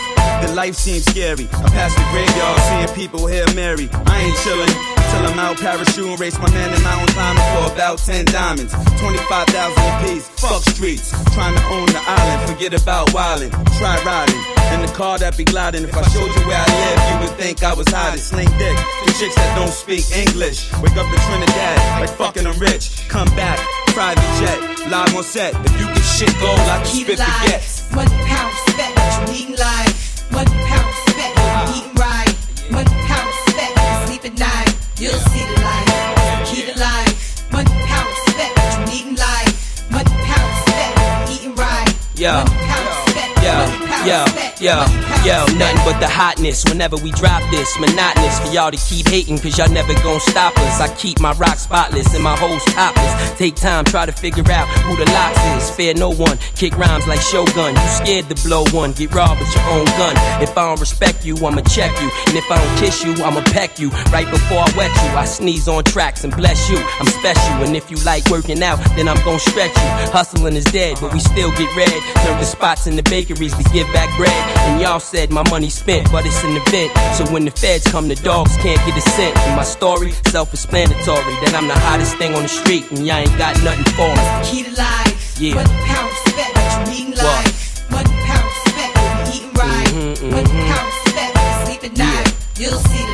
the 0.45 0.53
life 0.53 0.75
seems 0.75 1.05
scary. 1.05 1.47
I 1.53 1.69
pass 1.69 1.93
the 1.95 2.05
graveyard, 2.11 2.59
seeing 2.69 2.95
people 2.95 3.27
here 3.27 3.45
Mary. 3.55 3.89
I 4.05 4.21
ain't 4.21 4.37
chillin' 4.37 4.95
till 5.11 5.27
I'm 5.27 5.39
out 5.39 5.57
parachute 5.57 6.19
race 6.19 6.37
my 6.39 6.49
man 6.51 6.73
in 6.73 6.81
mountain 6.83 7.07
climbing 7.13 7.43
for 7.53 7.73
about 7.73 7.97
10 7.99 8.25
diamonds. 8.25 8.73
25,000 8.99 9.73
apiece, 9.93 10.27
fuck 10.29 10.61
streets. 10.63 11.11
Trying 11.33 11.55
to 11.55 11.63
own 11.65 11.87
the 11.87 12.01
island, 12.05 12.49
forget 12.49 12.73
about 12.79 13.09
wildin'. 13.09 13.51
Try 13.77 14.01
riding 14.03 14.55
in 14.73 14.81
the 14.81 14.91
car 14.93 15.17
that 15.19 15.37
be 15.37 15.43
gliding. 15.43 15.83
If 15.83 15.95
I 15.95 16.03
showed 16.09 16.31
you 16.33 16.43
where 16.47 16.59
I 16.59 16.67
live, 16.67 16.99
you 17.09 17.15
would 17.21 17.37
think 17.37 17.63
I 17.63 17.73
was 17.73 17.87
hiding. 17.89 18.19
Sling 18.19 18.49
dick, 18.57 18.77
the 19.05 19.13
chicks 19.19 19.35
that 19.35 19.55
don't 19.55 19.71
speak 19.71 20.03
English. 20.15 20.71
Wake 20.81 20.97
up 20.97 21.07
to 21.11 21.17
Trinidad, 21.27 21.77
like 22.01 22.09
fucking 22.17 22.47
I'm 22.47 22.57
rich. 22.59 23.07
Come 23.07 23.29
back, 23.35 23.59
private 23.95 24.19
jet, 24.43 24.59
live 24.91 25.15
on 25.15 25.23
set. 25.23 25.55
If 25.55 25.79
you 25.79 25.87
get 25.87 26.03
shit 26.03 26.33
gold, 26.43 26.59
I 26.59 26.83
can 26.83 26.85
spit 26.85 27.15
to 27.15 27.23
the 27.23 27.31
life, 27.31 27.47
gets. 27.47 27.95
money, 27.95 28.11
power, 28.27 28.51
respect. 28.51 28.91
What 28.99 29.15
you 29.15 29.47
need 29.47 29.57
life, 29.57 29.95
money, 30.35 30.51
power, 30.67 30.83
respect. 30.91 31.31
What 31.31 31.47
you 31.47 31.55
uh-huh. 31.55 31.79
eating 31.79 31.95
right, 31.95 32.35
money, 32.75 32.95
power, 33.07 33.23
respect. 33.23 33.71
What 33.71 33.87
you 33.87 34.07
sleep 34.07 34.23
at 34.27 34.35
night, 34.35 34.71
you'll 34.99 35.23
see 35.31 35.43
the 35.47 35.55
light. 35.63 36.43
Key 36.43 36.61
to 36.67 36.75
life, 36.75 37.15
money, 37.55 37.71
power, 37.87 38.09
respect. 38.11 38.51
What 38.59 38.67
you 38.75 38.83
need 38.91 39.05
life, 39.15 39.55
money, 39.87 40.13
power, 40.27 40.43
respect. 40.43 40.91
What 40.99 41.07
you 41.07 41.35
eating 41.39 41.55
right, 41.55 41.87
power, 42.19 42.43
respect. 42.43 43.31
yo, 43.47 43.55
Money, 43.55 43.79
power, 43.79 43.84
yo, 44.05 44.23
yo, 44.61 44.85
yo, 45.25 45.45
nothing 45.57 45.81
but 45.83 45.97
the 45.99 46.07
hotness 46.07 46.63
whenever 46.65 46.95
we 46.97 47.11
drop 47.11 47.41
this. 47.49 47.77
Monotonous 47.79 48.39
for 48.39 48.53
y'all 48.53 48.71
to 48.71 48.77
keep 48.77 49.07
hating, 49.07 49.39
cause 49.39 49.57
y'all 49.57 49.69
never 49.69 49.93
gon' 50.03 50.19
stop 50.19 50.57
us. 50.59 50.79
I 50.79 50.93
keep 50.95 51.19
my 51.19 51.33
rock 51.33 51.57
spotless 51.57 52.13
and 52.13 52.23
my 52.23 52.37
hoes 52.37 52.63
topless. 52.65 53.37
Take 53.37 53.55
time, 53.55 53.83
try 53.83 54.05
to 54.05 54.11
figure 54.11 54.49
out 54.51 54.67
who 54.85 54.95
the 54.95 55.09
locks 55.11 55.41
is. 55.57 55.75
Fear 55.75 55.95
no 55.95 56.09
one, 56.09 56.37
kick 56.55 56.77
rhymes 56.77 57.07
like 57.07 57.19
Shogun. 57.19 57.75
You 57.75 57.87
scared 57.87 58.29
to 58.29 58.47
blow 58.47 58.63
one, 58.71 58.91
get 58.93 59.13
robbed 59.13 59.39
with 59.39 59.53
your 59.55 59.65
own 59.73 59.85
gun. 59.97 60.15
If 60.41 60.57
I 60.57 60.67
don't 60.67 60.79
respect 60.79 61.25
you, 61.25 61.35
I'ma 61.37 61.61
check 61.61 61.91
you. 62.01 62.09
And 62.27 62.37
if 62.37 62.49
I 62.51 62.63
don't 62.63 62.77
kiss 62.77 63.03
you, 63.03 63.13
I'ma 63.23 63.41
peck 63.45 63.79
you. 63.79 63.89
Right 64.13 64.29
before 64.29 64.59
I 64.59 64.71
wet 64.77 64.91
you, 65.03 65.09
I 65.17 65.25
sneeze 65.25 65.67
on 65.67 65.83
tracks 65.83 66.23
and 66.23 66.35
bless 66.35 66.69
you. 66.69 66.77
I'm 66.99 67.07
special, 67.07 67.65
and 67.65 67.75
if 67.75 67.89
you 67.89 67.97
like 68.05 68.29
working 68.29 68.61
out, 68.61 68.77
then 68.95 69.07
I'm 69.07 69.21
gon' 69.25 69.39
stretch 69.39 69.75
you. 69.75 70.11
Hustling 70.13 70.55
is 70.55 70.65
dead, 70.65 70.97
but 71.01 71.11
we 71.11 71.19
still 71.19 71.49
get 71.51 71.75
red. 71.75 71.89
Turn 72.23 72.39
the 72.39 72.45
spots 72.45 72.85
in 72.85 72.95
the 72.95 73.03
bakeries 73.03 73.55
to 73.55 73.63
give 73.71 73.87
back 73.95 74.11
bread. 74.17 74.35
And 74.67 74.81
y'all 74.81 74.99
said 74.99 75.31
my 75.31 75.43
money 75.49 75.69
spent, 75.69 76.11
but 76.11 76.25
it's 76.25 76.43
an 76.43 76.57
event. 76.59 76.91
So 77.15 77.23
when 77.31 77.45
the 77.45 77.51
feds 77.51 77.87
come, 77.87 78.09
the 78.09 78.15
dogs 78.15 78.55
can't 78.57 78.79
get 78.85 78.97
a 78.97 79.01
cent. 79.15 79.37
And 79.47 79.55
my 79.55 79.63
story, 79.63 80.11
self-explanatory, 80.35 81.33
that 81.41 81.53
I'm 81.55 81.67
the 81.67 81.79
hottest 81.87 82.17
thing 82.17 82.35
on 82.35 82.43
the 82.43 82.49
street, 82.49 82.91
and 82.91 83.07
y'all 83.07 83.23
ain't 83.23 83.37
got 83.37 83.55
nothing 83.63 83.87
for 83.95 84.11
me. 84.11 84.23
Key 84.43 84.63
to 84.67 84.73
life, 84.75 85.39
Yeah. 85.39 85.55
money, 85.55 85.75
power, 85.87 86.09
respect. 86.11 86.51
What 86.57 86.67
you 86.75 86.83
need 86.91 87.05
in 87.07 87.23
What? 87.23 87.23
life, 87.23 87.89
money, 87.89 88.15
power. 88.27 88.49
What 88.75 89.33
you 89.33 89.37
eating 89.37 89.53
right, 89.63 89.87
Mhm, 89.95 90.43
mhm. 90.43 90.67
power, 90.71 90.87
respect. 91.05 91.31
What 91.35 91.45
you 91.47 91.65
sleep 91.65 91.83
at 91.89 91.93
night, 91.97 92.27
you'll 92.59 92.83
see 92.91 93.04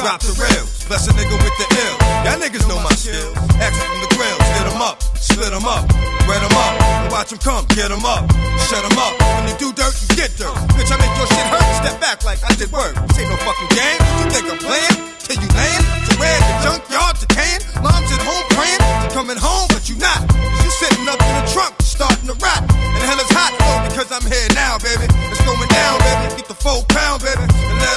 drop 0.00 0.20
the 0.24 0.32
rails. 0.40 0.84
Bless 0.88 1.06
a 1.08 1.12
nigga 1.12 1.36
with 1.36 1.56
the 1.60 1.66
ill. 1.84 1.96
Y'all 2.24 2.40
niggas 2.40 2.64
know 2.66 2.80
my 2.80 2.92
skills. 2.96 3.36
Exit 3.60 3.84
from 3.84 4.00
the 4.00 4.10
grills, 4.16 4.40
get 4.56 4.66
'em 4.66 4.80
up, 4.80 4.96
split 5.16 5.52
'em 5.52 5.68
up, 5.68 5.84
wet 6.26 6.42
'em 6.42 6.56
up, 6.56 6.74
watch 7.12 7.32
'em 7.32 7.38
come, 7.38 7.64
get 7.76 7.92
'em 7.92 8.04
up, 8.04 8.24
shut 8.68 8.82
'em 8.84 8.98
up. 8.98 9.14
When 9.36 9.48
you 9.48 9.56
do 9.60 9.68
dirt, 9.72 9.94
you 10.00 10.08
get 10.16 10.32
dirt. 10.40 10.56
Bitch, 10.74 10.90
I 10.90 10.96
make 10.96 11.14
your 11.16 11.28
shit 11.28 11.46
hurt, 11.52 11.66
step 11.84 12.00
back 12.00 12.24
like 12.24 12.40
I 12.44 12.52
did 12.56 12.72
work. 12.72 12.94
This 13.08 13.18
ain't 13.20 13.30
no 13.30 13.36
fucking 13.44 13.70
game. 13.76 14.00
You 14.18 14.30
think 14.32 14.44
I'm 14.50 14.58
playing? 14.58 14.96
Till 15.20 15.36
you 15.36 15.48
land? 15.54 15.84
To 16.08 16.12
where 16.18 16.40
the 16.40 16.54
junkyard 16.64 17.14
decaying? 17.20 17.62
Mom's 17.84 18.10
at 18.10 18.22
home 18.24 18.44
praying, 18.56 18.80
to 19.04 19.08
coming 19.14 19.36
home, 19.36 19.68
but 19.68 19.88
you 19.88 19.96
not. 19.96 20.20
You 20.64 20.70
sitting 20.80 21.06
up 21.08 21.20
in 21.22 21.34
the 21.38 21.46
trunk, 21.52 21.74
starting 21.84 22.26
to 22.26 22.34
rot. 22.40 22.64
And 22.96 23.02
hell 23.04 23.20
is 23.20 23.30
hot, 23.30 23.52
though, 23.60 23.80
because 23.88 24.10
I'm 24.10 24.26
here 24.26 24.48
now, 24.54 24.78
baby. 24.78 25.06
It's 25.30 25.40
going 25.44 25.68
down, 25.68 26.00
baby. 26.00 26.40
Get 26.40 26.48
the 26.48 26.58
full 26.58 26.82
pound, 26.88 27.22
baby. 27.22 27.46
And 27.46 27.78
let 27.78 27.96